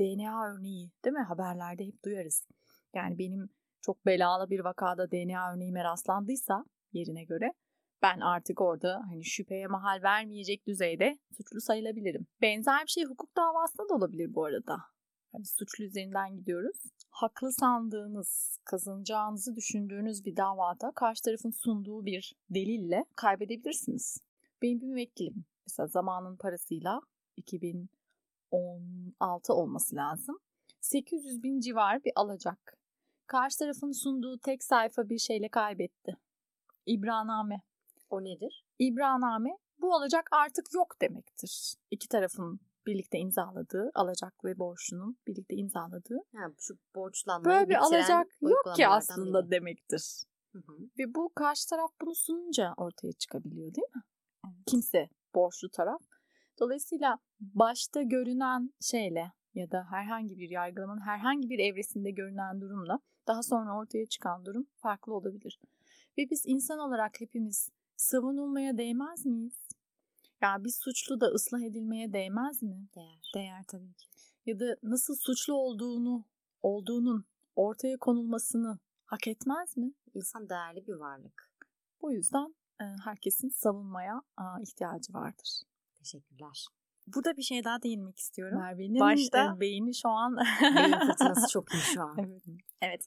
DNA 0.00 0.46
örneği 0.46 0.90
değil 1.04 1.16
mi 1.16 1.22
haberlerde 1.22 1.86
hep 1.86 2.04
duyarız. 2.04 2.46
Yani 2.94 3.18
benim 3.18 3.48
çok 3.80 4.06
belalı 4.06 4.50
bir 4.50 4.60
vakada 4.60 5.10
DNA 5.10 5.54
örneğime 5.54 5.84
rastlandıysa 5.84 6.64
yerine 6.92 7.24
göre 7.24 7.52
ben 8.02 8.20
artık 8.20 8.60
orada 8.60 9.02
hani 9.10 9.24
şüpheye 9.24 9.66
mahal 9.66 10.02
vermeyecek 10.02 10.66
düzeyde 10.66 11.18
suçlu 11.36 11.60
sayılabilirim. 11.60 12.26
Benzer 12.42 12.84
bir 12.84 12.90
şey 12.90 13.04
hukuk 13.04 13.36
davasında 13.36 13.88
da 13.88 13.94
olabilir 13.94 14.34
bu 14.34 14.44
arada. 14.44 14.78
Yani 15.34 15.46
suçlu 15.46 15.84
üzerinden 15.84 16.36
gidiyoruz. 16.36 16.76
Haklı 17.10 17.52
sandığınız, 17.52 18.58
kazanacağınızı 18.64 19.56
düşündüğünüz 19.56 20.24
bir 20.24 20.36
davada 20.36 20.92
karşı 20.94 21.22
tarafın 21.22 21.50
sunduğu 21.50 22.04
bir 22.04 22.34
delille 22.50 23.04
kaybedebilirsiniz. 23.16 24.18
Benim 24.62 24.80
bir 24.80 24.86
müvekkilim 24.86 25.44
mesela 25.66 25.86
zamanın 25.86 26.36
parasıyla 26.36 27.00
2016 27.36 29.54
olması 29.54 29.96
lazım. 29.96 30.38
800 30.80 31.42
bin 31.42 31.60
civar 31.60 32.04
bir 32.04 32.12
alacak. 32.16 32.78
Karşı 33.26 33.58
tarafın 33.58 33.92
sunduğu 33.92 34.38
tek 34.38 34.64
sayfa 34.64 35.08
bir 35.08 35.18
şeyle 35.18 35.48
kaybetti. 35.48 36.16
İbraname. 36.86 37.62
O 38.10 38.24
nedir? 38.24 38.64
İbraname 38.78 39.50
bu 39.80 39.94
alacak 39.94 40.28
artık 40.32 40.74
yok 40.74 41.00
demektir. 41.00 41.74
İki 41.90 42.08
tarafın 42.08 42.60
birlikte 42.86 43.18
imzaladığı, 43.18 43.90
alacak 43.94 44.44
ve 44.44 44.58
borçlunun 44.58 45.16
birlikte 45.26 45.56
imzaladığı. 45.56 46.18
Ha, 46.36 46.46
şu 46.58 46.78
borçlanmayı 46.94 47.58
Böyle 47.58 47.68
bir 47.68 47.74
alacak 47.74 48.26
yok 48.40 48.76
ki 48.76 48.88
aslında 48.88 49.42
biri. 49.42 49.50
demektir. 49.50 50.22
Hı 50.52 50.58
hı. 50.58 50.72
Ve 50.98 51.14
bu 51.14 51.32
karşı 51.34 51.68
taraf 51.68 51.90
bunu 52.00 52.14
sununca 52.14 52.74
ortaya 52.76 53.12
çıkabiliyor 53.12 53.74
değil 53.74 53.88
mi? 53.94 54.02
Kimse 54.66 55.08
borçlu 55.34 55.70
taraf. 55.70 56.02
Dolayısıyla 56.60 57.18
başta 57.40 58.02
görünen 58.02 58.70
şeyle 58.80 59.32
ya 59.54 59.70
da 59.70 59.86
herhangi 59.90 60.38
bir 60.38 60.50
yargılamanın 60.50 61.00
herhangi 61.00 61.50
bir 61.50 61.58
evresinde 61.58 62.10
görünen 62.10 62.60
durumla 62.60 63.00
daha 63.26 63.42
sonra 63.42 63.78
ortaya 63.78 64.06
çıkan 64.06 64.46
durum 64.46 64.66
farklı 64.76 65.14
olabilir. 65.14 65.60
Ve 66.18 66.30
biz 66.30 66.42
insan 66.46 66.78
olarak 66.78 67.20
hepimiz 67.20 67.70
savunulmaya 67.96 68.78
değmez 68.78 69.26
miyiz? 69.26 69.68
Yani 70.40 70.64
bir 70.64 70.70
suçlu 70.70 71.20
da 71.20 71.26
ıslah 71.26 71.60
edilmeye 71.60 72.12
değmez 72.12 72.62
mi? 72.62 72.88
Değer. 72.94 73.30
Değer 73.34 73.64
tabii 73.68 73.92
ki. 73.92 74.06
Ya 74.46 74.60
da 74.60 74.76
nasıl 74.82 75.16
suçlu 75.16 75.54
olduğunu, 75.54 76.24
olduğunun 76.62 77.24
ortaya 77.56 77.96
konulmasını 77.96 78.78
hak 79.04 79.28
etmez 79.28 79.76
mi? 79.76 79.92
İnsan 80.14 80.48
değerli 80.48 80.86
bir 80.86 80.94
varlık. 80.94 81.50
Bu 82.02 82.12
yüzden 82.12 82.54
herkesin 83.04 83.48
savunmaya 83.48 84.22
ihtiyacı 84.62 85.12
vardır. 85.12 85.62
Teşekkürler. 85.98 86.66
Burada 87.14 87.36
bir 87.36 87.42
şey 87.42 87.64
daha 87.64 87.82
değinmek 87.82 88.18
istiyorum. 88.18 88.58
Merve'nin 88.58 89.00
Başta- 89.00 89.54
e, 89.56 89.60
beyni 89.60 89.94
şu 89.94 90.08
an 90.08 90.36
Beyin 90.36 90.98
fırtınası 91.06 91.48
çok 91.52 91.74
iyi 91.74 91.80
şu 91.82 92.02
an. 92.02 92.16
evet. 92.18 92.42
Evet. 92.82 93.06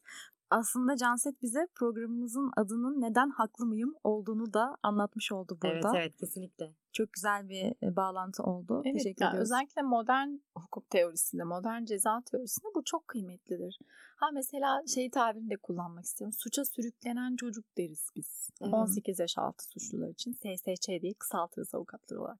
Aslında 0.52 0.98
Canset 0.98 1.42
bize 1.42 1.68
programımızın 1.76 2.52
adının 2.58 3.02
neden 3.02 3.30
haklı 3.30 3.66
mıyım 3.66 3.96
olduğunu 4.04 4.54
da 4.54 4.78
anlatmış 4.84 5.32
oldu 5.32 5.58
burada. 5.64 5.76
Evet 5.76 5.96
evet 5.96 6.18
kesinlikle. 6.18 6.74
Çok 6.94 7.14
güzel 7.14 7.50
bir 7.50 7.88
e, 7.88 7.96
bağlantı 7.96 8.44
oldu. 8.44 8.82
Evet, 8.86 8.98
Teşekkür 8.98 9.26
yani 9.26 9.30
ediyoruz. 9.32 9.52
özellikle 9.52 9.82
modern 9.82 10.30
hukuk 10.56 10.90
teorisinde, 10.90 11.44
modern 11.44 11.86
ceza 11.86 12.22
teorisinde 12.32 12.68
bu 12.76 12.84
çok 12.86 13.08
kıymetlidir. 13.08 13.80
Ha 14.16 14.30
mesela 14.34 14.82
şey 14.96 15.10
tabirini 15.10 15.50
de 15.50 15.58
kullanmak 15.58 16.06
istiyorum. 16.06 16.34
Suça 16.40 16.66
sürüklenen 16.66 17.36
çocuk 17.36 17.66
deriz 17.78 18.08
biz. 18.16 18.50
Evet. 18.62 18.74
18 18.74 19.20
yaş 19.20 19.38
altı 19.38 19.64
suçlular 19.66 20.10
için 20.10 20.32
SSÇ 20.34 20.88
diye 21.02 21.14
kısaltırız 21.14 21.76
avukatlar 21.76 22.18
olarak. 22.18 22.40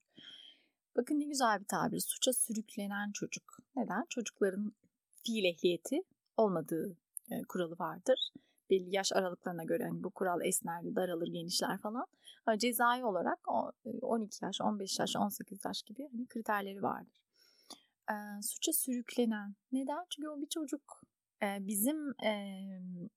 Bakın 1.00 1.20
ne 1.20 1.26
güzel 1.26 1.60
bir 1.60 1.66
tabir. 1.66 2.00
Suça 2.00 2.34
sürüklenen 2.34 3.12
çocuk. 3.12 3.58
Neden? 3.76 4.06
Çocukların 4.10 4.74
fiil 5.24 5.44
ehliyeti 5.44 6.04
olmadığı 6.38 6.98
e, 7.32 7.42
kuralı 7.44 7.76
vardır. 7.80 8.32
Belli 8.70 8.96
yaş 8.96 9.14
aralıklarına 9.14 9.64
göre 9.64 9.84
hani 9.84 10.04
bu 10.04 10.10
kural 10.10 10.42
esner, 10.46 10.96
daralır, 10.96 11.28
genişler 11.28 11.78
falan. 11.78 12.06
Ha, 12.46 12.58
cezai 12.58 13.06
olarak 13.06 13.40
o, 13.48 13.72
e, 13.86 13.90
12 14.02 14.46
yaş, 14.46 14.62
15 14.62 15.00
yaş, 15.00 15.16
18 15.16 15.66
yaş 15.66 15.84
gibi 15.84 16.10
hani 16.12 16.28
kriterleri 16.28 16.84
vardır. 16.84 17.14
E, 18.12 18.16
suça 18.42 18.74
sürüklenen. 18.74 19.56
Neden? 19.72 20.06
Çünkü 20.10 20.30
o 20.30 20.42
bir 20.42 20.50
çocuk. 20.50 21.02
E, 21.44 21.68
bizim 21.68 22.24
e, 22.24 22.62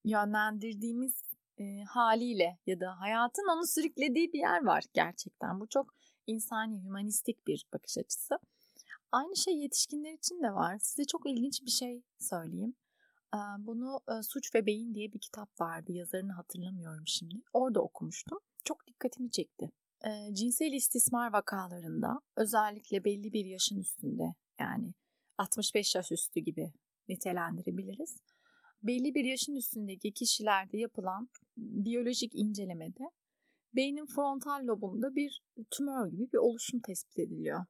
yönlendirdiğimiz 0.05 1.22
e, 1.59 1.83
haliyle 1.83 2.59
ya 2.66 2.80
da 2.80 3.01
hayatın 3.01 3.57
onu 3.57 3.66
sürüklediği 3.66 4.33
bir 4.33 4.39
yer 4.39 4.64
var 4.64 4.85
gerçekten. 4.95 5.61
Bu 5.61 5.68
çok 5.68 6.02
insani, 6.27 6.85
hümanistik 6.85 7.47
bir 7.47 7.66
bakış 7.73 7.99
açısı. 7.99 8.39
Aynı 9.12 9.37
şey 9.37 9.55
yetişkinler 9.59 10.12
için 10.12 10.43
de 10.43 10.55
var. 10.55 10.79
Size 10.79 11.05
çok 11.05 11.31
ilginç 11.31 11.62
bir 11.62 11.70
şey 11.70 12.03
söyleyeyim. 12.18 12.75
Bunu 13.59 14.01
Suç 14.23 14.55
ve 14.55 14.66
Beyin 14.66 14.95
diye 14.95 15.12
bir 15.12 15.18
kitap 15.18 15.61
vardı. 15.61 15.93
Yazarını 15.93 16.33
hatırlamıyorum 16.33 17.07
şimdi. 17.07 17.35
Orada 17.53 17.83
okumuştum. 17.83 18.39
Çok 18.64 18.87
dikkatimi 18.87 19.31
çekti. 19.31 19.70
Cinsel 20.33 20.73
istismar 20.73 21.33
vakalarında 21.33 22.20
özellikle 22.37 23.05
belli 23.05 23.33
bir 23.33 23.45
yaşın 23.45 23.81
üstünde 23.81 24.35
yani 24.61 24.95
65 25.39 25.95
yaş 25.95 26.12
üstü 26.12 26.41
gibi 26.41 26.73
nitelendirebiliriz. 27.09 28.16
Belli 28.83 29.14
bir 29.14 29.25
yaşın 29.25 29.55
üstündeki 29.55 30.12
kişilerde 30.12 30.79
yapılan 30.79 31.29
biyolojik 31.57 32.35
incelemede 32.35 33.11
beynin 33.75 34.07
frontal 34.07 34.66
lobunda 34.66 35.14
bir 35.14 35.43
tümör 35.70 36.07
gibi 36.07 36.33
bir 36.33 36.39
oluşum 36.39 36.81
tespit 36.81 37.18
ediliyor. 37.18 37.64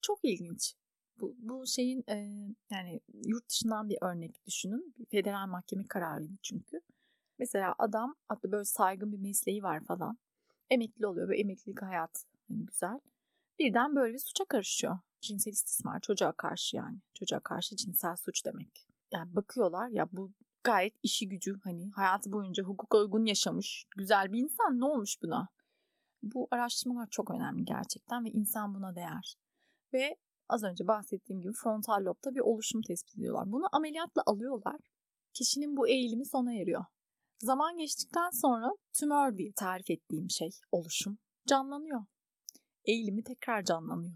Çok 0.00 0.18
ilginç. 0.22 0.74
Bu, 1.20 1.34
bu 1.38 1.66
şeyin 1.66 2.04
e, 2.08 2.16
yani 2.70 3.00
yurt 3.26 3.48
dışından 3.48 3.88
bir 3.88 3.98
örnek 4.02 4.46
düşünün. 4.46 4.94
Bir 4.98 5.06
federal 5.06 5.46
mahkeme 5.46 5.86
kararıydı 5.88 6.32
çünkü. 6.42 6.80
Mesela 7.38 7.74
adam 7.78 8.14
hatta 8.28 8.52
böyle 8.52 8.64
saygın 8.64 9.12
bir 9.12 9.18
mesleği 9.18 9.62
var 9.62 9.84
falan. 9.84 10.18
Emekli 10.70 11.06
oluyor. 11.06 11.28
Böyle 11.28 11.40
emeklilik 11.40 11.82
hayatı 11.82 12.20
hani 12.48 12.66
güzel. 12.66 13.00
Birden 13.58 13.96
böyle 13.96 14.14
bir 14.14 14.18
suça 14.18 14.44
karışıyor. 14.44 14.98
Cinsel 15.20 15.52
istismar 15.52 16.00
çocuğa 16.00 16.32
karşı 16.32 16.76
yani. 16.76 16.98
Çocuğa 17.14 17.40
karşı 17.40 17.76
cinsel 17.76 18.16
suç 18.16 18.44
demek. 18.44 18.86
Yani 19.12 19.36
bakıyorlar 19.36 19.88
ya 19.88 20.08
bu 20.12 20.32
gayet 20.68 20.94
işi 21.02 21.28
gücü 21.28 21.60
hani 21.64 21.90
hayatı 21.90 22.32
boyunca 22.32 22.62
hukuka 22.64 22.98
uygun 22.98 23.24
yaşamış 23.24 23.84
güzel 23.96 24.32
bir 24.32 24.38
insan 24.38 24.80
ne 24.80 24.84
olmuş 24.84 25.22
buna? 25.22 25.48
Bu 26.22 26.48
araştırmalar 26.50 27.08
çok 27.10 27.30
önemli 27.30 27.64
gerçekten 27.64 28.24
ve 28.24 28.30
insan 28.30 28.74
buna 28.74 28.94
değer. 28.94 29.36
Ve 29.92 30.16
az 30.48 30.64
önce 30.64 30.86
bahsettiğim 30.86 31.40
gibi 31.40 31.52
frontal 31.52 32.04
lobda 32.04 32.34
bir 32.34 32.40
oluşum 32.40 32.82
tespit 32.82 33.16
ediyorlar. 33.16 33.52
Bunu 33.52 33.66
ameliyatla 33.72 34.22
alıyorlar. 34.26 34.80
Kişinin 35.34 35.76
bu 35.76 35.88
eğilimi 35.88 36.26
sona 36.26 36.54
eriyor. 36.54 36.84
Zaman 37.38 37.76
geçtikten 37.76 38.30
sonra 38.30 38.70
tümör 38.92 39.38
diye 39.38 39.52
tarif 39.52 39.90
ettiğim 39.90 40.30
şey 40.30 40.50
oluşum 40.72 41.18
canlanıyor. 41.46 42.04
Eğilimi 42.84 43.22
tekrar 43.22 43.64
canlanıyor. 43.64 44.14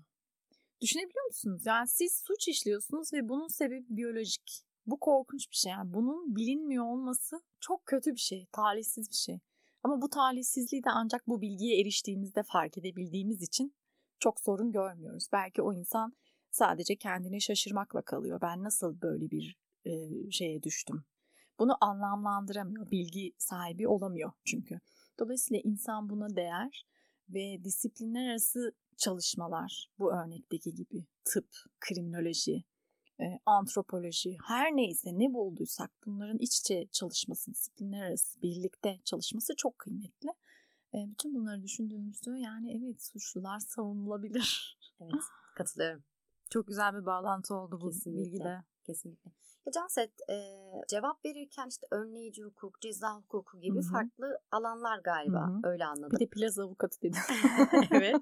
Düşünebiliyor 0.80 1.26
musunuz? 1.26 1.62
Yani 1.66 1.88
siz 1.88 2.22
suç 2.26 2.48
işliyorsunuz 2.48 3.12
ve 3.12 3.28
bunun 3.28 3.48
sebebi 3.48 3.86
biyolojik. 3.88 4.64
Bu 4.86 5.00
korkunç 5.00 5.50
bir 5.50 5.56
şey. 5.56 5.72
Yani 5.72 5.94
bunun 5.94 6.36
bilinmiyor 6.36 6.84
olması 6.84 7.42
çok 7.60 7.86
kötü 7.86 8.12
bir 8.12 8.20
şey, 8.20 8.46
talihsiz 8.52 9.10
bir 9.10 9.16
şey. 9.16 9.40
Ama 9.82 10.02
bu 10.02 10.10
talihsizliği 10.10 10.84
de 10.84 10.90
ancak 10.90 11.28
bu 11.28 11.40
bilgiye 11.40 11.80
eriştiğimizde 11.80 12.42
fark 12.42 12.78
edebildiğimiz 12.78 13.42
için 13.42 13.74
çok 14.18 14.40
sorun 14.40 14.72
görmüyoruz. 14.72 15.28
Belki 15.32 15.62
o 15.62 15.72
insan 15.72 16.12
sadece 16.50 16.96
kendine 16.96 17.40
şaşırmakla 17.40 18.02
kalıyor. 18.02 18.40
Ben 18.40 18.62
nasıl 18.62 19.00
böyle 19.00 19.30
bir 19.30 19.56
e, 19.84 19.90
şeye 20.30 20.62
düştüm? 20.62 21.04
Bunu 21.58 21.76
anlamlandıramıyor, 21.80 22.90
bilgi 22.90 23.32
sahibi 23.38 23.88
olamıyor 23.88 24.32
çünkü. 24.44 24.80
Dolayısıyla 25.18 25.60
insan 25.64 26.10
buna 26.10 26.36
değer 26.36 26.86
ve 27.28 27.64
disiplinler 27.64 28.30
arası 28.30 28.72
çalışmalar 28.96 29.90
bu 29.98 30.12
örnekteki 30.12 30.74
gibi 30.74 31.06
tıp, 31.24 31.48
kriminoloji, 31.80 32.64
e, 33.22 33.38
antropoloji 33.46 34.36
her 34.48 34.76
neyse 34.76 35.10
ne 35.12 35.34
bulduysak 35.34 35.90
bunların 36.06 36.38
iç 36.38 36.58
içe 36.58 36.86
çalışması, 36.92 37.50
disiplinler 37.50 38.02
arası 38.02 38.42
birlikte 38.42 39.00
çalışması 39.04 39.56
çok 39.56 39.78
kıymetli. 39.78 40.28
E, 40.94 40.98
bütün 41.10 41.34
bunları 41.34 41.62
düşündüğümüzde 41.62 42.30
yani 42.38 42.78
evet 42.78 43.02
suçlular 43.02 43.58
savunulabilir. 43.58 44.78
Evet 45.00 45.22
katılıyorum. 45.54 46.04
Çok 46.50 46.66
güzel 46.66 46.94
bir 46.94 47.06
bağlantı 47.06 47.54
oldu 47.54 47.80
bu 47.80 47.90
Kesinlikle. 47.90 48.24
bilgide. 48.24 48.62
Kesinlikle. 48.84 49.30
Ya 49.66 49.72
Canset 49.72 50.30
e, 50.30 50.36
cevap 50.88 51.24
verirken 51.24 51.68
işte 51.68 51.86
önleyici 51.90 52.42
hukuk, 52.42 52.80
ceza 52.80 53.16
hukuku 53.16 53.60
gibi 53.60 53.76
Hı 53.76 53.88
hı. 53.88 53.92
farklı 53.92 54.38
alanlar 54.50 54.98
galiba. 54.98 55.48
Hı 55.48 55.52
hı. 55.52 55.60
Öyle 55.64 55.84
Bir 55.84 55.88
anladım. 55.88 56.20
de 56.20 56.26
plaza 56.26 56.64
avukatı 56.64 57.02
dedim. 57.02 57.20
evet. 57.90 58.16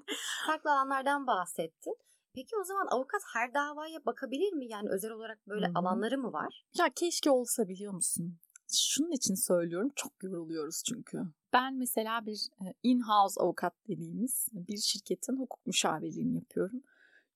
Farklı 0.47 0.71
alanlardan 0.71 1.27
bahsettin. 1.27 1.95
Peki 2.33 2.55
o 2.61 2.63
zaman 2.63 2.87
avukat 2.91 3.21
her 3.33 3.53
davaya 3.53 4.05
bakabilir 4.05 4.53
mi? 4.53 4.67
Yani 4.69 4.89
özel 4.89 5.11
olarak 5.11 5.47
böyle 5.47 5.65
Hı 5.65 5.69
hı. 5.69 5.73
alanları 5.75 6.17
mı 6.17 6.33
var? 6.33 6.65
Ya 6.77 6.89
keşke 6.95 7.29
olsa 7.29 7.67
biliyor 7.67 7.93
musun? 7.93 8.39
Şunun 8.73 9.11
için 9.11 9.35
söylüyorum 9.35 9.91
çok 9.95 10.23
yoruluyoruz 10.23 10.83
çünkü. 10.89 11.17
Ben 11.53 11.77
mesela 11.77 12.25
bir 12.25 12.47
e, 12.61 12.73
in-house 12.83 13.41
avukat 13.41 13.73
dediğimiz 13.87 14.47
bir 14.53 14.77
şirketin 14.77 15.37
hukuk 15.37 15.65
müşavirliğini 15.65 16.35
yapıyorum. 16.35 16.83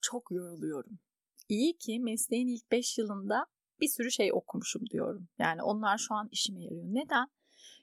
Çok 0.02 0.32
yoruluyorum. 0.32 1.00
İyi 1.50 1.78
ki 1.78 2.00
mesleğin 2.00 2.48
ilk 2.48 2.72
5 2.72 2.98
yılında 2.98 3.46
bir 3.82 3.88
sürü 3.88 4.12
şey 4.12 4.34
okumuşum 4.34 4.86
diyorum. 4.86 5.28
Yani 5.40 5.64
onlar 5.64 5.98
şu 5.98 6.14
an 6.14 6.30
işime 6.32 6.64
yarıyor. 6.64 6.86
Neden? 6.88 7.28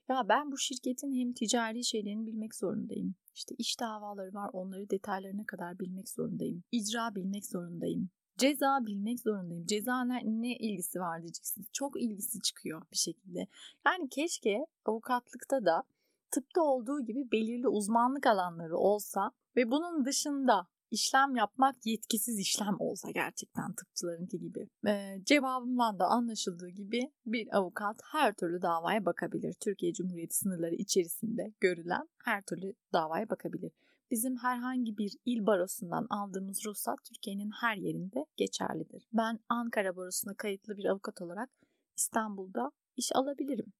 Ya 0.08 0.28
ben 0.28 0.52
bu 0.52 0.58
şirketin 0.58 1.20
hem 1.20 1.32
ticari 1.32 1.84
şeylerini 1.84 2.26
bilmek 2.26 2.54
zorundayım. 2.54 3.14
İşte 3.34 3.54
iş 3.58 3.80
davaları 3.80 4.34
var 4.34 4.50
onları 4.52 4.90
detaylarına 4.90 5.46
kadar 5.46 5.78
bilmek 5.78 6.08
zorundayım. 6.08 6.62
İcra 6.72 7.14
bilmek 7.14 7.46
zorundayım. 7.46 8.10
Ceza 8.38 8.78
bilmek 8.86 9.20
zorundayım. 9.20 9.66
Ceza 9.66 10.04
ne, 10.04 10.22
ne 10.24 10.56
ilgisi 10.56 11.00
var 11.00 11.22
diyeceksiniz. 11.22 11.68
Çok 11.72 12.02
ilgisi 12.02 12.40
çıkıyor 12.42 12.82
bir 12.92 12.96
şekilde. 12.96 13.46
Yani 13.86 14.08
keşke 14.08 14.66
avukatlıkta 14.84 15.64
da 15.64 15.82
tıpta 16.30 16.62
olduğu 16.62 17.04
gibi 17.04 17.32
belirli 17.32 17.68
uzmanlık 17.68 18.26
alanları 18.26 18.76
olsa 18.76 19.30
ve 19.56 19.70
bunun 19.70 20.04
dışında 20.04 20.66
işlem 20.92 21.36
yapmak 21.36 21.86
yetkisiz 21.86 22.38
işlem 22.38 22.76
olsa 22.78 23.10
gerçekten 23.10 23.72
tıpçılarınki 23.72 24.38
gibi. 24.38 24.68
Ee, 24.86 25.16
cevabımdan 25.24 25.98
da 25.98 26.06
anlaşıldığı 26.06 26.68
gibi 26.68 27.12
bir 27.26 27.56
avukat 27.56 28.00
her 28.12 28.34
türlü 28.34 28.62
davaya 28.62 29.04
bakabilir. 29.04 29.54
Türkiye 29.60 29.92
Cumhuriyeti 29.92 30.36
sınırları 30.36 30.74
içerisinde 30.74 31.52
görülen 31.60 32.08
her 32.24 32.42
türlü 32.42 32.74
davaya 32.92 33.30
bakabilir. 33.30 33.72
Bizim 34.10 34.36
herhangi 34.36 34.98
bir 34.98 35.16
il 35.24 35.46
barosundan 35.46 36.06
aldığımız 36.10 36.66
ruhsat 36.66 36.98
Türkiye'nin 37.04 37.50
her 37.60 37.76
yerinde 37.76 38.26
geçerlidir. 38.36 39.08
Ben 39.12 39.38
Ankara 39.48 39.96
barosuna 39.96 40.34
kayıtlı 40.34 40.76
bir 40.76 40.84
avukat 40.84 41.22
olarak 41.22 41.50
İstanbul'da 41.96 42.72
iş 42.96 43.16
alabilirim. 43.16 43.72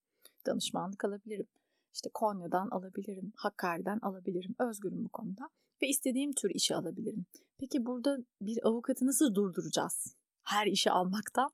Danışmanlık 0.47 1.05
alabilirim. 1.05 1.47
İşte 1.95 2.11
Konya'dan 2.15 2.69
alabilirim, 2.71 3.33
Hakkari'den 3.37 3.99
alabilirim. 4.03 4.55
Özgürüm 4.59 5.05
bu 5.05 5.09
konuda 5.09 5.51
ve 5.83 5.89
istediğim 5.89 6.33
tür 6.33 6.51
işi 6.51 6.75
alabilirim. 6.75 7.27
Peki 7.59 7.87
burada 7.87 8.17
bir 8.41 8.67
avukatı 8.67 9.07
nasıl 9.07 9.35
durduracağız? 9.35 10.17
Her 10.43 10.67
işi 10.67 10.91
almaktan 10.91 11.51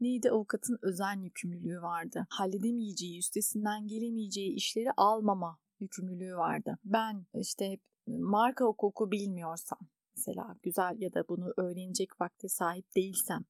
neydi 0.00 0.30
avukatın 0.30 0.78
özen 0.82 1.20
yükümlülüğü 1.20 1.82
vardı. 1.82 2.26
Halledemeyeceği, 2.30 3.18
üstesinden 3.18 3.86
gelemeyeceği 3.86 4.54
işleri 4.54 4.88
almama 4.96 5.58
yükümlülüğü 5.80 6.36
vardı. 6.36 6.78
Ben 6.84 7.26
işte 7.34 7.78
marka 8.06 8.64
hukuku 8.64 9.10
bilmiyorsam 9.10 9.78
mesela 10.16 10.56
güzel 10.62 10.96
ya 10.98 11.14
da 11.14 11.28
bunu 11.28 11.52
öğrenecek 11.56 12.20
vakte 12.20 12.48
sahip 12.48 12.96
değilsem 12.96 13.44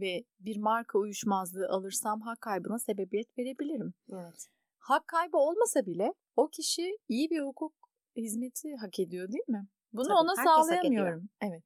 ve 0.00 0.24
bir 0.40 0.56
marka 0.56 0.98
uyuşmazlığı 0.98 1.68
alırsam 1.68 2.20
hak 2.20 2.40
kaybına 2.40 2.78
sebebiyet 2.78 3.38
verebilirim. 3.38 3.94
Evet. 4.12 4.46
Hak 4.78 5.08
kaybı 5.08 5.36
olmasa 5.36 5.86
bile 5.86 6.14
o 6.36 6.48
kişi 6.48 6.98
iyi 7.08 7.30
bir 7.30 7.40
hukuk 7.40 7.79
hizmeti 8.16 8.76
hak 8.76 8.98
ediyor 8.98 9.32
değil 9.32 9.48
mi? 9.48 9.68
Bunu 9.92 10.08
Tabii, 10.08 10.18
ona 10.18 10.34
sağlayamıyorum. 10.36 11.28
Evet. 11.40 11.62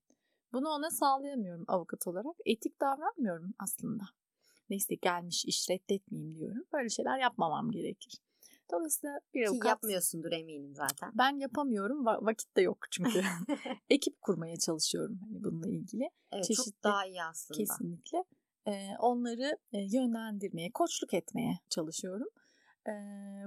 Bunu 0.52 0.68
ona 0.68 0.90
sağlayamıyorum 0.90 1.64
avukat 1.68 2.06
olarak. 2.06 2.36
Etik 2.44 2.80
davranmıyorum 2.80 3.54
aslında. 3.58 4.02
Neyse 4.70 4.94
gelmiş 4.94 5.44
iş 5.44 5.70
reddetmeyeyim 5.70 6.38
diyorum. 6.38 6.64
Böyle 6.72 6.88
şeyler 6.88 7.18
yapmamam 7.18 7.70
gerekir. 7.70 8.20
Dolayısıyla 8.72 9.20
bir 9.34 9.44
Ki 9.44 9.50
avukat... 9.50 9.68
yapmıyorsundur 9.68 10.32
eminim 10.32 10.74
zaten. 10.74 11.12
Ben 11.14 11.38
yapamıyorum. 11.38 12.04
Va- 12.04 12.26
vakit 12.26 12.56
de 12.56 12.62
yok 12.62 12.78
çünkü. 12.90 13.22
Ekip 13.90 14.22
kurmaya 14.22 14.56
çalışıyorum 14.56 15.18
hani 15.22 15.44
bununla 15.44 15.68
ilgili. 15.68 16.10
Evet, 16.32 16.44
Çeşitli- 16.44 16.64
çok 16.64 16.84
daha 16.84 17.06
iyi 17.06 17.22
aslında. 17.22 17.58
Kesinlikle. 17.58 18.24
Ee, 18.66 18.88
onları 18.98 19.58
yönlendirmeye, 19.72 20.70
koçluk 20.74 21.14
etmeye 21.14 21.58
çalışıyorum. 21.68 22.28
Ee, 22.88 22.92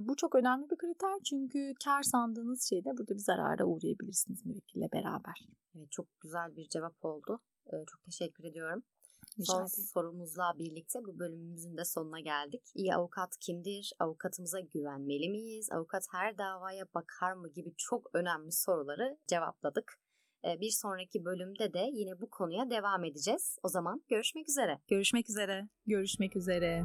bu 0.01 0.15
çok 0.15 0.35
önemli 0.35 0.69
bir 0.69 0.77
kriter 0.77 1.19
çünkü 1.29 1.73
kar 1.83 2.03
sandığınız 2.03 2.69
şeyde 2.69 2.97
burada 2.97 3.13
bir 3.13 3.19
zarara 3.19 3.65
uğrayabilirsiniz 3.65 4.45
müvekkille 4.45 4.91
beraber. 4.93 5.47
Evet, 5.75 5.91
çok 5.91 6.19
güzel 6.21 6.55
bir 6.55 6.69
cevap 6.69 7.05
oldu. 7.05 7.39
Ee, 7.67 7.85
çok 7.87 8.03
teşekkür 8.05 8.43
ediyorum. 8.43 8.83
Son 9.43 9.65
sorumuzla 9.65 10.53
birlikte 10.59 10.99
bu 11.05 11.19
bölümümüzün 11.19 11.77
de 11.77 11.85
sonuna 11.85 12.19
geldik. 12.19 12.61
İyi 12.75 12.95
avukat 12.95 13.37
kimdir? 13.39 13.93
Avukatımıza 13.99 14.59
güvenmeli 14.59 15.29
miyiz? 15.29 15.69
Avukat 15.71 16.03
her 16.11 16.37
davaya 16.37 16.85
bakar 16.95 17.33
mı 17.33 17.49
gibi 17.49 17.73
çok 17.77 18.09
önemli 18.13 18.51
soruları 18.51 19.17
cevapladık. 19.27 19.99
Bir 20.43 20.71
sonraki 20.71 21.25
bölümde 21.25 21.73
de 21.73 21.89
yine 21.93 22.21
bu 22.21 22.29
konuya 22.29 22.69
devam 22.69 23.03
edeceğiz. 23.03 23.57
O 23.63 23.67
zaman 23.67 24.03
görüşmek 24.07 24.49
üzere. 24.49 24.79
Görüşmek 24.87 25.29
üzere. 25.29 25.69
Görüşmek 25.85 26.35
üzere. 26.35 26.83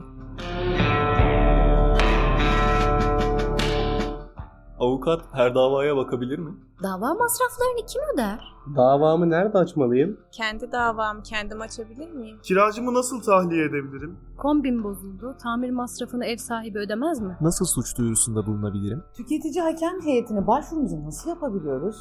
Avukat 4.83 5.21
her 5.33 5.55
davaya 5.55 5.97
bakabilir 5.97 6.39
mi? 6.39 6.51
Dava 6.83 7.15
masraflarını 7.15 7.87
kim 7.87 8.03
öder? 8.15 8.39
Davamı 8.77 9.31
nerede 9.31 9.59
açmalıyım? 9.59 10.21
Kendi 10.33 10.73
davam 10.73 11.23
kendim 11.23 11.61
açabilir 11.61 12.11
miyim? 12.11 12.39
Kiracımı 12.43 12.95
nasıl 12.95 13.23
tahliye 13.23 13.65
edebilirim? 13.65 14.17
Kombin 14.39 14.85
bozuldu. 14.85 15.37
Tamir 15.43 15.71
masrafını 15.71 16.25
ev 16.25 16.37
sahibi 16.37 16.79
ödemez 16.79 17.21
mi? 17.21 17.37
Nasıl 17.41 17.65
suç 17.67 17.99
duyurusunda 17.99 18.47
bulunabilirim? 18.47 19.03
Tüketici 19.17 19.61
hakem 19.63 20.01
heyetine 20.05 20.47
başvurumuzu 20.47 21.05
nasıl 21.05 21.31
yapabiliyoruz? 21.31 21.97